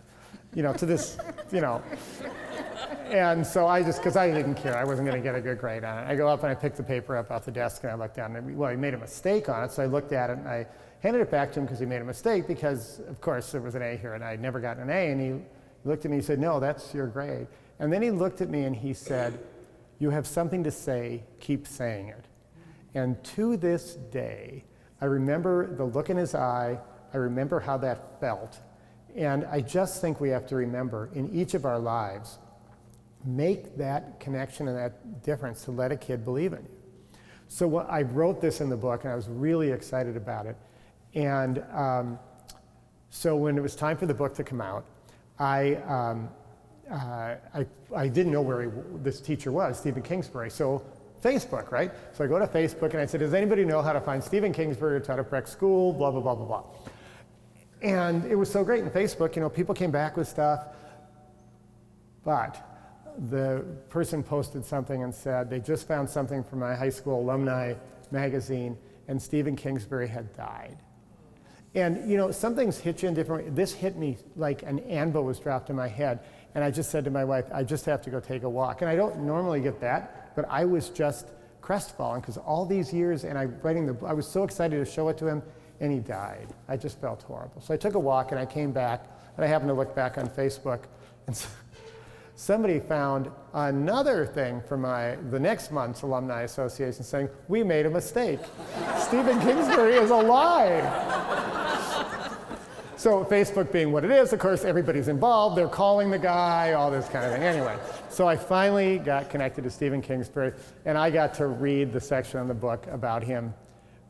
You 0.55 0.62
know, 0.62 0.74
to 0.74 0.84
this, 0.84 1.16
you 1.50 1.62
know, 1.62 1.82
and 3.07 3.46
so 3.46 3.66
I 3.66 3.82
just, 3.82 4.00
because 4.00 4.16
I 4.16 4.30
didn't 4.30 4.57
care, 4.57 4.76
I 4.76 4.84
wasn't 4.84 5.09
going 5.09 5.20
to 5.20 5.22
get 5.22 5.34
a 5.34 5.40
good 5.40 5.59
grade 5.59 5.82
on 5.82 5.98
it. 5.98 6.07
I 6.07 6.14
go 6.14 6.28
up 6.28 6.42
and 6.42 6.50
I 6.50 6.55
pick 6.55 6.74
the 6.74 6.82
paper 6.82 7.16
up 7.16 7.30
off 7.30 7.46
the 7.46 7.50
desk 7.50 7.84
and 7.84 7.92
I 7.92 7.94
look 7.94 8.14
down. 8.14 8.36
And 8.36 8.57
well, 8.57 8.70
he 8.70 8.76
made 8.76 8.92
a 8.92 8.98
mistake 8.98 9.48
on 9.48 9.64
it, 9.64 9.72
so 9.72 9.82
I 9.82 9.86
looked 9.86 10.12
at 10.12 10.28
it 10.28 10.38
and 10.38 10.48
I 10.48 10.66
handed 11.03 11.20
it 11.20 11.30
back 11.30 11.53
to 11.53 11.61
him 11.61 11.66
because 11.66 11.80
he 11.80 11.86
made 11.86 12.00
a 12.00 12.05
mistake 12.05 12.46
because, 12.46 13.00
of 13.09 13.20
course, 13.20 13.50
there 13.53 13.61
was 13.61 13.74
an 13.74 13.82
A 13.82 13.96
here 13.96 14.14
and 14.14 14.22
I 14.22 14.30
had 14.30 14.40
never 14.40 14.61
gotten 14.61 14.84
an 14.84 14.90
A. 14.90 15.11
And 15.11 15.20
he 15.20 15.44
looked 15.84 16.05
at 16.05 16.11
me 16.11 16.18
and 16.18 16.24
said, 16.24 16.38
No, 16.38 16.61
that's 16.61 16.94
your 16.94 17.09
grade. 17.09 17.48
And 17.80 17.92
then 17.92 18.03
he 18.03 18.11
looked 18.11 18.40
at 18.40 18.48
me 18.48 18.64
and 18.64 18.74
he 18.74 18.94
said, 18.94 19.38
You 19.98 20.11
have 20.11 20.26
something 20.26 20.62
to 20.64 20.70
say, 20.70 21.24
keep 21.40 21.66
saying 21.66 22.09
it. 22.09 22.26
And 22.94 23.22
to 23.24 23.57
this 23.57 23.94
day, 23.94 24.64
I 25.00 25.07
remember 25.07 25.74
the 25.74 25.84
look 25.84 26.09
in 26.09 26.16
his 26.16 26.34
eye, 26.34 26.78
I 27.12 27.16
remember 27.16 27.59
how 27.59 27.76
that 27.78 28.20
felt. 28.20 28.61
And 29.16 29.44
I 29.46 29.61
just 29.61 30.00
think 30.00 30.20
we 30.20 30.28
have 30.28 30.46
to 30.46 30.57
remember 30.57 31.11
in 31.14 31.28
each 31.30 31.55
of 31.55 31.64
our 31.64 31.78
lives, 31.78 32.38
make 33.24 33.76
that 33.76 34.20
connection 34.20 34.68
and 34.68 34.76
that 34.76 35.22
difference 35.22 35.64
to 35.64 35.72
let 35.72 35.90
a 35.90 35.96
kid 35.96 36.24
believe 36.24 36.53
in 36.53 36.61
you. 36.62 36.70
So 37.48 37.66
what, 37.66 37.90
I 37.90 38.03
wrote 38.03 38.40
this 38.40 38.61
in 38.61 38.70
the 38.70 38.76
book, 38.76 39.05
and 39.05 39.12
I 39.12 39.16
was 39.16 39.28
really 39.28 39.70
excited 39.72 40.16
about 40.16 40.46
it. 40.46 40.57
And 41.15 41.63
um, 41.73 42.19
so 43.11 43.37
when 43.37 43.59
it 43.59 43.61
was 43.61 43.77
time 43.77 43.97
for 43.97 44.07
the 44.07 44.15
book 44.15 44.35
to 44.37 44.45
come 44.45 44.61
out, 44.61 44.85
I, 45.39 45.75
um, 45.87 46.29
uh, 46.91 47.35
I, 47.55 47.67
I, 47.95 48.09
didn't 48.09 48.33
know 48.33 48.43
where 48.43 48.63
he, 48.63 48.69
this 49.03 49.21
teacher 49.21 49.53
was, 49.53 49.79
Stephen 49.79 50.03
Kingsbury. 50.03 50.51
So 50.51 50.85
Facebook, 51.23 51.71
right? 51.71 51.91
So 52.13 52.25
I 52.25 52.27
go 52.27 52.39
to 52.39 52.47
Facebook 52.47 52.91
and 52.91 53.01
I 53.01 53.07
said, 53.07 53.21
does 53.21 53.35
anybody 53.35 53.65
know 53.65 53.83
how 53.83 53.93
to 53.93 54.01
find 54.01 54.23
Stephen 54.23 54.53
Kingsbury 54.53 54.97
at 54.97 55.05
Tutter 55.05 55.25
Prep 55.25 55.47
School, 55.47 55.93
blah, 55.93 56.11
blah, 56.11 56.21
blah, 56.21 56.35
blah, 56.35 56.47
blah. 56.47 56.65
And 57.83 58.25
it 58.25 58.35
was 58.35 58.51
so 58.51 58.65
great 58.65 58.83
in 58.83 58.91
Facebook, 58.91 59.37
you 59.37 59.43
know, 59.43 59.49
people 59.49 59.75
came 59.75 59.91
back 59.91 60.17
with 60.17 60.29
stuff. 60.29 60.69
But 62.25 62.69
the 63.29 63.65
person 63.89 64.23
posted 64.23 64.65
something 64.65 65.03
and 65.03 65.15
said 65.15 65.51
they 65.51 65.61
just 65.61 65.87
found 65.87 66.09
something 66.09 66.43
from 66.43 66.61
my 66.61 66.75
high 66.75 66.89
school 66.89 67.21
alumni 67.21 67.75
magazine 68.11 68.79
and 69.09 69.21
Stephen 69.21 69.57
Kingsbury 69.57 70.09
had 70.09 70.35
died. 70.37 70.79
And 71.75 72.09
you 72.11 72.16
know, 72.16 72.31
some 72.31 72.55
things 72.55 72.79
hit 72.79 73.03
you 73.03 73.09
in 73.09 73.14
different 73.14 73.45
ways. 73.45 73.55
This 73.55 73.73
hit 73.73 73.97
me 73.97 74.18
like 74.37 74.62
an 74.62 74.81
anvil 74.81 75.25
was 75.25 75.39
dropped 75.39 75.70
in 75.70 75.77
my 75.77 75.89
head. 75.89 76.20
And 76.55 76.62
I 76.62 76.70
just 76.70 76.91
said 76.91 77.05
to 77.05 77.11
my 77.11 77.25
wife, 77.25 77.47
I 77.53 77.62
just 77.64 77.87
have 77.87 78.03
to 78.03 78.11
go 78.11 78.20
take 78.20 78.43
a 78.43 78.49
walk. 78.49 78.83
And 78.83 78.91
I 78.91 78.95
don't 78.95 79.20
normally 79.20 79.61
get 79.61 79.81
that, 79.81 80.37
but 80.37 80.45
I 80.51 80.66
was 80.66 80.91
just 80.91 81.29
crestfallen 81.62 82.20
because 82.20 82.37
all 82.37 82.66
these 82.66 82.93
years 82.93 83.25
and 83.25 83.39
I 83.39 83.45
writing 83.45 83.87
the 83.87 83.97
I 84.05 84.12
was 84.12 84.27
so 84.27 84.43
excited 84.43 84.85
to 84.85 84.91
show 84.91 85.09
it 85.09 85.16
to 85.18 85.27
him 85.27 85.43
and 85.81 85.93
he 85.93 86.01
died. 86.01 86.49
I 86.68 86.77
just 86.77 87.01
felt 87.01 87.23
horrible. 87.23 87.61
So 87.62 87.73
I 87.73 87.77
took 87.77 87.95
a 87.95 87.99
walk 87.99 88.33
and 88.33 88.41
I 88.41 88.45
came 88.45 88.73
back 88.73 89.07
and 89.37 89.45
I 89.45 89.49
happened 89.49 89.70
to 89.70 89.75
look 89.75 89.95
back 89.95 90.18
on 90.18 90.29
Facebook 90.29 90.81
and 91.27 91.37
so 91.37 91.49
somebody 92.43 92.80
found 92.80 93.30
another 93.55 94.26
thing 94.26 94.61
from 94.68 94.80
my 94.80 95.14
the 95.30 95.38
next 95.38 95.70
month's 95.70 96.03
alumni 96.03 96.43
association 96.43 97.05
saying 97.05 97.28
we 97.47 97.62
made 97.62 97.86
a 97.86 97.90
mistake. 97.90 98.40
Stephen 98.99 99.38
kingsbury 99.40 99.95
is 99.95 100.11
alive. 100.11 100.82
So 102.97 103.24
facebook 103.24 103.70
being 103.70 103.93
what 103.93 104.05
it 104.05 104.11
is 104.11 104.32
of 104.32 104.40
course 104.40 104.64
everybody's 104.64 105.07
involved. 105.07 105.57
They're 105.57 105.68
calling 105.68 106.11
the 106.11 106.18
guy 106.18 106.72
all 106.72 106.90
this 106.90 107.09
kind 107.09 107.24
of 107.24 107.32
thing. 107.32 107.45
Anyway 107.45 107.78
so 108.09 108.26
i 108.26 108.36
finally 108.36 108.99
got 108.99 109.30
connected 109.30 109.62
to 109.64 109.70
stephen 109.70 110.03
kingsbury 110.03 110.53
and 110.84 110.99
i 110.99 111.11
got 111.11 111.32
to 111.34 111.47
read 111.47 111.93
the 111.93 112.01
section 112.01 112.40
in 112.40 112.49
the 112.49 112.55
book 112.55 112.86
about 112.88 113.22
him 113.22 113.55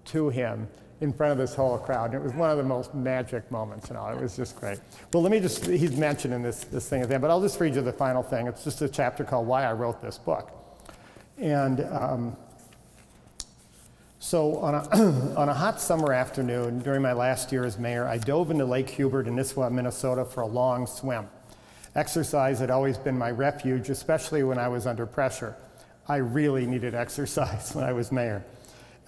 to 0.07 0.28
him 0.28 0.66
in 1.03 1.13
front 1.13 1.33
of 1.33 1.39
this 1.39 1.53
whole 1.53 1.77
crowd. 1.79 2.15
And 2.15 2.15
it 2.15 2.23
was 2.23 2.33
one 2.33 2.49
of 2.49 2.57
the 2.57 2.63
most 2.63 2.95
magic 2.95 3.51
moments 3.51 3.89
and 3.89 3.99
all. 3.99 4.11
It 4.11 4.21
was 4.21 4.37
just 4.37 4.55
great. 4.55 4.79
Well, 5.13 5.21
let 5.23 5.33
me 5.33 5.41
just, 5.41 5.67
he's 5.67 5.97
mentioning 5.97 6.43
this, 6.43 6.63
this 6.63 6.89
thing 6.89 7.03
at 7.03 7.09
the 7.09 7.15
end, 7.15 7.23
but 7.23 7.31
I'll 7.31 7.41
just 7.41 7.59
read 7.59 7.75
you 7.75 7.83
the 7.83 7.93
final 7.93 8.23
thing. 8.23 8.47
It's 8.47 8.63
just 8.63 8.81
a 8.83 8.89
chapter 8.89 9.25
called 9.25 9.49
Why 9.49 9.65
I 9.65 9.73
Wrote 9.73 10.01
This 10.01 10.17
Book. 10.17 10.53
And 11.39 11.81
um, 11.91 12.37
so 14.21 14.59
on 14.59 14.77
a, 14.77 14.79
on 15.37 15.49
a 15.49 15.55
hot 15.55 15.81
summer 15.81 16.13
afternoon 16.13 16.79
during 16.79 17.03
my 17.03 17.13
last 17.13 17.51
year 17.51 17.65
as 17.65 17.81
mayor, 17.81 18.07
I 18.07 18.19
dove 18.19 18.53
into 18.53 18.65
Lake 18.65 18.89
Hubert 18.89 19.27
in 19.27 19.35
Nisswa, 19.35 19.73
Minnesota 19.73 20.25
for 20.25 20.43
a 20.43 20.47
long 20.47 20.87
swim. 20.87 21.29
Exercise 21.97 22.61
had 22.61 22.71
always 22.71 22.97
been 22.97 23.19
my 23.19 23.33
refuge, 23.33 23.91
especially 23.91 24.45
when 24.45 24.57
I 24.57 24.69
was 24.69 24.87
under 24.87 25.05
pressure. 25.05 25.57
I 26.07 26.19
really 26.19 26.65
needed 26.65 26.95
exercise 27.05 27.75
when 27.75 27.85
I 27.85 27.93
was 27.93 28.13
mayor. 28.13 28.45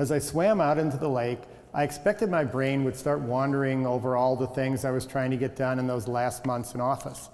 As 0.00 0.10
I 0.10 0.18
swam 0.18 0.60
out 0.60 0.76
into 0.76 0.96
the 0.96 1.08
lake, 1.08 1.38
I 1.76 1.82
expected 1.82 2.30
my 2.30 2.44
brain 2.44 2.84
would 2.84 2.94
start 2.94 3.20
wandering 3.20 3.84
over 3.84 4.14
all 4.14 4.36
the 4.36 4.46
things 4.46 4.84
I 4.84 4.92
was 4.92 5.04
trying 5.04 5.32
to 5.32 5.36
get 5.36 5.56
done 5.56 5.80
in 5.80 5.88
those 5.88 6.06
last 6.06 6.46
months 6.46 6.72
in 6.72 6.80
office. 6.80 7.30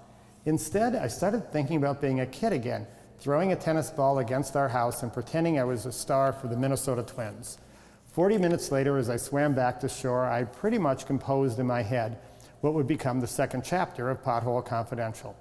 Instead, 0.47 0.97
I 0.97 1.09
started 1.09 1.53
thinking 1.53 1.77
about 1.77 2.01
being 2.01 2.21
a 2.21 2.27
kid 2.27 2.55
again, 2.55 2.87
throwing 3.19 3.53
a 3.53 3.57
tennis 3.57 3.91
ball 3.91 4.21
against 4.21 4.57
our 4.57 4.69
house 4.69 5.03
and 5.03 5.13
pretending 5.13 5.61
I 5.61 5.65
was 5.65 5.85
a 5.85 5.93
star 5.93 6.33
for 6.33 6.49
the 6.49 6.57
Minnesota 6.57 7.03
Twins. 7.03 7.59
40 8.13 8.39
minutes 8.39 8.73
later, 8.73 8.97
as 8.97 9.11
I 9.11 9.19
swam 9.19 9.55
back 9.55 9.79
to 9.81 9.91
shore, 9.91 10.25
I 10.25 10.45
pretty 10.45 10.79
much 10.79 11.05
composed 11.05 11.59
in 11.59 11.67
my 11.67 11.83
head 11.83 12.19
what 12.63 12.73
would 12.73 12.87
become 12.87 13.21
the 13.21 13.27
second 13.27 13.63
chapter 13.63 14.09
of 14.09 14.23
Pothole 14.23 14.65
Confidential. 14.65 15.37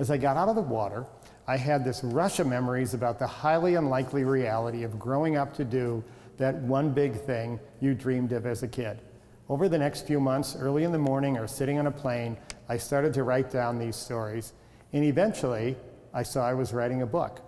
As 0.00 0.10
I 0.10 0.16
got 0.16 0.36
out 0.36 0.48
of 0.48 0.56
the 0.56 0.60
water, 0.60 1.06
I 1.46 1.56
had 1.56 1.84
this 1.84 2.02
rush 2.02 2.40
of 2.40 2.48
memories 2.48 2.94
about 2.94 3.20
the 3.20 3.28
highly 3.28 3.76
unlikely 3.76 4.24
reality 4.24 4.82
of 4.82 4.98
growing 4.98 5.36
up 5.36 5.54
to 5.54 5.64
do 5.64 6.02
that 6.38 6.54
one 6.56 6.90
big 6.90 7.14
thing 7.14 7.60
you 7.80 7.94
dreamed 7.94 8.32
of 8.32 8.46
as 8.46 8.62
a 8.62 8.68
kid. 8.68 9.00
Over 9.48 9.68
the 9.68 9.78
next 9.78 10.06
few 10.06 10.20
months, 10.20 10.56
early 10.58 10.84
in 10.84 10.92
the 10.92 10.98
morning 10.98 11.36
or 11.36 11.46
sitting 11.46 11.78
on 11.78 11.86
a 11.86 11.90
plane, 11.90 12.36
I 12.68 12.78
started 12.78 13.12
to 13.14 13.22
write 13.22 13.50
down 13.50 13.78
these 13.78 13.96
stories, 13.96 14.54
and 14.92 15.04
eventually 15.04 15.76
I 16.14 16.22
saw 16.22 16.46
I 16.46 16.54
was 16.54 16.72
writing 16.72 17.02
a 17.02 17.06
book. 17.06 17.40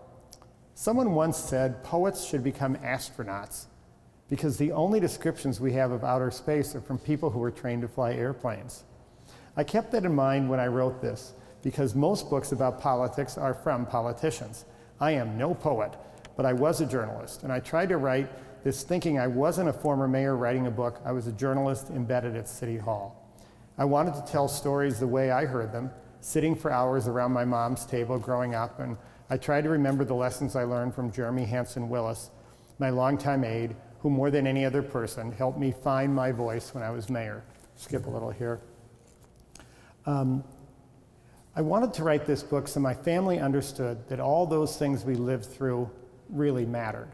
Someone 0.74 1.14
once 1.14 1.38
said 1.38 1.82
poets 1.82 2.26
should 2.26 2.44
become 2.44 2.76
astronauts 2.76 3.66
because 4.28 4.58
the 4.58 4.72
only 4.72 5.00
descriptions 5.00 5.60
we 5.60 5.72
have 5.72 5.90
of 5.90 6.04
outer 6.04 6.30
space 6.30 6.74
are 6.74 6.80
from 6.80 6.98
people 6.98 7.30
who 7.30 7.38
were 7.38 7.50
trained 7.50 7.82
to 7.82 7.88
fly 7.88 8.12
airplanes. 8.12 8.84
I 9.56 9.64
kept 9.64 9.92
that 9.92 10.04
in 10.04 10.14
mind 10.14 10.50
when 10.50 10.60
I 10.60 10.66
wrote 10.66 11.00
this 11.00 11.32
because 11.62 11.94
most 11.94 12.28
books 12.28 12.52
about 12.52 12.80
politics 12.80 13.38
are 13.38 13.54
from 13.54 13.86
politicians. 13.86 14.66
I 15.00 15.12
am 15.12 15.38
no 15.38 15.54
poet, 15.54 15.94
but 16.36 16.44
I 16.44 16.52
was 16.52 16.80
a 16.80 16.86
journalist, 16.86 17.42
and 17.42 17.52
I 17.52 17.60
tried 17.60 17.88
to 17.88 17.96
write 17.96 18.28
this 18.66 18.82
thinking 18.82 19.16
I 19.16 19.28
wasn't 19.28 19.68
a 19.68 19.72
former 19.72 20.08
mayor 20.08 20.34
writing 20.34 20.66
a 20.66 20.70
book, 20.72 21.00
I 21.04 21.12
was 21.12 21.28
a 21.28 21.32
journalist 21.32 21.90
embedded 21.90 22.34
at 22.34 22.48
City 22.48 22.76
Hall. 22.76 23.30
I 23.78 23.84
wanted 23.84 24.14
to 24.14 24.22
tell 24.22 24.48
stories 24.48 24.98
the 24.98 25.06
way 25.06 25.30
I 25.30 25.44
heard 25.44 25.70
them, 25.70 25.88
sitting 26.18 26.56
for 26.56 26.72
hours 26.72 27.06
around 27.06 27.30
my 27.30 27.44
mom's 27.44 27.86
table 27.86 28.18
growing 28.18 28.56
up, 28.56 28.80
and 28.80 28.96
I 29.30 29.36
tried 29.36 29.62
to 29.62 29.70
remember 29.70 30.04
the 30.04 30.16
lessons 30.16 30.56
I 30.56 30.64
learned 30.64 30.96
from 30.96 31.12
Jeremy 31.12 31.44
Hanson 31.44 31.88
Willis, 31.88 32.30
my 32.80 32.90
longtime 32.90 33.44
aide, 33.44 33.76
who 34.00 34.10
more 34.10 34.32
than 34.32 34.48
any 34.48 34.64
other 34.64 34.82
person 34.82 35.30
helped 35.30 35.60
me 35.60 35.70
find 35.70 36.12
my 36.12 36.32
voice 36.32 36.74
when 36.74 36.82
I 36.82 36.90
was 36.90 37.08
mayor. 37.08 37.44
Skip 37.76 38.06
a 38.06 38.10
little 38.10 38.32
here. 38.32 38.60
Um, 40.06 40.42
I 41.54 41.60
wanted 41.60 41.94
to 41.94 42.02
write 42.02 42.26
this 42.26 42.42
book 42.42 42.66
so 42.66 42.80
my 42.80 42.94
family 42.94 43.38
understood 43.38 44.08
that 44.08 44.18
all 44.18 44.44
those 44.44 44.76
things 44.76 45.04
we 45.04 45.14
lived 45.14 45.44
through 45.44 45.88
really 46.28 46.66
mattered. 46.66 47.12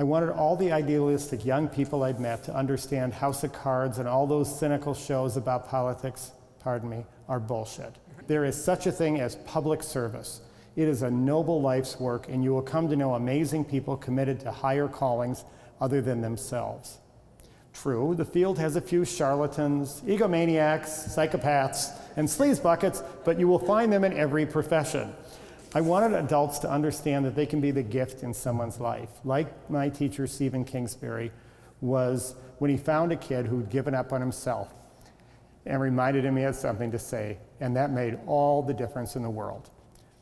I 0.00 0.04
wanted 0.04 0.30
all 0.30 0.54
the 0.54 0.70
idealistic 0.70 1.44
young 1.44 1.66
people 1.66 2.04
I'd 2.04 2.20
met 2.20 2.44
to 2.44 2.54
understand 2.54 3.12
House 3.12 3.42
of 3.42 3.52
Cards 3.52 3.98
and 3.98 4.08
all 4.08 4.28
those 4.28 4.56
cynical 4.56 4.94
shows 4.94 5.36
about 5.36 5.68
politics, 5.68 6.30
pardon 6.60 6.88
me, 6.88 7.04
are 7.28 7.40
bullshit. 7.40 7.96
There 8.28 8.44
is 8.44 8.62
such 8.62 8.86
a 8.86 8.92
thing 8.92 9.18
as 9.18 9.34
public 9.34 9.82
service. 9.82 10.40
It 10.76 10.86
is 10.86 11.02
a 11.02 11.10
noble 11.10 11.60
life's 11.60 11.98
work, 11.98 12.28
and 12.28 12.44
you 12.44 12.52
will 12.52 12.62
come 12.62 12.88
to 12.88 12.94
know 12.94 13.14
amazing 13.14 13.64
people 13.64 13.96
committed 13.96 14.38
to 14.40 14.52
higher 14.52 14.86
callings 14.86 15.44
other 15.80 16.00
than 16.00 16.20
themselves. 16.20 16.98
True, 17.72 18.14
the 18.14 18.24
field 18.24 18.56
has 18.58 18.76
a 18.76 18.80
few 18.80 19.04
charlatans, 19.04 20.00
egomaniacs, 20.06 21.08
psychopaths, 21.08 21.90
and 22.16 22.28
sleaze 22.28 22.62
buckets, 22.62 23.02
but 23.24 23.40
you 23.40 23.48
will 23.48 23.58
find 23.58 23.92
them 23.92 24.04
in 24.04 24.12
every 24.12 24.46
profession. 24.46 25.12
I 25.74 25.82
wanted 25.82 26.14
adults 26.14 26.58
to 26.60 26.70
understand 26.70 27.26
that 27.26 27.34
they 27.34 27.44
can 27.44 27.60
be 27.60 27.70
the 27.70 27.82
gift 27.82 28.22
in 28.22 28.32
someone's 28.32 28.80
life. 28.80 29.10
Like 29.22 29.70
my 29.70 29.90
teacher, 29.90 30.26
Stephen 30.26 30.64
Kingsbury, 30.64 31.30
was 31.82 32.34
when 32.58 32.70
he 32.70 32.78
found 32.78 33.12
a 33.12 33.16
kid 33.16 33.46
who'd 33.46 33.68
given 33.68 33.94
up 33.94 34.12
on 34.12 34.20
himself 34.20 34.72
and 35.66 35.80
reminded 35.80 36.24
him 36.24 36.36
he 36.36 36.42
had 36.42 36.56
something 36.56 36.90
to 36.90 36.98
say, 36.98 37.36
and 37.60 37.76
that 37.76 37.90
made 37.90 38.18
all 38.26 38.62
the 38.62 38.72
difference 38.72 39.14
in 39.14 39.22
the 39.22 39.28
world. 39.30 39.68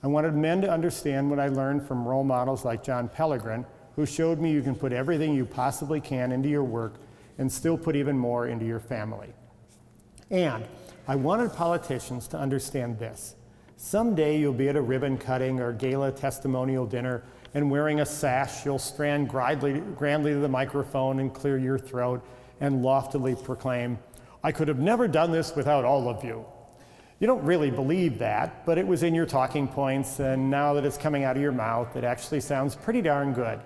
I 0.03 0.09
wanted 0.09 0.35
men 0.35 0.61
to 0.63 0.71
understand 0.71 1.31
what 1.31 1.39
I 1.39 1.47
learned 1.47 1.87
from 1.87 2.07
role 2.07 2.25
models 2.25 2.65
like 2.65 2.83
John 2.83 3.09
Pellegrin, 3.09 3.65
who 3.95 4.05
showed 4.05 4.41
me 4.41 4.51
you 4.51 4.63
can 4.63 4.75
put 4.75 4.93
everything 4.93 5.33
you 5.33 5.45
possibly 5.47 6.01
can 6.01 6.33
into 6.33 6.49
your 6.49 6.65
work 6.65 6.95
and 7.39 7.51
still 7.51 7.79
put 7.79 7.95
even 7.95 8.19
more 8.19 8.49
into 8.49 8.67
your 8.67 8.81
family. 8.81 9.33
And 10.31 10.65
I 11.07 11.15
wanted 11.15 11.53
politicians 11.53 12.27
to 12.29 12.37
understand 12.37 12.99
this 12.99 13.37
Someday 13.79 14.39
you'll 14.39 14.55
be 14.55 14.71
at 14.71 14.77
a 14.77 14.81
ribbon 14.81 15.19
cutting 15.19 15.61
or 15.61 15.71
gala 15.73 16.11
testimonial 16.11 16.87
dinner, 16.87 17.23
and 17.53 17.71
wearing 17.71 18.01
a 18.01 18.07
sash, 18.07 18.65
you'll 18.65 18.79
stand 18.79 19.29
grandly, 19.29 19.81
grandly 19.81 20.33
to 20.33 20.39
the 20.39 20.49
microphone 20.49 21.21
and 21.21 21.33
clear 21.33 21.59
your 21.59 21.79
throat 21.79 22.25
and 22.61 22.83
loftily 22.83 23.35
proclaim, 23.35 23.99
I 24.43 24.51
could 24.51 24.69
have 24.69 24.79
never 24.79 25.07
done 25.07 25.31
this 25.31 25.55
without 25.55 25.85
all 25.85 26.09
of 26.09 26.25
you. 26.25 26.45
You 27.21 27.27
don't 27.27 27.45
really 27.45 27.71
believe 27.71 28.19
that, 28.19 28.65
but 28.65 28.79
it 28.79 28.87
was 28.87 29.03
in 29.03 29.15
your 29.15 29.27
talking 29.27 29.69
points, 29.69 30.21
and 30.21 30.51
now 30.51 30.73
that 30.73 30.87
it's 30.87 30.97
coming 30.97 31.25
out 31.25 31.37
of 31.37 31.43
your 31.43 31.53
mouth, 31.53 31.97
it 31.97 32.05
actually 32.05 32.41
sounds 32.41 32.75
pretty 32.75 33.03
darn 33.03 33.35
good. 33.35 33.61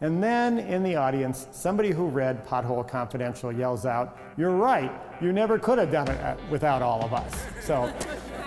And 0.00 0.22
then 0.22 0.58
in 0.58 0.82
the 0.82 0.94
audience, 0.94 1.48
somebody 1.52 1.90
who 1.90 2.06
read 2.06 2.46
Pothole 2.46 2.86
Confidential 2.86 3.50
yells 3.50 3.84
out, 3.84 4.18
You're 4.36 4.54
right, 4.54 4.92
you 5.20 5.32
never 5.32 5.58
could 5.58 5.78
have 5.78 5.90
done 5.90 6.08
it 6.08 6.20
uh, 6.20 6.36
without 6.50 6.82
all 6.82 7.02
of 7.02 7.12
us. 7.12 7.32
So 7.62 7.92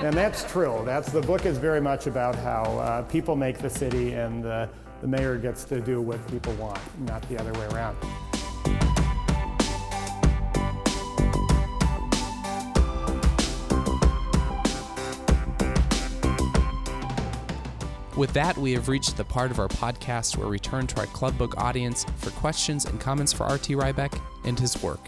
and 0.02 0.16
that's 0.16 0.44
true. 0.52 0.82
That's 0.84 1.12
the 1.12 1.22
book 1.22 1.46
is 1.46 1.58
very 1.58 1.80
much 1.80 2.08
about 2.08 2.36
how 2.36 2.64
uh, 2.64 3.02
people 3.04 3.36
make 3.36 3.60
the 3.60 3.70
city, 3.70 4.14
and 4.14 4.44
the, 4.44 4.68
the 5.02 5.08
mayor 5.08 5.38
gets 5.38 5.64
to 5.66 5.80
do 5.80 6.02
what 6.02 6.26
people 6.28 6.54
want, 6.54 6.80
not 7.06 7.22
the 7.30 7.40
other 7.40 7.54
way 7.54 7.68
around. 7.68 7.98
With 18.18 18.34
that, 18.34 18.58
we 18.58 18.74
have 18.74 18.88
reached 18.88 19.18
the 19.18 19.24
part 19.24 19.52
of 19.52 19.60
our 19.60 19.68
podcast 19.68 20.38
where 20.38 20.48
we 20.48 20.60
turn 20.60 20.86
to 20.88 21.00
our 21.00 21.08
Club 21.08 21.38
Book 21.38 21.58
audience 21.58 22.06
for 22.18 22.30
questions 22.32 22.86
and 22.86 23.00
comments 23.00 23.32
for 23.32 23.46
R.T. 23.46 23.74
Rybak 23.74 24.20
and 24.44 24.60
his 24.60 24.82
work. 24.84 25.00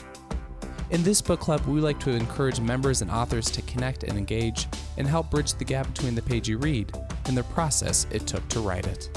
In 0.94 1.02
this 1.02 1.24
book 1.24 1.40
club, 1.40 1.66
we 1.66 1.82
like 1.82 2.00
to 2.02 2.12
encourage 2.12 2.60
members 2.60 3.02
and 3.02 3.10
authors 3.10 3.50
to 3.50 3.64
connect 3.64 4.04
and 4.04 4.16
engage 4.16 4.68
and 4.98 5.08
help 5.08 5.32
bridge 5.32 5.56
the 5.56 5.66
gap 5.66 5.88
between 5.88 6.14
the 6.14 6.22
page 6.22 6.48
you 6.48 6.60
read 6.60 6.96
and 7.26 7.36
the 7.36 7.42
process 7.46 8.06
it 8.12 8.28
took 8.28 8.48
to 8.50 8.60
write 8.60 8.86
it. 8.86 9.10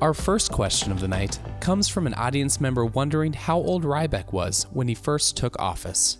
Our 0.00 0.14
first 0.14 0.50
question 0.50 0.90
of 0.90 1.00
the 1.00 1.08
night 1.08 1.38
comes 1.60 1.88
from 1.88 2.06
an 2.06 2.14
audience 2.14 2.58
member 2.58 2.86
wondering 2.86 3.34
how 3.34 3.58
old 3.58 3.84
Rybak 3.84 4.32
was 4.32 4.64
when 4.72 4.88
he 4.88 4.94
first 4.94 5.36
took 5.36 5.60
office. 5.60 6.16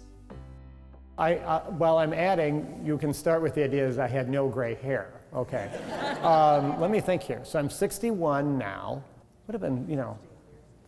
I, 1.16 1.36
uh, 1.36 1.60
while 1.70 1.96
I'm 1.96 2.12
adding, 2.12 2.82
you 2.84 2.98
can 2.98 3.14
start 3.14 3.40
with 3.40 3.54
the 3.54 3.64
idea 3.64 3.90
that 3.90 4.04
I 4.04 4.06
had 4.06 4.28
no 4.28 4.50
gray 4.50 4.74
hair. 4.74 5.22
Okay. 5.32 5.70
um, 6.22 6.78
let 6.78 6.90
me 6.90 7.00
think 7.00 7.22
here. 7.22 7.40
So 7.42 7.58
I'm 7.58 7.70
61 7.70 8.58
now. 8.58 9.02
Would 9.46 9.54
have 9.54 9.62
been, 9.62 9.88
you 9.88 9.96
know, 9.96 10.18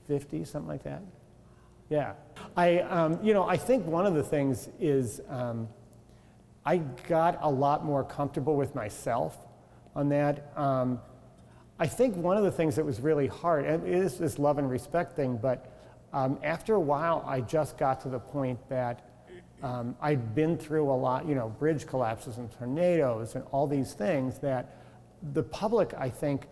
50, 0.06 0.44
something 0.44 0.68
like 0.68 0.82
that. 0.82 1.00
Yeah. 1.88 2.12
I, 2.56 2.80
um, 2.80 3.18
you 3.22 3.34
know, 3.34 3.44
I 3.44 3.56
think 3.56 3.86
one 3.86 4.06
of 4.06 4.14
the 4.14 4.22
things 4.22 4.68
is 4.80 5.20
um, 5.28 5.68
I 6.64 6.78
got 7.08 7.38
a 7.42 7.50
lot 7.50 7.84
more 7.84 8.02
comfortable 8.04 8.56
with 8.56 8.74
myself 8.74 9.36
on 9.94 10.08
that. 10.10 10.52
Um, 10.56 11.00
I 11.78 11.86
think 11.86 12.16
one 12.16 12.36
of 12.36 12.44
the 12.44 12.50
things 12.50 12.76
that 12.76 12.84
was 12.84 13.00
really 13.00 13.26
hard, 13.26 13.66
and 13.66 13.86
it 13.86 13.94
is 13.94 14.18
this 14.18 14.38
love 14.38 14.58
and 14.58 14.70
respect 14.70 15.14
thing, 15.14 15.36
but 15.36 15.72
um, 16.12 16.38
after 16.42 16.74
a 16.74 16.80
while, 16.80 17.22
I 17.26 17.42
just 17.42 17.76
got 17.76 18.00
to 18.00 18.08
the 18.08 18.18
point 18.18 18.58
that 18.68 19.10
um, 19.62 19.96
I'd 20.00 20.34
been 20.34 20.56
through 20.56 20.90
a 20.90 20.94
lot, 20.94 21.26
you 21.26 21.34
know, 21.34 21.48
bridge 21.48 21.86
collapses 21.86 22.38
and 22.38 22.50
tornadoes 22.50 23.34
and 23.34 23.44
all 23.52 23.66
these 23.66 23.92
things 23.92 24.38
that 24.38 24.76
the 25.32 25.42
public, 25.42 25.92
I 25.96 26.08
think, 26.08 26.46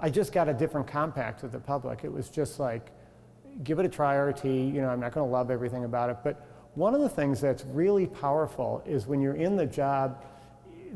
I 0.00 0.10
just 0.10 0.32
got 0.32 0.48
a 0.48 0.54
different 0.54 0.86
compact 0.86 1.42
with 1.42 1.52
the 1.52 1.58
public. 1.58 2.04
It 2.04 2.12
was 2.12 2.28
just 2.30 2.60
like, 2.60 2.92
give 3.64 3.78
it 3.78 3.86
a 3.86 3.88
try, 3.88 4.16
RT. 4.16 4.44
You 4.44 4.82
know, 4.82 4.88
I'm 4.88 5.00
not 5.00 5.12
going 5.12 5.26
to 5.26 5.32
love 5.32 5.50
everything 5.50 5.84
about 5.84 6.10
it, 6.10 6.18
but 6.22 6.46
one 6.74 6.94
of 6.94 7.00
the 7.00 7.08
things 7.08 7.40
that's 7.40 7.64
really 7.64 8.06
powerful 8.06 8.82
is 8.86 9.06
when 9.06 9.20
you're 9.20 9.34
in 9.34 9.56
the 9.56 9.66
job, 9.66 10.24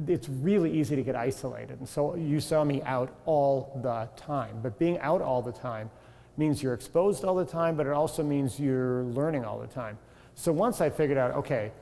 it's 0.06 0.28
really 0.28 0.72
easy 0.72 0.96
to 0.96 1.02
get 1.02 1.16
isolated. 1.16 1.78
And 1.78 1.88
so 1.88 2.14
you 2.14 2.40
saw 2.40 2.64
me 2.64 2.82
out 2.82 3.14
all 3.24 3.80
the 3.82 4.08
time. 4.16 4.60
But 4.62 4.78
being 4.78 4.98
out 5.00 5.20
all 5.20 5.42
the 5.42 5.52
time 5.52 5.90
means 6.36 6.62
you're 6.62 6.74
exposed 6.74 7.24
all 7.24 7.34
the 7.34 7.44
time, 7.44 7.76
but 7.76 7.86
it 7.86 7.92
also 7.92 8.22
means 8.22 8.58
you're 8.58 9.02
learning 9.04 9.44
all 9.44 9.58
the 9.58 9.66
time. 9.66 9.98
So 10.34 10.52
once 10.52 10.80
I 10.80 10.88
figured 10.88 11.18
out, 11.18 11.32
okay, 11.32 11.72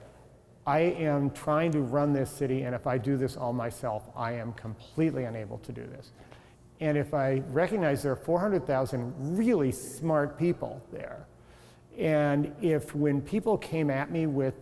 I 0.67 0.81
am 0.81 1.31
trying 1.31 1.73
to 1.73 1.81
run 1.81 2.13
this 2.13 2.31
city, 2.31 2.63
and 2.63 2.75
if 2.75 2.87
I 2.87 2.99
do 2.99 3.17
this 3.17 3.37
all 3.37 3.53
myself, 3.53 4.09
I 4.17 4.33
am 4.33 4.53
completely 4.55 5.25
unable 5.25 5.59
to 5.59 5.73
do 5.73 5.87
this. 5.87 6.11
And 6.81 6.97
if 6.97 7.13
I 7.13 7.43
recognize 7.49 8.03
there 8.03 8.13
are 8.13 8.17
400,000 8.17 9.37
really 9.37 9.71
smart 9.71 10.39
people 10.39 10.83
there, 10.91 11.27
and 11.99 12.55
if 12.63 12.95
when 12.95 13.21
people 13.21 13.59
came 13.59 13.91
at 13.91 14.11
me 14.11 14.27
with 14.27 14.55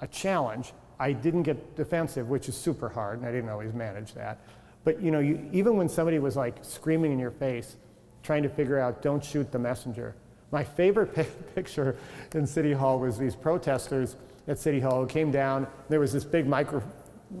a 0.00 0.06
challenge, 0.06 0.74
I 0.98 1.12
didn't 1.12 1.44
get 1.44 1.76
defensive, 1.76 2.28
which 2.28 2.48
is 2.48 2.56
super 2.56 2.88
hard, 2.88 3.18
and 3.18 3.26
I 3.26 3.32
didn't 3.32 3.48
always 3.48 3.72
manage 3.72 4.12
that. 4.14 4.40
But 4.84 5.00
you 5.00 5.10
know, 5.10 5.20
you, 5.20 5.48
even 5.52 5.76
when 5.76 5.88
somebody 5.88 6.18
was 6.18 6.36
like 6.36 6.56
screaming 6.62 7.12
in 7.12 7.18
your 7.18 7.30
face, 7.30 7.76
trying 8.22 8.42
to 8.42 8.48
figure 8.48 8.78
out, 8.78 9.02
don't 9.02 9.24
shoot 9.24 9.50
the 9.50 9.58
messenger. 9.58 10.14
My 10.50 10.64
favorite 10.64 11.14
picture 11.54 11.96
in 12.34 12.46
City 12.46 12.72
Hall 12.72 12.98
was 12.98 13.18
these 13.18 13.34
protesters 13.34 14.16
at 14.48 14.58
City 14.58 14.80
Hall 14.80 15.00
who 15.00 15.06
came 15.06 15.30
down. 15.30 15.66
There 15.88 16.00
was 16.00 16.12
this 16.12 16.24
big 16.24 16.46
micro, 16.46 16.82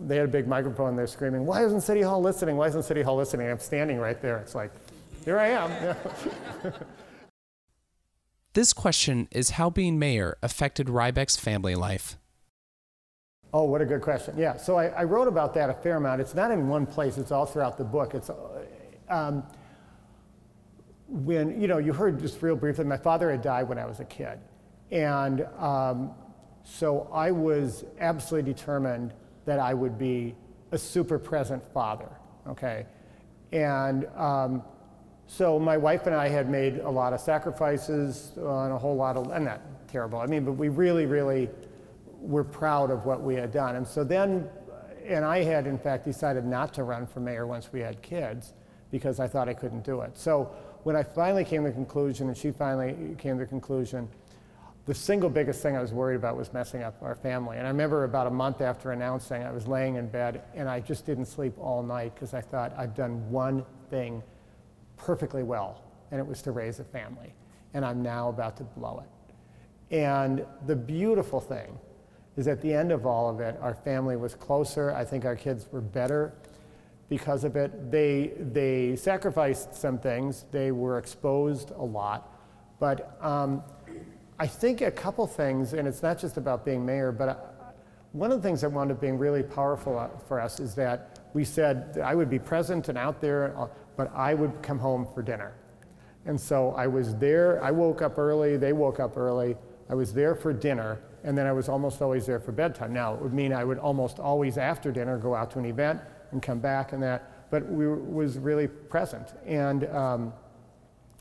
they 0.06 0.16
had 0.16 0.24
a 0.26 0.28
big 0.28 0.48
microphone. 0.48 0.96
They're 0.96 1.06
screaming, 1.06 1.46
"Why 1.46 1.64
isn't 1.64 1.82
City 1.82 2.02
Hall 2.02 2.20
listening? 2.20 2.56
Why 2.56 2.68
isn't 2.68 2.82
City 2.82 3.02
Hall 3.02 3.16
listening?" 3.16 3.48
I'm 3.50 3.58
standing 3.58 3.98
right 3.98 4.20
there. 4.20 4.38
It's 4.38 4.54
like, 4.54 4.72
here 5.24 5.38
I 5.38 5.48
am. 5.48 5.96
this 8.54 8.72
question 8.72 9.28
is 9.30 9.50
how 9.50 9.70
being 9.70 9.98
mayor 9.98 10.38
affected 10.42 10.86
Rybak's 10.86 11.36
family 11.36 11.74
life. 11.74 12.16
Oh, 13.52 13.64
what 13.64 13.80
a 13.80 13.86
good 13.86 14.02
question. 14.02 14.34
Yeah, 14.36 14.56
so 14.56 14.76
I, 14.76 14.86
I, 14.88 15.04
wrote 15.04 15.28
about 15.28 15.54
that 15.54 15.70
a 15.70 15.74
fair 15.74 15.96
amount. 15.96 16.20
It's 16.20 16.34
not 16.34 16.50
in 16.50 16.68
one 16.68 16.84
place, 16.84 17.16
it's 17.16 17.32
all 17.32 17.46
throughout 17.46 17.78
the 17.78 17.84
book. 17.84 18.14
It's 18.14 18.30
um, 19.08 19.44
when, 21.08 21.60
you 21.60 21.68
know, 21.68 21.78
you 21.78 21.92
heard 21.92 22.20
just 22.20 22.42
real 22.42 22.56
briefly, 22.56 22.84
my 22.84 22.96
father 22.96 23.30
had 23.30 23.42
died 23.42 23.68
when 23.68 23.78
I 23.78 23.86
was 23.86 24.00
a 24.00 24.04
kid. 24.04 24.38
And 24.90 25.46
um, 25.58 26.12
so 26.64 27.08
I 27.12 27.30
was 27.30 27.84
absolutely 28.00 28.52
determined 28.52 29.14
that 29.46 29.58
I 29.58 29.72
would 29.72 29.96
be 29.96 30.34
a 30.72 30.78
super 30.78 31.18
present 31.18 31.64
father, 31.72 32.10
okay? 32.46 32.84
And 33.52 34.06
um, 34.16 34.62
so 35.26 35.58
my 35.58 35.76
wife 35.76 36.06
and 36.06 36.14
I 36.14 36.28
had 36.28 36.50
made 36.50 36.78
a 36.78 36.90
lot 36.90 37.12
of 37.12 37.20
sacrifices 37.20 38.32
on 38.38 38.72
a 38.72 38.78
whole 38.78 38.96
lot 38.96 39.16
of, 39.16 39.30
and 39.30 39.46
not 39.46 39.60
terrible, 39.88 40.18
I 40.18 40.26
mean, 40.26 40.44
but 40.44 40.52
we 40.52 40.68
really, 40.68 41.06
really 41.06 41.48
were 42.20 42.44
proud 42.44 42.90
of 42.90 43.06
what 43.06 43.22
we 43.22 43.34
had 43.34 43.52
done. 43.52 43.76
And 43.76 43.86
so 43.86 44.04
then, 44.04 44.48
and 45.06 45.24
I 45.24 45.42
had 45.42 45.66
in 45.66 45.78
fact 45.78 46.04
decided 46.04 46.44
not 46.44 46.74
to 46.74 46.82
run 46.82 47.06
for 47.06 47.20
mayor 47.20 47.46
once 47.46 47.72
we 47.72 47.80
had 47.80 48.02
kids 48.02 48.54
because 48.90 49.20
I 49.20 49.28
thought 49.28 49.48
I 49.48 49.54
couldn't 49.54 49.84
do 49.84 50.00
it. 50.00 50.18
So 50.18 50.50
when 50.82 50.96
I 50.96 51.02
finally 51.02 51.44
came 51.44 51.64
to 51.64 51.70
the 51.70 51.74
conclusion, 51.74 52.28
and 52.28 52.36
she 52.36 52.50
finally 52.50 53.14
came 53.18 53.38
to 53.38 53.44
the 53.44 53.48
conclusion, 53.48 54.08
the 54.86 54.94
single 54.94 55.28
biggest 55.28 55.62
thing 55.62 55.76
I 55.76 55.80
was 55.80 55.92
worried 55.92 56.14
about 56.14 56.36
was 56.36 56.52
messing 56.52 56.84
up 56.84 57.02
our 57.02 57.16
family. 57.16 57.58
And 57.58 57.66
I 57.66 57.70
remember 57.70 58.04
about 58.04 58.28
a 58.28 58.30
month 58.30 58.60
after 58.60 58.92
announcing, 58.92 59.42
I 59.42 59.50
was 59.50 59.66
laying 59.66 59.96
in 59.96 60.08
bed 60.08 60.44
and 60.54 60.68
I 60.68 60.78
just 60.78 61.04
didn't 61.04 61.26
sleep 61.26 61.54
all 61.58 61.82
night 61.82 62.14
because 62.14 62.34
I 62.34 62.40
thought 62.40 62.72
I've 62.78 62.94
done 62.94 63.28
one 63.28 63.64
thing 63.90 64.22
perfectly 64.96 65.42
well, 65.42 65.82
and 66.10 66.20
it 66.20 66.26
was 66.26 66.40
to 66.42 66.52
raise 66.52 66.78
a 66.78 66.84
family. 66.84 67.34
And 67.74 67.84
I'm 67.84 68.00
now 68.00 68.28
about 68.28 68.56
to 68.58 68.64
blow 68.64 69.02
it. 69.02 69.94
And 69.94 70.46
the 70.66 70.76
beautiful 70.76 71.40
thing 71.40 71.78
is 72.36 72.46
at 72.46 72.60
the 72.60 72.72
end 72.72 72.92
of 72.92 73.06
all 73.06 73.28
of 73.28 73.40
it, 73.40 73.58
our 73.60 73.74
family 73.74 74.16
was 74.16 74.36
closer. 74.36 74.92
I 74.92 75.04
think 75.04 75.24
our 75.24 75.36
kids 75.36 75.66
were 75.72 75.80
better 75.80 76.32
because 77.08 77.42
of 77.42 77.56
it. 77.56 77.90
They, 77.90 78.32
they 78.38 78.94
sacrificed 78.94 79.74
some 79.74 79.98
things, 79.98 80.44
they 80.52 80.70
were 80.70 80.98
exposed 80.98 81.72
a 81.72 81.82
lot. 81.82 82.32
But 82.78 83.16
um, 83.20 83.62
I 84.38 84.46
think 84.46 84.82
a 84.82 84.90
couple 84.90 85.26
things, 85.26 85.72
and 85.72 85.88
it's 85.88 86.02
not 86.02 86.18
just 86.18 86.36
about 86.36 86.64
being 86.64 86.84
mayor, 86.84 87.10
but 87.10 87.28
I, 87.28 87.36
one 88.12 88.30
of 88.30 88.42
the 88.42 88.46
things 88.46 88.60
that 88.60 88.70
wound 88.70 88.90
up 88.90 89.00
being 89.00 89.18
really 89.18 89.42
powerful 89.42 89.98
uh, 89.98 90.08
for 90.28 90.40
us 90.40 90.60
is 90.60 90.74
that 90.74 91.20
we 91.32 91.44
said 91.44 91.98
I 92.04 92.14
would 92.14 92.28
be 92.28 92.38
present 92.38 92.88
and 92.88 92.98
out 92.98 93.20
there, 93.20 93.58
uh, 93.58 93.68
but 93.96 94.14
I 94.14 94.34
would 94.34 94.62
come 94.62 94.78
home 94.78 95.06
for 95.14 95.22
dinner. 95.22 95.54
And 96.26 96.38
so 96.38 96.72
I 96.72 96.86
was 96.86 97.16
there, 97.16 97.62
I 97.62 97.70
woke 97.70 98.02
up 98.02 98.18
early, 98.18 98.56
they 98.58 98.74
woke 98.74 99.00
up 99.00 99.16
early, 99.16 99.56
I 99.88 99.94
was 99.94 100.12
there 100.12 100.34
for 100.34 100.52
dinner, 100.52 101.00
and 101.24 101.36
then 101.36 101.46
I 101.46 101.52
was 101.52 101.68
almost 101.68 102.02
always 102.02 102.26
there 102.26 102.40
for 102.40 102.52
bedtime. 102.52 102.92
Now, 102.92 103.14
it 103.14 103.20
would 103.22 103.32
mean 103.32 103.52
I 103.52 103.64
would 103.64 103.78
almost 103.78 104.18
always 104.18 104.58
after 104.58 104.92
dinner 104.92 105.16
go 105.18 105.34
out 105.34 105.50
to 105.52 105.58
an 105.60 105.64
event 105.64 106.00
and 106.32 106.42
come 106.42 106.58
back 106.58 106.92
and 106.92 107.02
that, 107.02 107.50
but 107.50 107.66
we 107.70 107.88
was 107.88 108.38
really 108.38 108.66
present. 108.66 109.34
And 109.46 109.84
um, 109.86 110.32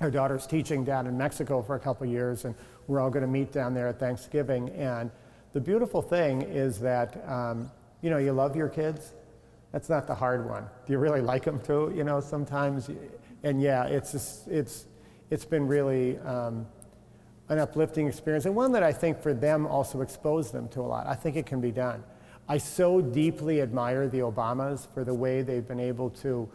our 0.01 0.11
daughter's 0.11 0.45
teaching 0.45 0.83
down 0.83 1.07
in 1.07 1.17
Mexico 1.17 1.61
for 1.61 1.75
a 1.75 1.79
couple 1.79 2.05
years, 2.07 2.45
and 2.45 2.55
we're 2.87 2.99
all 2.99 3.09
going 3.09 3.25
to 3.25 3.31
meet 3.31 3.51
down 3.51 3.73
there 3.73 3.87
at 3.87 3.99
Thanksgiving. 3.99 4.69
And 4.69 5.11
the 5.53 5.61
beautiful 5.61 6.01
thing 6.01 6.41
is 6.41 6.79
that, 6.79 7.23
um, 7.27 7.71
you 8.01 8.09
know, 8.09 8.17
you 8.17 8.31
love 8.31 8.55
your 8.55 8.69
kids. 8.69 9.13
That's 9.71 9.89
not 9.89 10.07
the 10.07 10.15
hard 10.15 10.47
one. 10.47 10.67
Do 10.85 10.93
you 10.93 10.99
really 10.99 11.21
like 11.21 11.43
them 11.43 11.59
too? 11.59 11.93
You 11.95 12.03
know, 12.03 12.19
sometimes, 12.19 12.89
and 13.43 13.61
yeah, 13.61 13.85
it's 13.85 14.11
just, 14.11 14.47
it's 14.47 14.85
it's 15.29 15.45
been 15.45 15.67
really 15.67 16.17
um, 16.19 16.65
an 17.49 17.59
uplifting 17.59 18.07
experience 18.07 18.45
and 18.45 18.55
one 18.55 18.71
that 18.71 18.83
I 18.83 18.91
think 18.91 19.21
for 19.21 19.33
them 19.33 19.65
also 19.65 20.01
exposed 20.01 20.53
them 20.53 20.67
to 20.69 20.81
a 20.81 20.83
lot. 20.83 21.07
I 21.07 21.15
think 21.15 21.35
it 21.35 21.45
can 21.45 21.61
be 21.61 21.71
done. 21.71 22.03
I 22.47 22.57
so 22.57 23.01
deeply 23.01 23.61
admire 23.61 24.07
the 24.07 24.19
Obamas 24.19 24.87
for 24.93 25.03
the 25.03 25.13
way 25.13 25.41
they've 25.41 25.67
been 25.67 25.79
able 25.79 26.11
to 26.11 26.47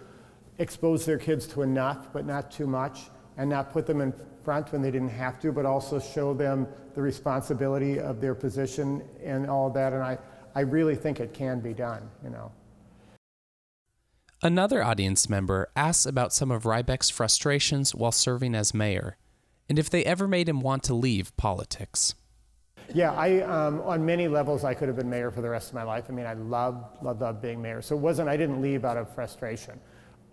expose 0.58 1.04
their 1.04 1.18
kids 1.18 1.46
to 1.48 1.62
enough, 1.62 2.12
but 2.12 2.24
not 2.26 2.50
too 2.50 2.66
much, 2.66 3.10
and 3.40 3.48
not 3.48 3.72
put 3.72 3.86
them 3.86 4.02
in 4.02 4.12
front 4.44 4.70
when 4.70 4.82
they 4.82 4.90
didn't 4.90 5.08
have 5.08 5.40
to, 5.40 5.50
but 5.50 5.64
also 5.64 5.98
show 5.98 6.34
them 6.34 6.68
the 6.94 7.00
responsibility 7.00 7.98
of 7.98 8.20
their 8.20 8.34
position 8.34 9.02
and 9.24 9.48
all 9.48 9.68
of 9.68 9.74
that. 9.74 9.94
And 9.94 10.02
I, 10.02 10.18
I 10.54 10.60
really 10.60 10.94
think 10.94 11.20
it 11.20 11.32
can 11.32 11.58
be 11.58 11.72
done, 11.72 12.02
you 12.22 12.28
know. 12.28 12.52
Another 14.42 14.82
audience 14.82 15.30
member 15.30 15.70
asks 15.74 16.04
about 16.04 16.34
some 16.34 16.50
of 16.50 16.64
Rybak's 16.64 17.08
frustrations 17.08 17.94
while 17.94 18.12
serving 18.12 18.54
as 18.54 18.74
mayor, 18.74 19.16
and 19.70 19.78
if 19.78 19.88
they 19.88 20.04
ever 20.04 20.28
made 20.28 20.46
him 20.46 20.60
want 20.60 20.82
to 20.84 20.94
leave 20.94 21.34
politics. 21.38 22.14
Yeah, 22.92 23.12
I, 23.12 23.40
um, 23.40 23.80
on 23.82 24.04
many 24.04 24.28
levels, 24.28 24.64
I 24.64 24.74
could 24.74 24.88
have 24.88 24.96
been 24.96 25.08
mayor 25.08 25.30
for 25.30 25.40
the 25.40 25.48
rest 25.48 25.68
of 25.68 25.74
my 25.74 25.82
life. 25.82 26.06
I 26.10 26.12
mean, 26.12 26.26
I 26.26 26.34
loved, 26.34 27.02
loved, 27.02 27.22
loved 27.22 27.40
being 27.40 27.62
mayor. 27.62 27.80
So 27.80 27.96
it 27.96 28.00
wasn't, 28.00 28.28
I 28.28 28.36
didn't 28.36 28.60
leave 28.60 28.84
out 28.84 28.98
of 28.98 29.14
frustration. 29.14 29.80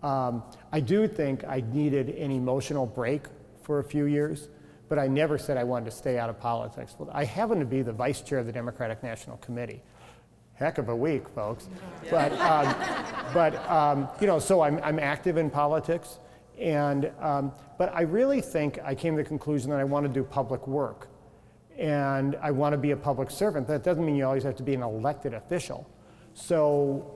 Um, 0.02 0.42
I 0.72 0.80
do 0.80 1.08
think 1.08 1.44
I 1.44 1.62
needed 1.72 2.10
an 2.10 2.30
emotional 2.30 2.86
break 2.86 3.26
for 3.62 3.80
a 3.80 3.84
few 3.84 4.04
years, 4.04 4.48
but 4.88 4.98
I 4.98 5.06
never 5.06 5.38
said 5.38 5.56
I 5.56 5.64
wanted 5.64 5.86
to 5.86 5.90
stay 5.90 6.18
out 6.18 6.30
of 6.30 6.38
politics. 6.40 6.94
Well, 6.98 7.10
I 7.12 7.24
happen 7.24 7.58
to 7.58 7.66
be 7.66 7.82
the 7.82 7.92
vice 7.92 8.20
chair 8.20 8.38
of 8.38 8.46
the 8.46 8.52
Democratic 8.52 9.02
National 9.02 9.36
Committee 9.38 9.82
heck 10.58 10.78
of 10.78 10.88
a 10.88 10.96
week, 10.96 11.28
folks. 11.28 11.68
But, 12.10 12.32
um, 12.32 12.74
but 13.32 13.54
um, 13.70 14.08
you 14.20 14.26
know, 14.26 14.38
so 14.38 14.60
I'm, 14.60 14.80
I'm 14.82 14.98
active 14.98 15.36
in 15.36 15.50
politics. 15.50 16.18
And, 16.58 17.12
um, 17.20 17.52
but 17.78 17.94
I 17.94 18.02
really 18.02 18.40
think 18.40 18.80
I 18.84 18.94
came 18.94 19.16
to 19.16 19.22
the 19.22 19.28
conclusion 19.28 19.70
that 19.70 19.78
I 19.78 19.84
want 19.84 20.04
to 20.06 20.12
do 20.12 20.24
public 20.24 20.66
work. 20.66 21.08
And 21.78 22.36
I 22.42 22.50
want 22.50 22.72
to 22.72 22.78
be 22.78 22.90
a 22.90 22.96
public 22.96 23.30
servant. 23.30 23.68
That 23.68 23.84
doesn't 23.84 24.04
mean 24.04 24.16
you 24.16 24.26
always 24.26 24.42
have 24.42 24.56
to 24.56 24.64
be 24.64 24.74
an 24.74 24.82
elected 24.82 25.32
official. 25.32 25.88
So, 26.34 27.14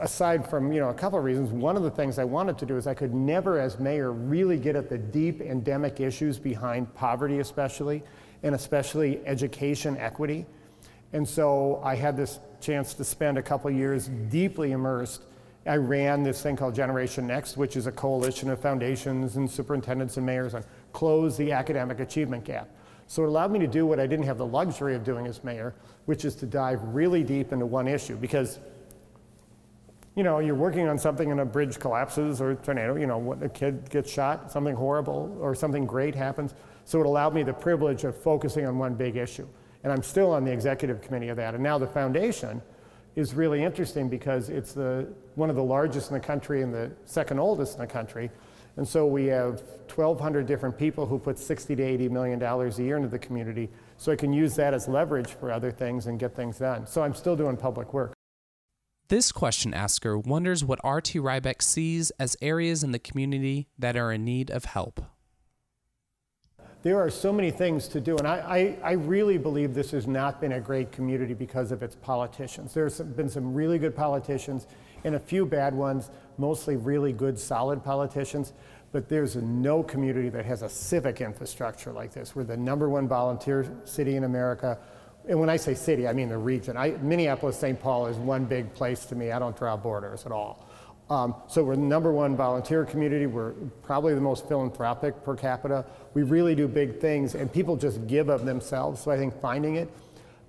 aside 0.00 0.48
from 0.48 0.72
you 0.72 0.80
know 0.80 0.90
a 0.90 0.94
couple 0.94 1.18
of 1.18 1.24
reasons, 1.24 1.50
one 1.50 1.76
of 1.76 1.82
the 1.82 1.90
things 1.90 2.18
I 2.18 2.24
wanted 2.24 2.58
to 2.58 2.66
do 2.66 2.76
is 2.76 2.86
I 2.86 2.94
could 2.94 3.14
never, 3.14 3.58
as 3.58 3.78
mayor, 3.78 4.12
really 4.12 4.58
get 4.58 4.76
at 4.76 4.88
the 4.88 4.98
deep 4.98 5.40
endemic 5.40 6.00
issues 6.00 6.38
behind 6.38 6.94
poverty, 6.94 7.38
especially, 7.38 8.02
and 8.42 8.54
especially 8.54 9.20
education 9.26 9.96
equity. 9.96 10.46
And 11.12 11.28
so 11.28 11.80
I 11.84 11.96
had 11.96 12.16
this 12.16 12.38
chance 12.60 12.94
to 12.94 13.04
spend 13.04 13.38
a 13.38 13.42
couple 13.42 13.70
years 13.70 14.08
deeply 14.28 14.72
immersed. 14.72 15.24
I 15.66 15.76
ran 15.76 16.22
this 16.22 16.42
thing 16.42 16.56
called 16.56 16.74
Generation 16.74 17.26
Next, 17.26 17.56
which 17.56 17.76
is 17.76 17.86
a 17.86 17.92
coalition 17.92 18.48
of 18.50 18.60
foundations 18.60 19.36
and 19.36 19.50
superintendents 19.50 20.16
and 20.16 20.24
mayors 20.24 20.54
on 20.54 20.64
close 20.92 21.36
the 21.36 21.52
academic 21.52 22.00
achievement 22.00 22.44
gap. 22.44 22.68
So 23.06 23.24
it 23.24 23.26
allowed 23.26 23.50
me 23.50 23.58
to 23.58 23.66
do 23.66 23.86
what 23.86 23.98
I 23.98 24.06
didn't 24.06 24.26
have 24.26 24.38
the 24.38 24.46
luxury 24.46 24.94
of 24.94 25.02
doing 25.02 25.26
as 25.26 25.42
mayor, 25.42 25.74
which 26.06 26.24
is 26.24 26.36
to 26.36 26.46
dive 26.46 26.80
really 26.84 27.24
deep 27.24 27.52
into 27.52 27.66
one 27.66 27.88
issue 27.88 28.16
because 28.16 28.60
you 30.16 30.22
know, 30.22 30.38
you're 30.40 30.54
working 30.54 30.88
on 30.88 30.98
something 30.98 31.30
and 31.30 31.40
a 31.40 31.44
bridge 31.44 31.78
collapses 31.78 32.40
or 32.40 32.52
a 32.52 32.56
tornado, 32.56 32.96
you 32.96 33.06
know, 33.06 33.32
a 33.40 33.48
kid 33.48 33.88
gets 33.90 34.10
shot, 34.10 34.50
something 34.50 34.74
horrible 34.74 35.36
or 35.40 35.54
something 35.54 35.86
great 35.86 36.14
happens. 36.14 36.54
So 36.84 37.00
it 37.00 37.06
allowed 37.06 37.34
me 37.34 37.42
the 37.42 37.52
privilege 37.52 38.04
of 38.04 38.20
focusing 38.20 38.66
on 38.66 38.78
one 38.78 38.94
big 38.94 39.16
issue 39.16 39.46
and 39.82 39.92
I'm 39.92 40.02
still 40.02 40.32
on 40.32 40.44
the 40.44 40.52
executive 40.52 41.00
committee 41.00 41.28
of 41.28 41.36
that. 41.36 41.54
And 41.54 41.62
now 41.62 41.78
the 41.78 41.86
foundation 41.86 42.60
is 43.16 43.34
really 43.34 43.62
interesting 43.62 44.08
because 44.08 44.50
it's 44.50 44.72
the, 44.72 45.08
one 45.34 45.50
of 45.50 45.56
the 45.56 45.62
largest 45.62 46.10
in 46.10 46.14
the 46.14 46.20
country 46.20 46.62
and 46.62 46.72
the 46.72 46.90
second 47.04 47.38
oldest 47.38 47.74
in 47.74 47.80
the 47.80 47.86
country. 47.86 48.30
And 48.76 48.86
so 48.86 49.06
we 49.06 49.26
have 49.26 49.62
1,200 49.94 50.46
different 50.46 50.78
people 50.78 51.06
who 51.06 51.18
put 51.18 51.38
60 51.38 51.74
to 51.76 51.82
80 51.82 52.08
million 52.08 52.38
dollars 52.38 52.78
a 52.78 52.82
year 52.82 52.96
into 52.96 53.08
the 53.08 53.18
community. 53.18 53.68
So 53.96 54.12
I 54.12 54.16
can 54.16 54.32
use 54.32 54.54
that 54.56 54.74
as 54.74 54.86
leverage 54.86 55.32
for 55.32 55.50
other 55.50 55.72
things 55.72 56.06
and 56.06 56.18
get 56.18 56.34
things 56.34 56.58
done. 56.58 56.86
So 56.86 57.02
I'm 57.02 57.14
still 57.14 57.36
doing 57.36 57.56
public 57.56 57.92
work. 57.92 58.12
This 59.10 59.32
question 59.32 59.74
asker 59.74 60.16
wonders 60.16 60.64
what 60.64 60.78
R.T. 60.84 61.18
Rybak 61.18 61.62
sees 61.62 62.12
as 62.20 62.36
areas 62.40 62.84
in 62.84 62.92
the 62.92 63.00
community 63.00 63.66
that 63.76 63.96
are 63.96 64.12
in 64.12 64.24
need 64.24 64.52
of 64.52 64.66
help 64.66 65.02
there 66.82 66.98
are 66.98 67.10
so 67.10 67.30
many 67.30 67.50
things 67.50 67.88
to 67.88 68.00
do. 68.00 68.16
And 68.16 68.26
I, 68.26 68.78
I, 68.82 68.90
I, 68.90 68.92
really 68.92 69.36
believe 69.36 69.74
this 69.74 69.90
has 69.90 70.06
not 70.06 70.40
been 70.40 70.52
a 70.52 70.60
great 70.60 70.90
community 70.90 71.34
because 71.34 71.72
of 71.72 71.82
its 71.82 71.94
politicians. 71.94 72.72
There's 72.72 73.00
been 73.00 73.28
some 73.28 73.52
really 73.52 73.78
good 73.78 73.94
politicians 73.94 74.66
and 75.04 75.14
a 75.14 75.18
few 75.18 75.44
bad 75.44 75.74
ones, 75.74 76.10
mostly 76.38 76.76
really 76.76 77.12
good, 77.12 77.38
solid 77.38 77.84
politicians. 77.84 78.54
But 78.92 79.10
there's 79.10 79.36
no 79.36 79.82
community 79.82 80.30
that 80.30 80.46
has 80.46 80.62
a 80.62 80.70
civic 80.70 81.20
infrastructure 81.20 81.92
like 81.92 82.14
this. 82.14 82.34
We're 82.34 82.44
the 82.44 82.56
number 82.56 82.88
one 82.88 83.06
volunteer 83.06 83.70
city 83.84 84.16
in 84.16 84.24
America. 84.24 84.78
And 85.30 85.38
when 85.38 85.48
I 85.48 85.56
say 85.56 85.74
city, 85.74 86.08
I 86.08 86.12
mean 86.12 86.28
the 86.28 86.36
region. 86.36 86.76
I, 86.76 86.90
Minneapolis, 87.02 87.56
St. 87.56 87.80
Paul 87.80 88.08
is 88.08 88.16
one 88.16 88.46
big 88.46 88.74
place 88.74 89.04
to 89.06 89.14
me. 89.14 89.30
I 89.30 89.38
don't 89.38 89.56
draw 89.56 89.76
borders 89.76 90.26
at 90.26 90.32
all. 90.32 90.66
Um, 91.08 91.36
so 91.46 91.62
we're 91.62 91.76
the 91.76 91.82
number 91.82 92.10
one 92.10 92.36
volunteer 92.36 92.84
community. 92.84 93.26
We're 93.26 93.52
probably 93.82 94.12
the 94.12 94.20
most 94.20 94.48
philanthropic 94.48 95.22
per 95.22 95.36
capita. 95.36 95.84
We 96.14 96.24
really 96.24 96.56
do 96.56 96.66
big 96.66 96.98
things, 96.98 97.36
and 97.36 97.52
people 97.52 97.76
just 97.76 98.08
give 98.08 98.28
of 98.28 98.44
themselves. 98.44 99.02
So 99.02 99.12
I 99.12 99.16
think 99.16 99.40
finding 99.40 99.76
it. 99.76 99.88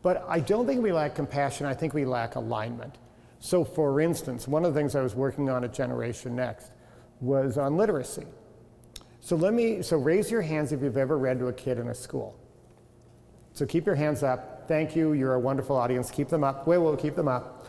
But 0.02 0.26
I 0.28 0.40
don't 0.40 0.66
think 0.66 0.82
we 0.82 0.92
lack 0.92 1.14
compassion. 1.14 1.68
I 1.68 1.76
think 1.76 1.94
we 1.94 2.04
lack 2.04 2.34
alignment. 2.34 2.96
So, 3.40 3.64
for 3.64 4.02
instance, 4.02 4.48
one 4.48 4.66
of 4.66 4.74
the 4.74 4.80
things 4.80 4.96
I 4.96 5.02
was 5.02 5.14
working 5.14 5.48
on 5.48 5.64
at 5.64 5.76
Generation 5.76 6.36
Next 6.36 6.72
was 7.20 7.60
on 7.60 7.78
literacy. 7.78 8.26
So 9.20 9.36
let 9.36 9.54
me. 9.54 9.84
So 9.84 9.98
raise 9.98 10.32
your 10.32 10.42
hands 10.42 10.72
if 10.72 10.82
you've 10.82 10.98
ever 10.98 11.20
read 11.20 11.38
to 11.38 11.50
a 11.50 11.54
kid 11.54 11.78
in 11.78 11.90
a 11.90 11.96
school. 11.96 12.36
So 13.54 13.68
keep 13.68 13.86
your 13.86 13.96
hands 13.96 14.24
up. 14.24 14.51
Thank 14.68 14.95
you. 14.95 15.14
You're 15.14 15.34
a 15.34 15.39
wonderful 15.39 15.76
audience. 15.76 16.12
Keep 16.12 16.30
them 16.30 16.43
up. 16.43 16.68
Wait, 16.68 16.78
we'll 16.78 16.97
keep 16.97 17.16
them 17.16 17.28
up. 17.28 17.68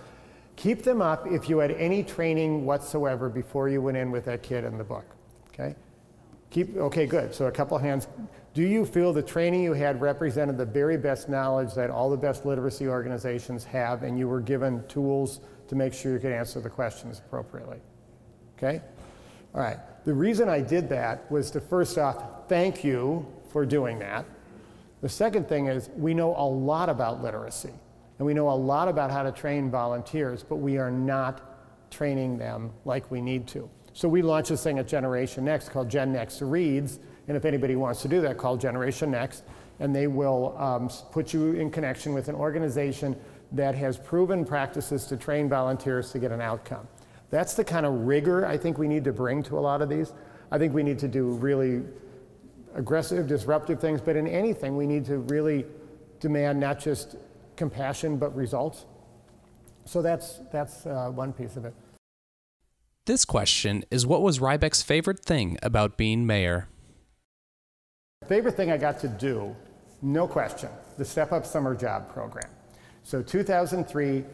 Keep 0.56 0.82
them 0.82 1.00
up 1.00 1.26
if 1.26 1.48
you 1.48 1.58
had 1.58 1.72
any 1.72 2.02
training 2.02 2.64
whatsoever 2.64 3.28
before 3.28 3.68
you 3.68 3.80
went 3.80 3.96
in 3.96 4.10
with 4.10 4.24
that 4.26 4.42
kid 4.42 4.64
in 4.64 4.78
the 4.78 4.84
book. 4.84 5.04
Okay? 5.48 5.74
Keep, 6.50 6.76
okay, 6.76 7.06
good. 7.06 7.34
So 7.34 7.46
a 7.46 7.50
couple 7.50 7.78
hands. 7.78 8.06
Do 8.54 8.62
you 8.62 8.84
feel 8.84 9.12
the 9.14 9.22
training 9.22 9.62
you 9.62 9.72
had 9.72 10.00
represented 10.00 10.58
the 10.58 10.66
very 10.66 10.98
best 10.98 11.28
knowledge 11.28 11.74
that 11.74 11.88
all 11.88 12.10
the 12.10 12.16
best 12.16 12.44
literacy 12.44 12.86
organizations 12.86 13.64
have 13.64 14.02
and 14.02 14.18
you 14.18 14.28
were 14.28 14.40
given 14.40 14.86
tools 14.88 15.40
to 15.68 15.74
make 15.74 15.94
sure 15.94 16.12
you 16.12 16.18
could 16.18 16.32
answer 16.32 16.60
the 16.60 16.68
questions 16.68 17.22
appropriately? 17.24 17.78
Okay? 18.58 18.82
All 19.54 19.62
right. 19.62 19.78
The 20.04 20.12
reason 20.12 20.48
I 20.48 20.60
did 20.60 20.88
that 20.90 21.30
was 21.30 21.50
to 21.52 21.60
first 21.60 21.96
off 21.96 22.48
thank 22.48 22.84
you 22.84 23.26
for 23.50 23.64
doing 23.64 23.98
that. 24.00 24.26
The 25.02 25.08
second 25.08 25.48
thing 25.48 25.66
is 25.66 25.90
we 25.96 26.14
know 26.14 26.34
a 26.36 26.46
lot 26.46 26.88
about 26.88 27.22
literacy. 27.22 27.72
And 28.18 28.26
we 28.26 28.34
know 28.34 28.50
a 28.50 28.52
lot 28.52 28.88
about 28.88 29.10
how 29.10 29.24
to 29.24 29.32
train 29.32 29.70
volunteers, 29.70 30.44
but 30.44 30.56
we 30.56 30.78
are 30.78 30.90
not 30.90 31.90
training 31.90 32.38
them 32.38 32.70
like 32.84 33.10
we 33.10 33.20
need 33.20 33.48
to. 33.48 33.68
So 33.94 34.08
we 34.08 34.22
launched 34.22 34.50
this 34.50 34.62
thing 34.62 34.78
at 34.78 34.86
Generation 34.86 35.44
Next 35.44 35.70
called 35.70 35.90
Gen 35.90 36.12
Next 36.12 36.40
Reads. 36.40 37.00
And 37.26 37.36
if 37.36 37.44
anybody 37.44 37.74
wants 37.76 38.00
to 38.02 38.08
do 38.08 38.20
that, 38.22 38.38
call 38.38 38.56
Generation 38.56 39.10
Next. 39.10 39.42
and 39.80 39.94
they 39.94 40.06
will 40.06 40.56
um, 40.58 40.88
put 41.10 41.32
you 41.34 41.52
in 41.54 41.70
connection 41.70 42.14
with 42.14 42.28
an 42.28 42.36
organization 42.36 43.16
that 43.50 43.74
has 43.74 43.98
proven 43.98 44.44
practices 44.44 45.06
to 45.06 45.16
train 45.16 45.48
volunteers 45.48 46.12
to 46.12 46.20
get 46.20 46.30
an 46.30 46.40
outcome. 46.40 46.86
That's 47.30 47.54
the 47.54 47.64
kind 47.64 47.84
of 47.84 47.92
rigor 48.06 48.46
I 48.46 48.56
think 48.56 48.78
we 48.78 48.86
need 48.86 49.02
to 49.04 49.12
bring 49.12 49.42
to 49.44 49.58
a 49.58 49.60
lot 49.60 49.82
of 49.82 49.88
these. 49.88 50.12
I 50.52 50.58
think 50.58 50.72
we 50.72 50.82
need 50.84 50.98
to 51.00 51.08
do 51.08 51.30
really 51.30 51.82
aggressive, 52.74 53.26
disruptive 53.26 53.80
things, 53.80 54.00
but 54.00 54.16
in 54.16 54.26
anything, 54.26 54.76
we 54.76 54.86
need 54.86 55.04
to 55.06 55.18
really 55.18 55.66
demand 56.20 56.60
not 56.60 56.78
just 56.78 57.16
compassion, 57.56 58.16
but 58.16 58.34
results. 58.34 58.86
So 59.84 60.02
that's, 60.02 60.40
that's 60.52 60.86
uh, 60.86 61.10
one 61.10 61.32
piece 61.32 61.56
of 61.56 61.64
it. 61.64 61.74
This 63.06 63.24
question 63.24 63.84
is 63.90 64.06
what 64.06 64.22
was 64.22 64.38
Rybak's 64.38 64.82
favorite 64.82 65.24
thing 65.24 65.58
about 65.62 65.96
being 65.96 66.24
mayor? 66.24 66.68
Favorite 68.28 68.56
thing 68.56 68.70
I 68.70 68.76
got 68.76 69.00
to 69.00 69.08
do, 69.08 69.56
no 70.00 70.28
question, 70.28 70.68
the 70.98 71.04
Step 71.04 71.32
Up 71.32 71.44
Summer 71.44 71.74
Job 71.74 72.12
Program. 72.12 72.48
So 73.02 73.20
2003 73.20 74.24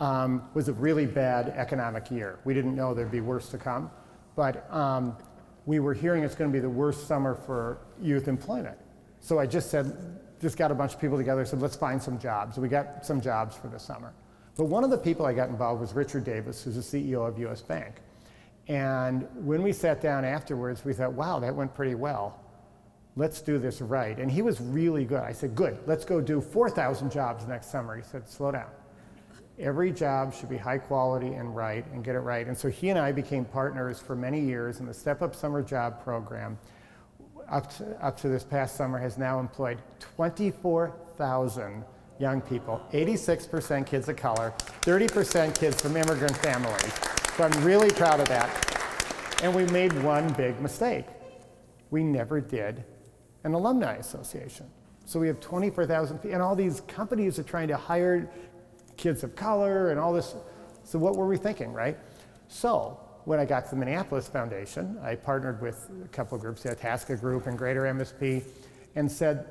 um, 0.00 0.42
was 0.54 0.68
a 0.68 0.72
really 0.72 1.06
bad 1.06 1.50
economic 1.56 2.10
year. 2.10 2.40
We 2.44 2.54
didn't 2.54 2.74
know 2.74 2.94
there'd 2.94 3.12
be 3.12 3.20
worse 3.20 3.48
to 3.50 3.58
come, 3.58 3.90
but 4.34 4.72
um, 4.72 5.16
we 5.68 5.80
were 5.80 5.92
hearing 5.92 6.22
it's 6.24 6.34
going 6.34 6.50
to 6.50 6.52
be 6.52 6.62
the 6.62 6.70
worst 6.70 7.06
summer 7.06 7.34
for 7.34 7.76
youth 8.00 8.26
employment. 8.26 8.78
So 9.20 9.38
I 9.38 9.44
just 9.44 9.70
said, 9.70 10.18
just 10.40 10.56
got 10.56 10.70
a 10.70 10.74
bunch 10.74 10.94
of 10.94 11.00
people 11.00 11.18
together, 11.18 11.44
said, 11.44 11.60
let's 11.60 11.76
find 11.76 12.02
some 12.02 12.18
jobs. 12.18 12.56
we 12.56 12.68
got 12.70 13.04
some 13.04 13.20
jobs 13.20 13.54
for 13.54 13.68
the 13.68 13.78
summer. 13.78 14.14
But 14.56 14.64
one 14.64 14.82
of 14.82 14.88
the 14.88 14.96
people 14.96 15.26
I 15.26 15.34
got 15.34 15.50
involved 15.50 15.82
was 15.82 15.92
Richard 15.92 16.24
Davis, 16.24 16.62
who's 16.62 16.76
the 16.76 16.80
CEO 16.80 17.28
of 17.28 17.38
US 17.40 17.60
Bank. 17.60 17.96
And 18.66 19.28
when 19.44 19.62
we 19.62 19.74
sat 19.74 20.00
down 20.00 20.24
afterwards, 20.24 20.86
we 20.86 20.94
thought, 20.94 21.12
wow, 21.12 21.38
that 21.40 21.54
went 21.54 21.74
pretty 21.74 21.94
well. 21.94 22.40
Let's 23.14 23.42
do 23.42 23.58
this 23.58 23.82
right. 23.82 24.18
And 24.18 24.30
he 24.30 24.40
was 24.40 24.62
really 24.62 25.04
good. 25.04 25.20
I 25.20 25.32
said, 25.32 25.54
good, 25.54 25.76
let's 25.84 26.06
go 26.06 26.22
do 26.22 26.40
4,000 26.40 27.12
jobs 27.12 27.46
next 27.46 27.70
summer. 27.70 27.94
He 27.94 28.02
said, 28.02 28.26
slow 28.26 28.52
down. 28.52 28.70
Every 29.58 29.90
job 29.90 30.32
should 30.32 30.48
be 30.48 30.56
high 30.56 30.78
quality 30.78 31.34
and 31.34 31.54
right 31.54 31.84
and 31.92 32.04
get 32.04 32.14
it 32.14 32.20
right. 32.20 32.46
And 32.46 32.56
so 32.56 32.68
he 32.68 32.90
and 32.90 32.98
I 32.98 33.10
became 33.10 33.44
partners 33.44 33.98
for 33.98 34.14
many 34.14 34.40
years 34.40 34.78
in 34.78 34.86
the 34.86 34.94
Step 34.94 35.20
Up 35.20 35.34
Summer 35.34 35.62
Job 35.62 36.02
Program. 36.02 36.56
Up 37.50 37.74
to, 37.76 38.04
up 38.04 38.16
to 38.18 38.28
this 38.28 38.44
past 38.44 38.76
summer 38.76 38.98
has 38.98 39.18
now 39.18 39.40
employed 39.40 39.82
24,000 39.98 41.84
young 42.20 42.40
people, 42.40 42.80
86% 42.92 43.86
kids 43.86 44.08
of 44.08 44.16
color, 44.16 44.54
30% 44.82 45.58
kids 45.58 45.80
from 45.80 45.96
immigrant 45.96 46.36
families. 46.36 46.92
So 47.36 47.44
I'm 47.44 47.64
really 47.64 47.90
proud 47.90 48.20
of 48.20 48.28
that. 48.28 48.48
And 49.42 49.54
we 49.54 49.64
made 49.66 49.92
one 50.04 50.32
big 50.34 50.60
mistake. 50.60 51.06
We 51.90 52.04
never 52.04 52.40
did 52.40 52.84
an 53.44 53.54
alumni 53.54 53.94
association. 53.96 54.66
So 55.08 55.18
we 55.18 55.26
have 55.28 55.40
24,000 55.40 56.24
and 56.24 56.42
all 56.42 56.54
these 56.54 56.82
companies 56.82 57.38
are 57.38 57.42
trying 57.42 57.68
to 57.68 57.76
hire 57.78 58.28
kids 58.98 59.24
of 59.24 59.34
color 59.34 59.90
and 59.90 59.98
all 59.98 60.12
this. 60.12 60.34
So 60.84 60.98
what 60.98 61.16
were 61.16 61.26
we 61.26 61.38
thinking, 61.38 61.72
right? 61.72 61.96
So 62.48 63.00
when 63.24 63.38
I 63.38 63.46
got 63.46 63.64
to 63.64 63.70
the 63.70 63.76
Minneapolis 63.76 64.28
Foundation, 64.28 64.98
I 65.02 65.14
partnered 65.14 65.62
with 65.62 65.88
a 66.04 66.08
couple 66.08 66.36
of 66.36 66.42
groups, 66.42 66.64
the 66.64 66.72
Itasca 66.72 67.16
Group 67.16 67.46
and 67.46 67.56
Greater 67.56 67.82
MSP, 67.82 68.44
and 68.96 69.10
said, 69.10 69.46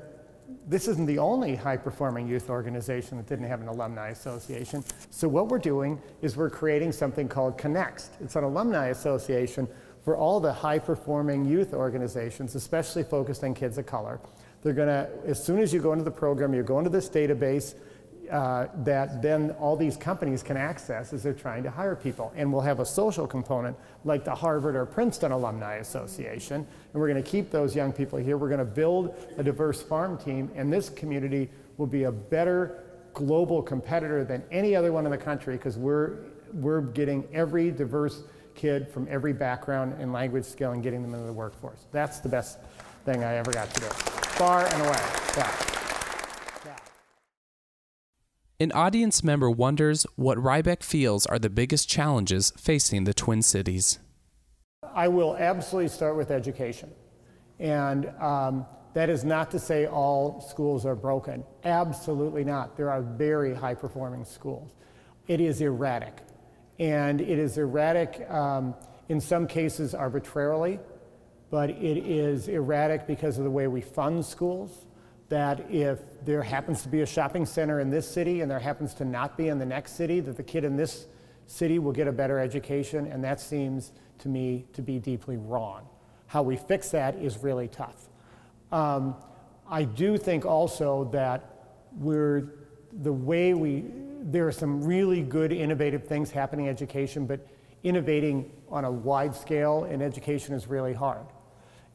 this 0.66 0.88
isn't 0.88 1.06
the 1.06 1.18
only 1.18 1.54
high 1.54 1.76
performing 1.76 2.26
youth 2.26 2.48
organization 2.48 3.18
that 3.18 3.26
didn't 3.26 3.46
have 3.46 3.60
an 3.60 3.68
alumni 3.68 4.08
association. 4.08 4.82
So, 5.10 5.28
what 5.28 5.48
we're 5.48 5.58
doing 5.58 6.00
is 6.22 6.38
we're 6.38 6.48
creating 6.48 6.92
something 6.92 7.28
called 7.28 7.58
Connext. 7.58 8.12
It's 8.20 8.34
an 8.34 8.44
alumni 8.44 8.86
association 8.86 9.68
for 10.02 10.16
all 10.16 10.40
the 10.40 10.52
high 10.52 10.78
performing 10.78 11.44
youth 11.44 11.74
organizations, 11.74 12.54
especially 12.54 13.02
focused 13.02 13.44
on 13.44 13.52
kids 13.52 13.76
of 13.76 13.84
color. 13.84 14.20
They're 14.62 14.72
going 14.72 14.88
to, 14.88 15.08
as 15.26 15.42
soon 15.42 15.60
as 15.60 15.72
you 15.72 15.80
go 15.80 15.92
into 15.92 16.04
the 16.04 16.10
program, 16.10 16.54
you 16.54 16.62
go 16.62 16.78
into 16.78 16.90
this 16.90 17.08
database, 17.08 17.74
uh, 18.30 18.68
that 18.84 19.22
then 19.22 19.50
all 19.52 19.76
these 19.76 19.96
companies 19.96 20.42
can 20.42 20.56
access 20.56 21.12
as 21.12 21.22
they're 21.22 21.32
trying 21.32 21.62
to 21.62 21.70
hire 21.70 21.96
people. 21.96 22.32
And 22.36 22.52
we'll 22.52 22.62
have 22.62 22.80
a 22.80 22.86
social 22.86 23.26
component 23.26 23.76
like 24.04 24.24
the 24.24 24.34
Harvard 24.34 24.76
or 24.76 24.86
Princeton 24.86 25.32
Alumni 25.32 25.76
Association. 25.76 26.56
And 26.56 27.00
we're 27.00 27.08
going 27.08 27.22
to 27.22 27.30
keep 27.30 27.50
those 27.50 27.74
young 27.74 27.92
people 27.92 28.18
here. 28.18 28.36
We're 28.36 28.48
going 28.48 28.58
to 28.58 28.64
build 28.64 29.14
a 29.36 29.42
diverse 29.42 29.82
farm 29.82 30.18
team, 30.18 30.50
and 30.54 30.72
this 30.72 30.88
community 30.88 31.50
will 31.76 31.86
be 31.86 32.04
a 32.04 32.12
better 32.12 32.84
global 33.14 33.62
competitor 33.62 34.24
than 34.24 34.42
any 34.50 34.76
other 34.76 34.92
one 34.92 35.04
in 35.04 35.10
the 35.10 35.18
country 35.18 35.56
because 35.56 35.76
we're, 35.76 36.18
we're 36.52 36.80
getting 36.80 37.26
every 37.32 37.70
diverse 37.70 38.22
kid 38.54 38.88
from 38.88 39.06
every 39.10 39.32
background 39.32 39.94
and 40.00 40.12
language 40.12 40.44
skill 40.44 40.72
and 40.72 40.82
getting 40.82 41.02
them 41.02 41.14
into 41.14 41.26
the 41.26 41.32
workforce. 41.32 41.86
That's 41.92 42.18
the 42.20 42.28
best 42.28 42.58
thing 43.04 43.24
I 43.24 43.36
ever 43.36 43.52
got 43.52 43.72
to 43.74 43.80
do, 43.80 43.86
far 43.86 44.66
and 44.66 44.82
away. 44.82 45.02
Yeah. 45.36 45.77
An 48.60 48.72
audience 48.72 49.22
member 49.22 49.48
wonders 49.48 50.04
what 50.16 50.36
Rybak 50.36 50.82
feels 50.82 51.26
are 51.26 51.38
the 51.38 51.48
biggest 51.48 51.88
challenges 51.88 52.52
facing 52.58 53.04
the 53.04 53.14
Twin 53.14 53.40
Cities. 53.40 54.00
I 54.82 55.06
will 55.06 55.36
absolutely 55.36 55.90
start 55.90 56.16
with 56.16 56.32
education. 56.32 56.90
And 57.60 58.10
um, 58.18 58.66
that 58.94 59.10
is 59.10 59.24
not 59.24 59.52
to 59.52 59.60
say 59.60 59.86
all 59.86 60.40
schools 60.40 60.84
are 60.84 60.96
broken. 60.96 61.44
Absolutely 61.62 62.42
not. 62.42 62.76
There 62.76 62.90
are 62.90 63.00
very 63.00 63.54
high 63.54 63.74
performing 63.74 64.24
schools. 64.24 64.74
It 65.28 65.40
is 65.40 65.60
erratic. 65.60 66.18
And 66.80 67.20
it 67.20 67.38
is 67.38 67.58
erratic 67.58 68.28
um, 68.28 68.74
in 69.08 69.20
some 69.20 69.46
cases 69.46 69.94
arbitrarily, 69.94 70.80
but 71.48 71.70
it 71.70 71.98
is 71.98 72.48
erratic 72.48 73.06
because 73.06 73.38
of 73.38 73.44
the 73.44 73.52
way 73.52 73.68
we 73.68 73.82
fund 73.82 74.26
schools 74.26 74.87
that 75.28 75.70
if 75.70 75.98
there 76.24 76.42
happens 76.42 76.82
to 76.82 76.88
be 76.88 77.02
a 77.02 77.06
shopping 77.06 77.44
center 77.44 77.80
in 77.80 77.90
this 77.90 78.08
city 78.08 78.40
and 78.40 78.50
there 78.50 78.58
happens 78.58 78.94
to 78.94 79.04
not 79.04 79.36
be 79.36 79.48
in 79.48 79.58
the 79.58 79.66
next 79.66 79.92
city, 79.92 80.20
that 80.20 80.36
the 80.36 80.42
kid 80.42 80.64
in 80.64 80.76
this 80.76 81.06
city 81.46 81.78
will 81.78 81.92
get 81.92 82.08
a 82.08 82.12
better 82.12 82.38
education, 82.38 83.06
and 83.06 83.22
that 83.24 83.40
seems 83.40 83.92
to 84.18 84.28
me 84.28 84.66
to 84.72 84.82
be 84.82 84.98
deeply 84.98 85.36
wrong. 85.36 85.86
How 86.26 86.42
we 86.42 86.56
fix 86.56 86.90
that 86.90 87.16
is 87.16 87.38
really 87.38 87.68
tough. 87.68 88.08
Um, 88.72 89.16
I 89.68 89.84
do 89.84 90.16
think 90.16 90.44
also 90.44 91.04
that 91.12 91.76
we're 91.98 92.54
the 93.02 93.12
way 93.12 93.54
we 93.54 93.84
there 94.20 94.46
are 94.46 94.52
some 94.52 94.82
really 94.82 95.22
good 95.22 95.52
innovative 95.52 96.04
things 96.04 96.30
happening 96.30 96.66
in 96.66 96.70
education, 96.70 97.24
but 97.24 97.46
innovating 97.82 98.50
on 98.68 98.84
a 98.84 98.90
wide 98.90 99.34
scale 99.34 99.84
in 99.84 100.02
education 100.02 100.54
is 100.54 100.66
really 100.66 100.92
hard. 100.92 101.24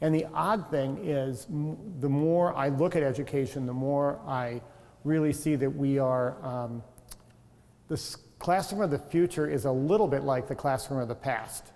And 0.04 0.14
the 0.14 0.26
odd 0.34 0.70
thing 0.70 0.98
is, 1.02 1.48
the 2.02 2.10
more 2.10 2.54
I 2.54 2.68
look 2.68 2.98
at 2.98 3.04
education, 3.04 3.66
the 3.66 3.72
more 3.72 4.20
I 4.28 4.62
really 5.06 5.32
see 5.32 5.56
that 5.56 5.70
we 5.70 5.98
are, 5.98 6.36
um, 6.46 6.84
the 7.88 8.18
classroom 8.38 8.82
of 8.82 8.92
the 8.92 9.00
future 9.00 9.50
is 9.50 9.64
a 9.64 9.72
little 9.72 10.10
bit 10.10 10.24
like 10.24 10.50
the 10.50 10.56
classroom 10.56 11.00
of 11.00 11.08
the 11.08 11.16
past. 11.16 11.72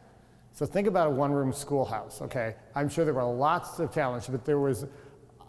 So 0.51 0.65
think 0.65 0.89
about 0.89 1.07
a 1.07 1.11
one 1.11 1.32
room 1.32 1.53
schoolhouse, 1.53 2.21
okay? 2.21 2.55
I'm 2.75 2.89
sure 2.89 3.05
there 3.05 3.13
were 3.13 3.23
lots 3.23 3.80
of 3.80 3.93
challenges, 3.93 4.28
but 4.28 4.43
there 4.43 4.59
was 4.59 4.86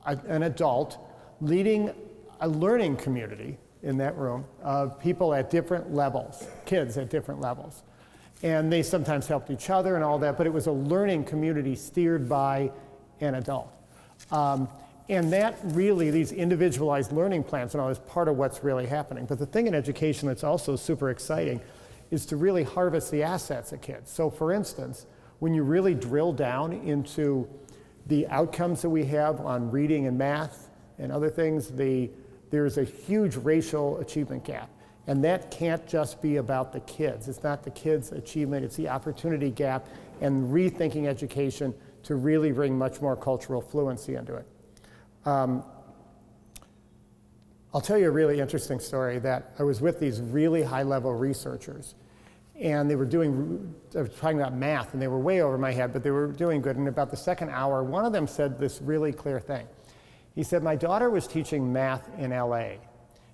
a, 0.06 0.16
an 0.28 0.44
adult 0.44 0.98
leading 1.40 1.90
a 2.40 2.48
learning 2.48 2.98
community 2.98 3.58
in 3.82 3.98
that 3.98 4.16
room 4.16 4.46
of 4.62 5.00
people 5.00 5.34
at 5.34 5.50
different 5.50 5.92
levels, 5.92 6.46
kids 6.64 6.96
at 6.96 7.10
different 7.10 7.40
levels 7.40 7.82
and 8.42 8.72
they 8.72 8.82
sometimes 8.82 9.26
helped 9.26 9.50
each 9.50 9.70
other 9.70 9.96
and 9.96 10.04
all 10.04 10.18
that, 10.18 10.36
but 10.36 10.46
it 10.46 10.52
was 10.52 10.66
a 10.66 10.72
learning 10.72 11.24
community 11.24 11.74
steered 11.74 12.28
by 12.28 12.70
an 13.20 13.34
adult. 13.34 13.72
Um, 14.30 14.68
and 15.08 15.32
that 15.32 15.58
really, 15.64 16.10
these 16.10 16.32
individualized 16.32 17.12
learning 17.12 17.44
plans 17.44 17.74
and 17.74 17.80
all 17.80 17.88
is 17.88 17.98
part 17.98 18.28
of 18.28 18.36
what's 18.36 18.62
really 18.62 18.86
happening. 18.86 19.24
But 19.24 19.38
the 19.38 19.46
thing 19.46 19.66
in 19.66 19.74
education 19.74 20.28
that's 20.28 20.44
also 20.44 20.76
super 20.76 21.10
exciting 21.10 21.60
is 22.10 22.26
to 22.26 22.36
really 22.36 22.62
harvest 22.62 23.10
the 23.10 23.22
assets 23.22 23.72
of 23.72 23.80
kids. 23.80 24.10
So, 24.10 24.30
for 24.30 24.52
instance, 24.52 25.06
when 25.38 25.54
you 25.54 25.62
really 25.62 25.94
drill 25.94 26.32
down 26.32 26.72
into 26.72 27.48
the 28.06 28.26
outcomes 28.28 28.82
that 28.82 28.90
we 28.90 29.04
have 29.06 29.40
on 29.40 29.70
reading 29.70 30.06
and 30.06 30.18
math 30.18 30.68
and 30.98 31.10
other 31.10 31.30
things, 31.30 31.68
the, 31.68 32.10
there's 32.50 32.76
a 32.76 32.84
huge 32.84 33.36
racial 33.36 33.98
achievement 33.98 34.44
gap. 34.44 34.70
And 35.08 35.24
that 35.24 35.50
can't 35.50 35.84
just 35.88 36.20
be 36.20 36.36
about 36.36 36.72
the 36.72 36.80
kids. 36.80 37.28
It's 37.28 37.42
not 37.42 37.64
the 37.64 37.70
kids' 37.70 38.12
achievement, 38.12 38.64
it's 38.64 38.76
the 38.76 38.90
opportunity 38.90 39.50
gap 39.50 39.86
and 40.20 40.52
rethinking 40.52 41.06
education 41.06 41.74
to 42.04 42.14
really 42.14 42.52
bring 42.52 42.76
much 42.76 43.00
more 43.00 43.16
cultural 43.16 43.62
fluency 43.62 44.14
into 44.16 44.34
it. 44.34 44.46
Um, 45.24 45.64
I'll 47.72 47.80
tell 47.80 47.98
you 47.98 48.08
a 48.08 48.10
really 48.10 48.38
interesting 48.38 48.80
story 48.80 49.18
that 49.20 49.54
I 49.58 49.62
was 49.62 49.80
with 49.80 49.98
these 49.98 50.20
really 50.20 50.62
high 50.62 50.82
level 50.82 51.14
researchers 51.14 51.94
and 52.60 52.90
they 52.90 52.96
were 52.96 53.06
doing, 53.06 53.74
I 53.96 54.02
was 54.02 54.14
talking 54.14 54.40
about 54.40 54.54
math 54.54 54.92
and 54.92 55.00
they 55.00 55.08
were 55.08 55.18
way 55.18 55.40
over 55.42 55.56
my 55.56 55.72
head, 55.72 55.92
but 55.92 56.02
they 56.02 56.10
were 56.10 56.26
doing 56.26 56.60
good. 56.60 56.76
And 56.76 56.88
about 56.88 57.10
the 57.10 57.16
second 57.16 57.50
hour, 57.50 57.82
one 57.82 58.04
of 58.04 58.12
them 58.12 58.26
said 58.26 58.58
this 58.58 58.82
really 58.82 59.12
clear 59.12 59.40
thing. 59.40 59.66
He 60.34 60.42
said, 60.42 60.62
My 60.62 60.76
daughter 60.76 61.08
was 61.08 61.26
teaching 61.26 61.72
math 61.72 62.08
in 62.18 62.30
LA 62.30 62.72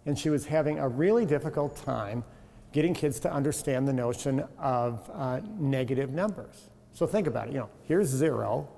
and 0.06 0.18
she 0.18 0.30
was 0.30 0.46
having 0.46 0.78
a 0.78 0.88
really 0.88 1.26
difficult 1.26 1.76
time 1.76 2.24
getting 2.72 2.94
kids 2.94 3.20
to 3.20 3.32
understand 3.32 3.86
the 3.86 3.92
notion 3.92 4.44
of 4.58 5.10
uh, 5.14 5.40
negative 5.58 6.10
numbers. 6.10 6.70
So 6.92 7.06
think 7.06 7.26
about 7.26 7.48
it. 7.48 7.52
You 7.54 7.60
know, 7.60 7.70
here's 7.84 8.08
zero, 8.08 8.68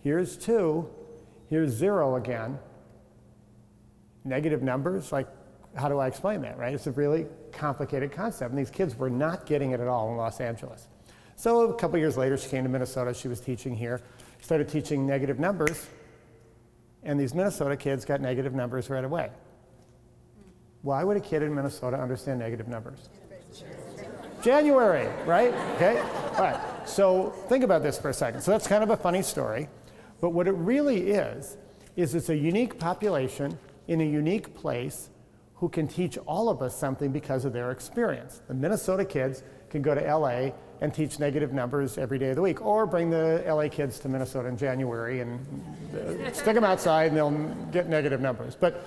here's 0.00 0.36
two, 0.36 0.88
here's 1.48 1.70
zero 1.70 2.16
again. 2.16 2.58
negative 4.24 4.62
numbers, 4.62 5.12
like, 5.12 5.28
how 5.76 5.88
do 5.88 5.98
I 5.98 6.06
explain 6.06 6.40
that, 6.42 6.56
right? 6.58 6.72
It's 6.72 6.86
a 6.86 6.92
really 6.92 7.26
complicated 7.52 8.12
concept. 8.12 8.50
And 8.50 8.58
these 8.58 8.70
kids 8.70 8.96
were 8.96 9.10
not 9.10 9.46
getting 9.46 9.72
it 9.72 9.80
at 9.80 9.88
all 9.88 10.10
in 10.10 10.16
Los 10.16 10.40
Angeles. 10.40 10.88
So 11.36 11.70
a 11.70 11.74
couple 11.74 11.98
years 11.98 12.16
later, 12.16 12.36
she 12.36 12.48
came 12.48 12.62
to 12.62 12.70
Minnesota. 12.70 13.12
She 13.12 13.28
was 13.28 13.40
teaching 13.40 13.74
here, 13.74 14.00
started 14.40 14.68
teaching 14.68 15.06
negative 15.06 15.38
numbers, 15.38 15.88
and 17.02 17.18
these 17.18 17.34
Minnesota 17.34 17.76
kids 17.76 18.04
got 18.04 18.20
negative 18.20 18.54
numbers 18.54 18.88
right 18.88 19.04
away. 19.04 19.30
Why 20.84 21.02
would 21.02 21.16
a 21.16 21.20
kid 21.20 21.42
in 21.42 21.54
Minnesota 21.54 21.98
understand 21.98 22.38
negative 22.38 22.68
numbers? 22.68 23.08
January, 24.42 25.08
right? 25.24 25.54
Okay? 25.76 25.98
All 26.36 26.44
right. 26.44 26.60
So 26.86 27.30
think 27.48 27.64
about 27.64 27.82
this 27.82 27.98
for 27.98 28.10
a 28.10 28.14
second. 28.14 28.42
So 28.42 28.50
that's 28.50 28.66
kind 28.66 28.84
of 28.84 28.90
a 28.90 28.96
funny 28.96 29.22
story. 29.22 29.68
But 30.20 30.30
what 30.30 30.46
it 30.46 30.52
really 30.52 31.10
is, 31.12 31.56
is 31.96 32.14
it's 32.14 32.28
a 32.28 32.36
unique 32.36 32.78
population 32.78 33.58
in 33.88 34.02
a 34.02 34.04
unique 34.04 34.54
place 34.54 35.08
who 35.54 35.70
can 35.70 35.88
teach 35.88 36.18
all 36.26 36.50
of 36.50 36.60
us 36.60 36.76
something 36.76 37.12
because 37.12 37.46
of 37.46 37.54
their 37.54 37.70
experience. 37.70 38.42
The 38.46 38.54
Minnesota 38.54 39.06
kids 39.06 39.42
can 39.70 39.80
go 39.80 39.94
to 39.94 40.00
LA 40.02 40.50
and 40.82 40.92
teach 40.92 41.18
negative 41.18 41.54
numbers 41.54 41.96
every 41.96 42.18
day 42.18 42.30
of 42.30 42.36
the 42.36 42.42
week, 42.42 42.60
or 42.60 42.84
bring 42.84 43.08
the 43.08 43.42
LA 43.46 43.68
kids 43.68 43.98
to 44.00 44.08
Minnesota 44.10 44.48
in 44.48 44.58
January 44.58 45.20
and 45.20 45.40
uh, 45.94 46.30
stick 46.32 46.54
them 46.54 46.64
outside 46.64 47.08
and 47.08 47.16
they'll 47.16 47.30
get 47.72 47.88
negative 47.88 48.20
numbers. 48.20 48.54
But 48.54 48.84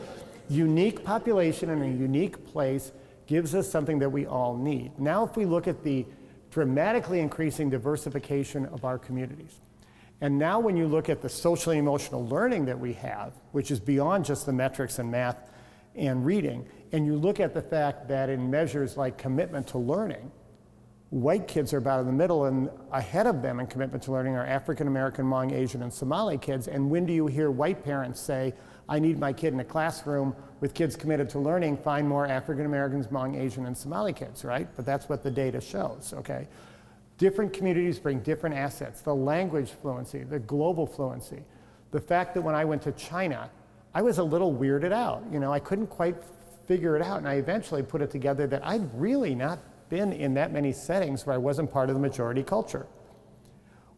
unique 0.49 1.03
population 1.03 1.69
in 1.69 1.81
a 1.81 1.87
unique 1.87 2.45
place 2.45 2.91
gives 3.25 3.53
us 3.53 3.69
something 3.69 3.99
that 3.99 4.09
we 4.09 4.25
all 4.25 4.55
need. 4.55 4.97
Now, 4.97 5.25
if 5.25 5.35
we 5.35 5.45
look 5.45 5.67
at 5.67 5.83
the 5.83 6.05
dramatically 6.49 7.19
increasing 7.19 7.69
diversification 7.69 8.65
of 8.67 8.85
our 8.85 8.97
communities, 8.97 9.59
and 10.21 10.39
now 10.39 10.59
when 10.59 10.75
you 10.75 10.87
look 10.87 11.09
at 11.09 11.21
the 11.21 11.29
social 11.29 11.71
and 11.71 11.79
emotional 11.79 12.25
learning 12.27 12.65
that 12.65 12.79
we 12.79 12.93
have, 12.93 13.33
which 13.51 13.69
is 13.69 13.79
beyond 13.79 14.25
just 14.25 14.45
the 14.45 14.53
metrics 14.53 14.97
and 14.97 15.11
math 15.11 15.49
and 15.95 16.25
reading, 16.25 16.65
and 16.91 17.05
you 17.05 17.15
look 17.15 17.39
at 17.39 17.53
the 17.53 17.61
fact 17.61 18.07
that 18.07 18.29
in 18.29 18.49
measures 18.49 18.97
like 18.97 19.17
commitment 19.17 19.67
to 19.67 19.77
learning, 19.77 20.31
white 21.09 21.47
kids 21.47 21.73
are 21.73 21.77
about 21.77 21.99
in 21.99 22.05
the 22.07 22.13
middle, 22.13 22.45
and 22.45 22.69
ahead 22.91 23.27
of 23.27 23.41
them 23.41 23.59
in 23.59 23.67
commitment 23.67 24.03
to 24.03 24.11
learning 24.11 24.35
are 24.35 24.45
African 24.45 24.87
American, 24.87 25.25
Hmong, 25.25 25.51
Asian, 25.51 25.83
and 25.83 25.93
Somali 25.93 26.37
kids. 26.37 26.67
And 26.67 26.89
when 26.89 27.05
do 27.05 27.13
you 27.13 27.27
hear 27.27 27.51
white 27.51 27.83
parents 27.83 28.19
say, 28.19 28.53
I 28.89 28.99
need 28.99 29.19
my 29.19 29.33
kid 29.33 29.53
in 29.53 29.59
a 29.59 29.65
classroom 29.65 30.35
with 30.61 30.73
kids 30.73 30.95
committed 30.95 31.29
to 31.29 31.39
learning, 31.39 31.77
find 31.77 32.07
more 32.07 32.25
African 32.25 32.65
Americans, 32.65 33.07
Hmong 33.07 33.39
Asian, 33.39 33.65
and 33.65 33.77
Somali 33.77 34.13
kids, 34.13 34.45
right? 34.45 34.67
But 34.75 34.85
that's 34.85 35.09
what 35.09 35.23
the 35.23 35.31
data 35.31 35.59
shows, 35.59 36.13
okay? 36.17 36.47
Different 37.17 37.51
communities 37.51 37.99
bring 37.99 38.19
different 38.19 38.55
assets 38.55 39.01
the 39.01 39.13
language 39.13 39.71
fluency, 39.81 40.23
the 40.23 40.39
global 40.39 40.87
fluency. 40.87 41.43
The 41.91 41.99
fact 41.99 42.33
that 42.35 42.41
when 42.41 42.55
I 42.55 42.65
went 42.65 42.81
to 42.83 42.91
China, 42.93 43.49
I 43.93 44.01
was 44.01 44.19
a 44.19 44.23
little 44.23 44.53
weirded 44.53 44.93
out. 44.93 45.23
You 45.31 45.39
know, 45.39 45.51
I 45.51 45.59
couldn't 45.59 45.87
quite 45.87 46.15
figure 46.67 46.95
it 46.95 47.01
out, 47.01 47.17
and 47.17 47.27
I 47.27 47.35
eventually 47.35 47.83
put 47.83 48.01
it 48.01 48.11
together 48.11 48.47
that 48.47 48.65
I'd 48.65 48.89
really 48.93 49.35
not 49.35 49.59
been 49.89 50.11
in 50.13 50.33
that 50.35 50.51
many 50.51 50.71
settings 50.71 51.25
where 51.25 51.33
I 51.33 51.37
wasn't 51.37 51.71
part 51.71 51.89
of 51.89 51.95
the 51.95 52.01
majority 52.01 52.43
culture. 52.43 52.85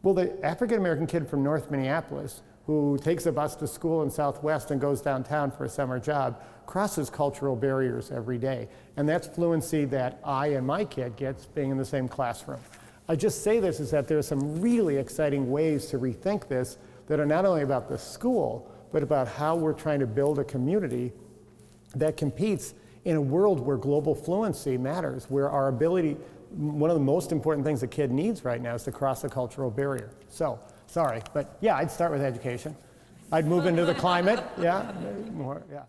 Well, 0.02 0.14
the 0.14 0.44
African 0.44 0.78
American 0.78 1.06
kid 1.06 1.28
from 1.28 1.42
North 1.42 1.70
Minneapolis 1.70 2.42
who 2.66 2.98
takes 3.02 3.26
a 3.26 3.32
bus 3.32 3.56
to 3.56 3.66
school 3.66 4.02
in 4.02 4.10
Southwest 4.10 4.70
and 4.70 4.80
goes 4.80 5.00
downtown 5.00 5.50
for 5.50 5.64
a 5.64 5.68
summer 5.68 5.98
job 5.98 6.40
crosses 6.66 7.10
cultural 7.10 7.56
barriers 7.56 8.12
every 8.12 8.38
day. 8.38 8.68
And 8.96 9.08
that's 9.08 9.26
fluency 9.26 9.86
that 9.86 10.20
I 10.22 10.48
and 10.48 10.64
my 10.64 10.84
kid 10.84 11.16
gets 11.16 11.46
being 11.46 11.70
in 11.70 11.76
the 11.76 11.84
same 11.84 12.06
classroom. 12.06 12.60
I 13.08 13.16
just 13.16 13.42
say 13.42 13.58
this 13.58 13.80
is 13.80 13.90
that 13.90 14.06
there 14.06 14.18
are 14.18 14.22
some 14.22 14.60
really 14.60 14.96
exciting 14.96 15.50
ways 15.50 15.86
to 15.86 15.98
rethink 15.98 16.46
this 16.46 16.78
that 17.08 17.18
are 17.18 17.26
not 17.26 17.44
only 17.44 17.62
about 17.62 17.88
the 17.88 17.98
school, 17.98 18.70
but 18.92 19.02
about 19.02 19.26
how 19.26 19.56
we're 19.56 19.72
trying 19.72 19.98
to 19.98 20.06
build 20.06 20.38
a 20.38 20.44
community 20.44 21.12
that 21.96 22.16
competes 22.16 22.74
in 23.04 23.16
a 23.16 23.20
world 23.20 23.58
where 23.58 23.76
global 23.76 24.14
fluency 24.14 24.78
matters, 24.78 25.28
where 25.28 25.50
our 25.50 25.66
ability, 25.68 26.16
one 26.50 26.88
of 26.88 26.94
the 26.94 27.02
most 27.02 27.32
important 27.32 27.66
things 27.66 27.82
a 27.82 27.88
kid 27.88 28.12
needs 28.12 28.44
right 28.44 28.60
now 28.60 28.76
is 28.76 28.84
to 28.84 28.92
cross 28.92 29.22
the 29.22 29.28
cultural 29.28 29.72
barrier. 29.72 30.10
So, 30.28 30.60
sorry, 30.90 31.22
but 31.32 31.56
yeah, 31.60 31.76
I'd 31.76 31.90
start 31.90 32.12
with 32.12 32.22
education. 32.22 32.76
I'd 33.32 33.46
move 33.46 33.66
into 33.66 33.84
the 33.84 33.94
climate, 33.94 34.42
yeah, 34.60 34.92
more, 35.32 35.62
yeah. 35.70 35.84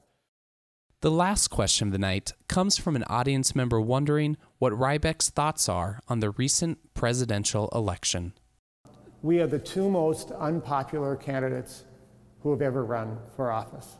The 1.01 1.09
last 1.09 1.47
question 1.47 1.87
of 1.87 1.91
the 1.91 1.97
night 1.97 2.33
comes 2.47 2.77
from 2.77 2.95
an 2.95 3.03
audience 3.05 3.55
member 3.55 3.81
wondering 3.81 4.37
what 4.59 4.71
Rybak's 4.71 5.31
thoughts 5.31 5.67
are 5.67 5.99
on 6.07 6.19
the 6.19 6.29
recent 6.29 6.93
presidential 6.93 7.69
election. 7.73 8.33
We 9.23 9.39
are 9.39 9.47
the 9.47 9.57
two 9.57 9.89
most 9.89 10.31
unpopular 10.31 11.15
candidates 11.15 11.85
who 12.41 12.51
have 12.51 12.61
ever 12.61 12.85
run 12.85 13.17
for 13.35 13.51
office. 13.51 13.97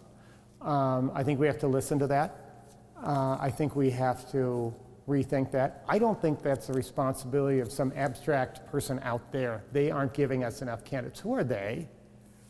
Um, 0.62 1.12
I 1.16 1.24
think 1.24 1.40
we 1.40 1.48
have 1.48 1.58
to 1.60 1.68
listen 1.68 1.98
to 2.00 2.08
that. 2.08 2.36
Uh, 3.04 3.38
I 3.40 3.50
think 3.50 3.76
we 3.76 3.90
have 3.90 4.32
to 4.32 4.72
rethink 5.08 5.52
that. 5.52 5.84
I 5.88 6.00
don't 6.00 6.22
think 6.22 6.42
that's 6.42 6.68
the 6.68 6.74
responsibility 6.74 7.60
of 7.60 7.72
some 7.72 7.92
abstract 7.96 8.66
person 8.72 9.00
out 9.04 9.32
there. 9.32 9.64
They 9.72 9.92
aren't 9.92 10.14
giving 10.14 10.44
us 10.44 10.62
enough 10.62 10.84
candidates. 10.84 11.20
Who 11.20 11.34
are 11.34 11.44
they? 11.44 11.88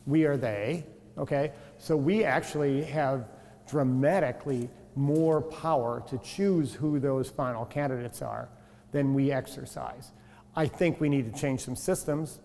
We 0.06 0.24
are 0.24 0.36
they, 0.36 0.84
okay? 1.16 1.52
So 1.78 1.96
we 1.96 2.24
actually 2.24 2.84
have 2.84 3.28
dramatically 3.68 4.68
more 4.94 5.40
power 5.40 6.02
to 6.08 6.18
choose 6.18 6.74
who 6.74 6.98
those 6.98 7.30
final 7.30 7.64
candidates 7.64 8.20
are 8.20 8.48
than 8.90 9.14
we 9.14 9.32
exercise. 9.32 10.12
I 10.54 10.66
think 10.66 11.00
we 11.00 11.08
need 11.08 11.32
to 11.32 11.40
change 11.40 11.60
some 11.60 11.76
systems. 11.76 12.40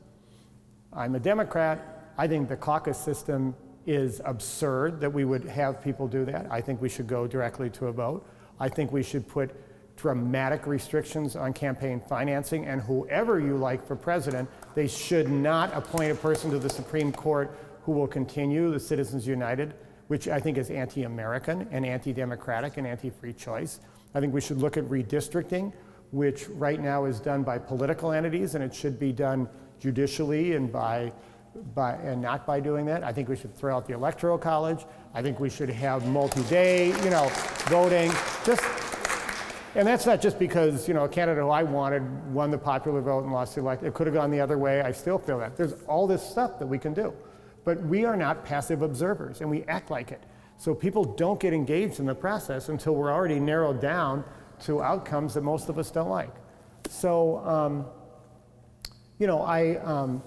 I'm 0.93 1.15
a 1.15 1.19
Democrat. 1.19 2.13
I 2.17 2.27
think 2.27 2.47
the 2.47 2.55
caucus 2.55 2.97
system 2.97 3.53
is 3.85 4.21
absurd 4.25 5.01
that 5.01 5.11
we 5.11 5.25
would 5.25 5.45
have 5.45 5.81
people 5.83 6.07
do 6.07 6.25
that. 6.25 6.47
I 6.49 6.61
think 6.61 6.81
we 6.81 6.89
should 6.89 7.07
go 7.07 7.27
directly 7.27 7.69
to 7.71 7.87
a 7.87 7.91
vote. 7.91 8.25
I 8.59 8.69
think 8.69 8.91
we 8.91 9.03
should 9.03 9.27
put 9.27 9.51
dramatic 9.97 10.65
restrictions 10.65 11.35
on 11.35 11.51
campaign 11.51 11.99
financing, 11.99 12.65
and 12.65 12.81
whoever 12.81 13.39
you 13.39 13.57
like 13.57 13.85
for 13.85 13.95
president, 13.95 14.49
they 14.75 14.87
should 14.87 15.29
not 15.29 15.75
appoint 15.75 16.11
a 16.11 16.15
person 16.15 16.49
to 16.51 16.59
the 16.59 16.69
Supreme 16.69 17.11
Court 17.11 17.57
who 17.81 17.91
will 17.91 18.07
continue 18.07 18.71
the 18.71 18.79
Citizens 18.79 19.27
United 19.27 19.73
which 20.07 20.27
I 20.27 20.39
think 20.39 20.57
is 20.57 20.69
anti 20.69 21.03
American 21.03 21.67
and 21.71 21.85
anti 21.85 22.13
democratic 22.13 22.77
and 22.77 22.87
anti 22.87 23.09
free 23.09 23.33
choice. 23.33 23.79
I 24.15 24.19
think 24.19 24.33
we 24.33 24.41
should 24.41 24.57
look 24.57 24.77
at 24.77 24.85
redistricting, 24.85 25.73
which 26.11 26.47
right 26.49 26.79
now 26.79 27.05
is 27.05 27.19
done 27.19 27.43
by 27.43 27.57
political 27.57 28.11
entities 28.11 28.55
and 28.55 28.63
it 28.63 28.73
should 28.73 28.99
be 28.99 29.11
done 29.11 29.47
judicially 29.79 30.55
and 30.55 30.71
by. 30.71 31.11
By, 31.73 31.93
and 31.93 32.21
not 32.21 32.45
by 32.45 32.59
doing 32.59 32.85
that. 32.85 33.03
I 33.03 33.11
think 33.11 33.29
we 33.29 33.35
should 33.35 33.55
throw 33.55 33.75
out 33.75 33.87
the 33.87 33.95
electoral 33.95 34.37
college. 34.37 34.85
I 35.15 35.23
think 35.23 35.39
we 35.39 35.49
should 35.49 35.71
have 35.71 36.05
multi-day, 36.05 36.89
you 37.03 37.09
know, 37.09 37.31
voting. 37.65 38.11
Just, 38.45 38.61
and 39.77 39.87
that's 39.87 40.07
not 40.07 40.19
just 40.19 40.39
because 40.39 40.87
you 40.87 40.95
know 40.95 41.03
a 41.03 41.09
candidate 41.09 41.43
who 41.43 41.49
I 41.49 41.61
wanted 41.61 42.03
won 42.33 42.49
the 42.49 42.57
popular 42.57 42.99
vote 42.99 43.23
and 43.23 43.31
lost 43.31 43.55
the 43.55 43.61
election. 43.61 43.85
It 43.85 43.93
could 43.93 44.07
have 44.07 44.13
gone 44.15 44.31
the 44.31 44.41
other 44.41 44.57
way. 44.57 44.81
I 44.81 44.91
still 44.91 45.19
feel 45.19 45.37
that. 45.37 45.55
There's 45.55 45.73
all 45.87 46.07
this 46.07 46.27
stuff 46.27 46.57
that 46.57 46.65
we 46.65 46.79
can 46.79 46.93
do. 46.93 47.13
But 47.63 47.81
we 47.83 48.03
are 48.03 48.17
not 48.17 48.43
passive 48.43 48.81
observers, 48.81 49.41
and 49.41 49.49
we 49.49 49.63
act 49.65 49.91
like 49.91 50.11
it. 50.11 50.23
So 50.57 50.73
people 50.73 51.03
don't 51.03 51.39
get 51.39 51.53
engaged 51.53 51.99
in 51.99 52.07
the 52.07 52.15
process 52.15 52.69
until 52.69 52.95
we're 52.95 53.11
already 53.11 53.39
narrowed 53.39 53.79
down 53.79 54.23
to 54.61 54.81
outcomes 54.81 55.35
that 55.35 55.41
most 55.41 55.69
of 55.69 55.77
us 55.77 55.91
don't 55.91 56.09
like. 56.09 56.33
So, 56.89 57.37
um, 57.45 57.85
you 59.19 59.27
know, 59.27 59.43
I, 59.43 59.75
um, 59.83 60.23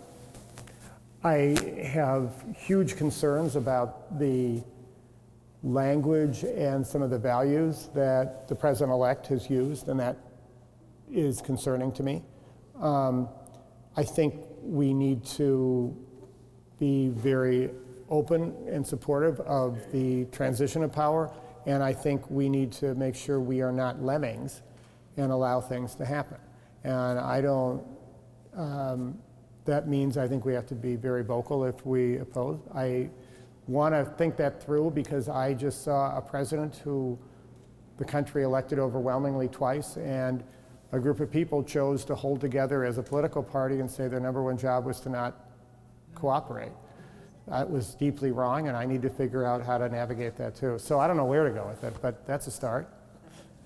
I 1.25 1.57
have 1.83 2.45
huge 2.57 2.97
concerns 2.97 3.57
about 3.57 4.17
the 4.21 4.63
language 5.63 6.45
and 6.45 6.87
some 6.87 7.03
of 7.03 7.11
the 7.11 7.19
values 7.19 7.91
that 7.95 8.49
the 8.49 8.55
president 8.55 8.93
elect 8.93 9.27
has 9.27 9.51
used, 9.51 9.89
and 9.89 10.01
that 10.01 10.17
is 11.13 11.41
concerning 11.41 11.93
to 11.93 12.03
me. 12.03 12.23
Um, 12.81 13.29
I 13.97 14.05
think 14.05 14.37
we 14.63 14.95
need 14.95 15.25
to 15.25 15.95
be 16.79 17.09
very 17.09 17.71
open 18.09 18.55
and 18.69 18.87
supportive 18.87 19.41
of 19.41 19.79
the 19.93 20.25
transition 20.27 20.83
of 20.83 20.93
power, 20.93 21.31
and 21.67 21.83
I 21.83 21.93
think 21.93 22.29
we 22.31 22.49
need 22.49 22.73
to 22.73 22.95
make 22.95 23.15
sure 23.15 23.39
we 23.39 23.61
are 23.61 23.73
not 23.73 24.03
lemmings 24.03 24.63
and 25.17 25.31
allow 25.31 25.61
things 25.61 25.95
to 25.97 26.05
happen. 26.05 26.39
And 26.85 27.19
I 27.19 27.41
don't, 27.41 27.85
um, 28.57 29.19
that 29.67 29.89
means 29.89 30.17
I 30.17 30.27
think 30.27 30.45
we 30.45 30.55
have 30.55 30.67
to 30.69 30.75
be 30.75 30.97
very 30.97 31.23
vocal 31.23 31.65
if 31.65 31.85
we 31.85 32.17
oppose. 32.17 32.61
I 32.75 33.11
want 33.71 33.95
to 33.95 34.05
think 34.05 34.37
that 34.37 34.63
through 34.63 34.91
because 34.91 35.29
I 35.29 35.55
just 35.55 35.85
saw 35.85 36.17
a 36.17 36.21
president 36.21 36.77
who 36.77 37.19
the 37.99 38.05
country 38.05 38.43
elected 38.43 38.79
overwhelmingly 38.79 39.47
twice, 39.49 39.97
and 39.97 40.43
a 40.93 40.99
group 40.99 41.21
of 41.21 41.31
people 41.31 41.63
chose 41.63 42.05
to 42.07 42.15
hold 42.15 42.41
together 42.41 42.85
as 42.85 42.99
a 42.99 43.03
political 43.03 43.43
party 43.43 43.79
and 43.79 43.89
say 43.89 44.09
their 44.09 44.19
number 44.19 44.43
one 44.43 44.59
job 44.59 44.87
was 44.87 44.99
to 45.01 45.09
not 45.09 45.47
cooperate. 46.15 46.73
That 47.47 47.71
was 47.71 47.95
deeply 47.95 48.33
wrong, 48.33 48.69
and 48.69 48.77
I 48.77 48.87
need 48.87 49.03
to 49.03 49.11
figure 49.11 49.45
out 49.45 49.65
how 49.65 49.79
to 49.79 49.89
navigate 49.89 50.37
that 50.37 50.57
too. 50.57 50.79
So 50.79 50.99
I 50.99 51.07
don't 51.07 51.17
know 51.17 51.25
where 51.25 51.45
to 51.45 51.51
go 51.51 51.67
with 51.67 51.85
it, 51.85 51.95
but 52.03 52.27
that's 52.27 52.49
a 52.49 52.51
start. 52.51 52.89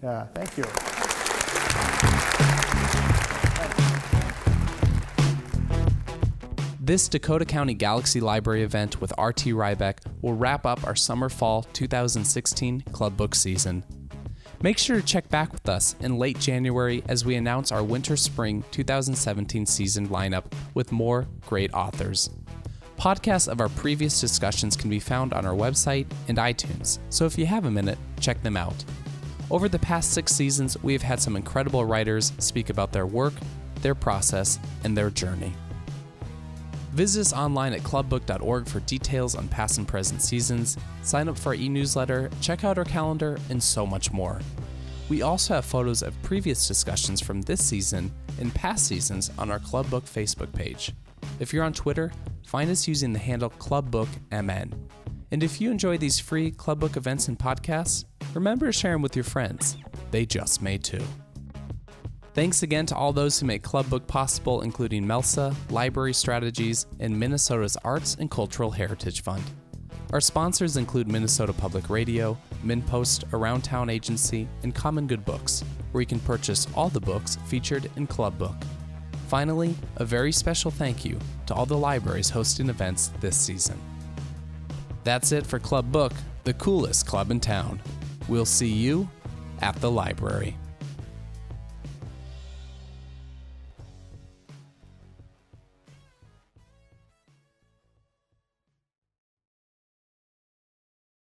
Yeah, 0.03 0.27
thank 0.35 0.59
you. 0.59 0.94
This 6.87 7.09
Dakota 7.09 7.47
County 7.47 7.73
Galaxie 7.73 8.21
Library 8.21 8.63
event 8.63 9.01
with 9.01 9.11
RT 9.13 9.55
Rybak 9.57 10.01
will 10.21 10.35
wrap 10.35 10.67
up 10.67 10.87
our 10.87 10.95
summer 10.95 11.31
fall 11.31 11.63
2016 11.73 12.83
club 12.93 13.17
book 13.17 13.35
season. 13.35 13.83
Make 14.61 14.77
sure 14.77 15.01
to 15.01 15.07
check 15.07 15.27
back 15.31 15.51
with 15.51 15.67
us 15.67 15.97
in 16.01 16.19
late 16.19 16.39
January 16.39 17.03
as 17.09 17.25
we 17.25 17.37
announce 17.37 17.73
our 17.73 17.83
winter 17.83 18.19
spring 18.19 18.63
2017 18.71 19.65
season 19.65 20.09
lineup 20.11 20.45
with 20.75 20.93
more 20.93 21.27
great 21.47 21.73
authors. 21.73 22.29
Podcasts 22.99 23.49
of 23.49 23.63
our 23.63 23.71
previous 23.71 24.21
discussions 24.21 24.77
can 24.77 24.91
be 24.91 25.01
found 25.01 25.33
on 25.33 25.47
our 25.47 25.55
website 25.55 26.05
and 26.29 26.37
iTunes, 26.37 26.99
so 27.09 27.25
if 27.25 27.39
you 27.39 27.47
have 27.47 27.65
a 27.65 27.71
minute, 27.71 27.97
check 28.21 28.43
them 28.43 28.59
out. 28.59 28.85
Over 29.51 29.71
the 29.71 29.79
past 29.79 30.13
six 30.13 30.33
seasons, 30.33 30.77
we 30.83 30.93
have 30.93 31.03
had 31.03 31.19
some 31.19 31.35
incredible 31.35 31.87
writers 31.87 32.35
speak 32.41 32.69
about 32.69 32.93
their 32.93 33.07
work, 33.07 33.33
their 33.81 33.95
process, 33.95 34.59
and 34.85 34.95
their 34.95 35.09
journey. 35.09 35.55
Visit 36.95 37.23
us 37.23 37.33
online 37.33 37.73
at 37.73 37.83
clubbook.org 37.83 38.69
for 38.69 38.79
details 38.81 39.35
on 39.35 39.49
past 39.49 39.79
and 39.79 39.89
present 39.89 40.23
seasons, 40.23 40.77
sign 41.03 41.29
up 41.29 41.37
for 41.37 41.49
our 41.49 41.55
e 41.57 41.69
newsletter, 41.69 42.31
check 42.41 42.63
out 42.63 42.79
our 42.79 42.85
calendar, 42.85 43.37
and 43.51 43.61
so 43.61 43.85
much 43.85 44.13
more. 44.13 44.41
We 45.09 45.23
also 45.23 45.55
have 45.55 45.65
photos 45.65 46.03
of 46.03 46.21
previous 46.23 46.69
discussions 46.69 47.21
from 47.21 47.43
this 47.43 47.65
season 47.65 48.13
and 48.39 48.55
past 48.55 48.87
seasons 48.87 49.33
on 49.39 49.51
our 49.51 49.59
Club 49.59 49.91
Book 49.91 50.05
Facebook 50.05 50.53
page. 50.53 50.93
If 51.41 51.53
you're 51.53 51.65
on 51.65 51.73
Twitter, 51.73 52.13
find 52.47 52.71
us 52.71 52.87
using 52.87 53.13
the 53.13 53.19
handle 53.19 53.51
ClubbookMN. 53.51 54.73
And 55.33 55.43
if 55.43 55.61
you 55.61 55.73
enjoy 55.73 55.99
these 55.99 56.21
free 56.21 56.53
Club 56.53 56.79
Book 56.79 56.97
events 56.97 57.27
and 57.27 57.37
podcasts, 57.37 58.05
remember 58.35 58.67
to 58.67 58.73
share 58.73 58.93
them 58.93 59.03
with 59.03 59.17
your 59.17 59.25
friends. 59.25 59.77
They 60.13 60.27
just 60.27 60.63
may 60.63 60.79
too. 60.79 61.03
Thanks 62.35 62.65
again 62.65 62.85
to 62.87 62.97
all 62.97 63.13
those 63.13 63.39
who 63.39 63.47
make 63.47 63.63
Club 63.63 63.89
Book 63.89 64.09
possible, 64.09 64.63
including 64.63 65.07
MELSA, 65.07 65.55
Library 65.71 66.13
Strategies, 66.13 66.89
and 66.99 67.17
Minnesota's 67.17 67.77
Arts 67.85 68.17
and 68.19 68.29
Cultural 68.29 68.73
Heritage 68.73 69.23
Fund. 69.23 69.45
Our 70.13 70.21
sponsors 70.21 70.77
include 70.77 71.07
Minnesota 71.07 71.53
Public 71.53 71.89
Radio, 71.89 72.37
MinnPost, 72.65 73.33
Around 73.33 73.63
Town 73.63 73.89
Agency, 73.89 74.49
and 74.65 74.75
Common 74.75 75.07
Good 75.07 75.25
Books, 75.25 75.63
where 75.93 76.01
you 76.01 76.09
can 76.09 76.19
purchase 76.19 76.67
all 76.75 76.89
the 76.89 77.01
books 77.01 77.37
featured 77.47 77.89
in 77.95 78.09
Club 78.09 78.37
Book. 78.37 78.57
Finally, 79.29 79.77
a 79.99 80.05
very 80.05 80.33
special 80.33 80.73
thank 80.73 81.05
you 81.05 81.17
to 81.47 81.55
all 81.55 81.67
the 81.67 81.79
libraries 81.79 82.31
hosting 82.31 82.69
events 82.69 83.13
this 83.21 83.37
season. 83.37 83.81
That's 85.05 85.31
it 85.31 85.47
for 85.47 85.61
Club 85.61 85.93
Book, 85.93 86.13
the 86.43 86.55
coolest 86.55 87.07
club 87.07 87.31
in 87.31 87.39
town. 87.39 87.81
We'll 88.29 88.45
see 88.45 88.73
you 88.73 89.09
at 89.61 89.77
the 89.77 89.91
library. 89.91 90.57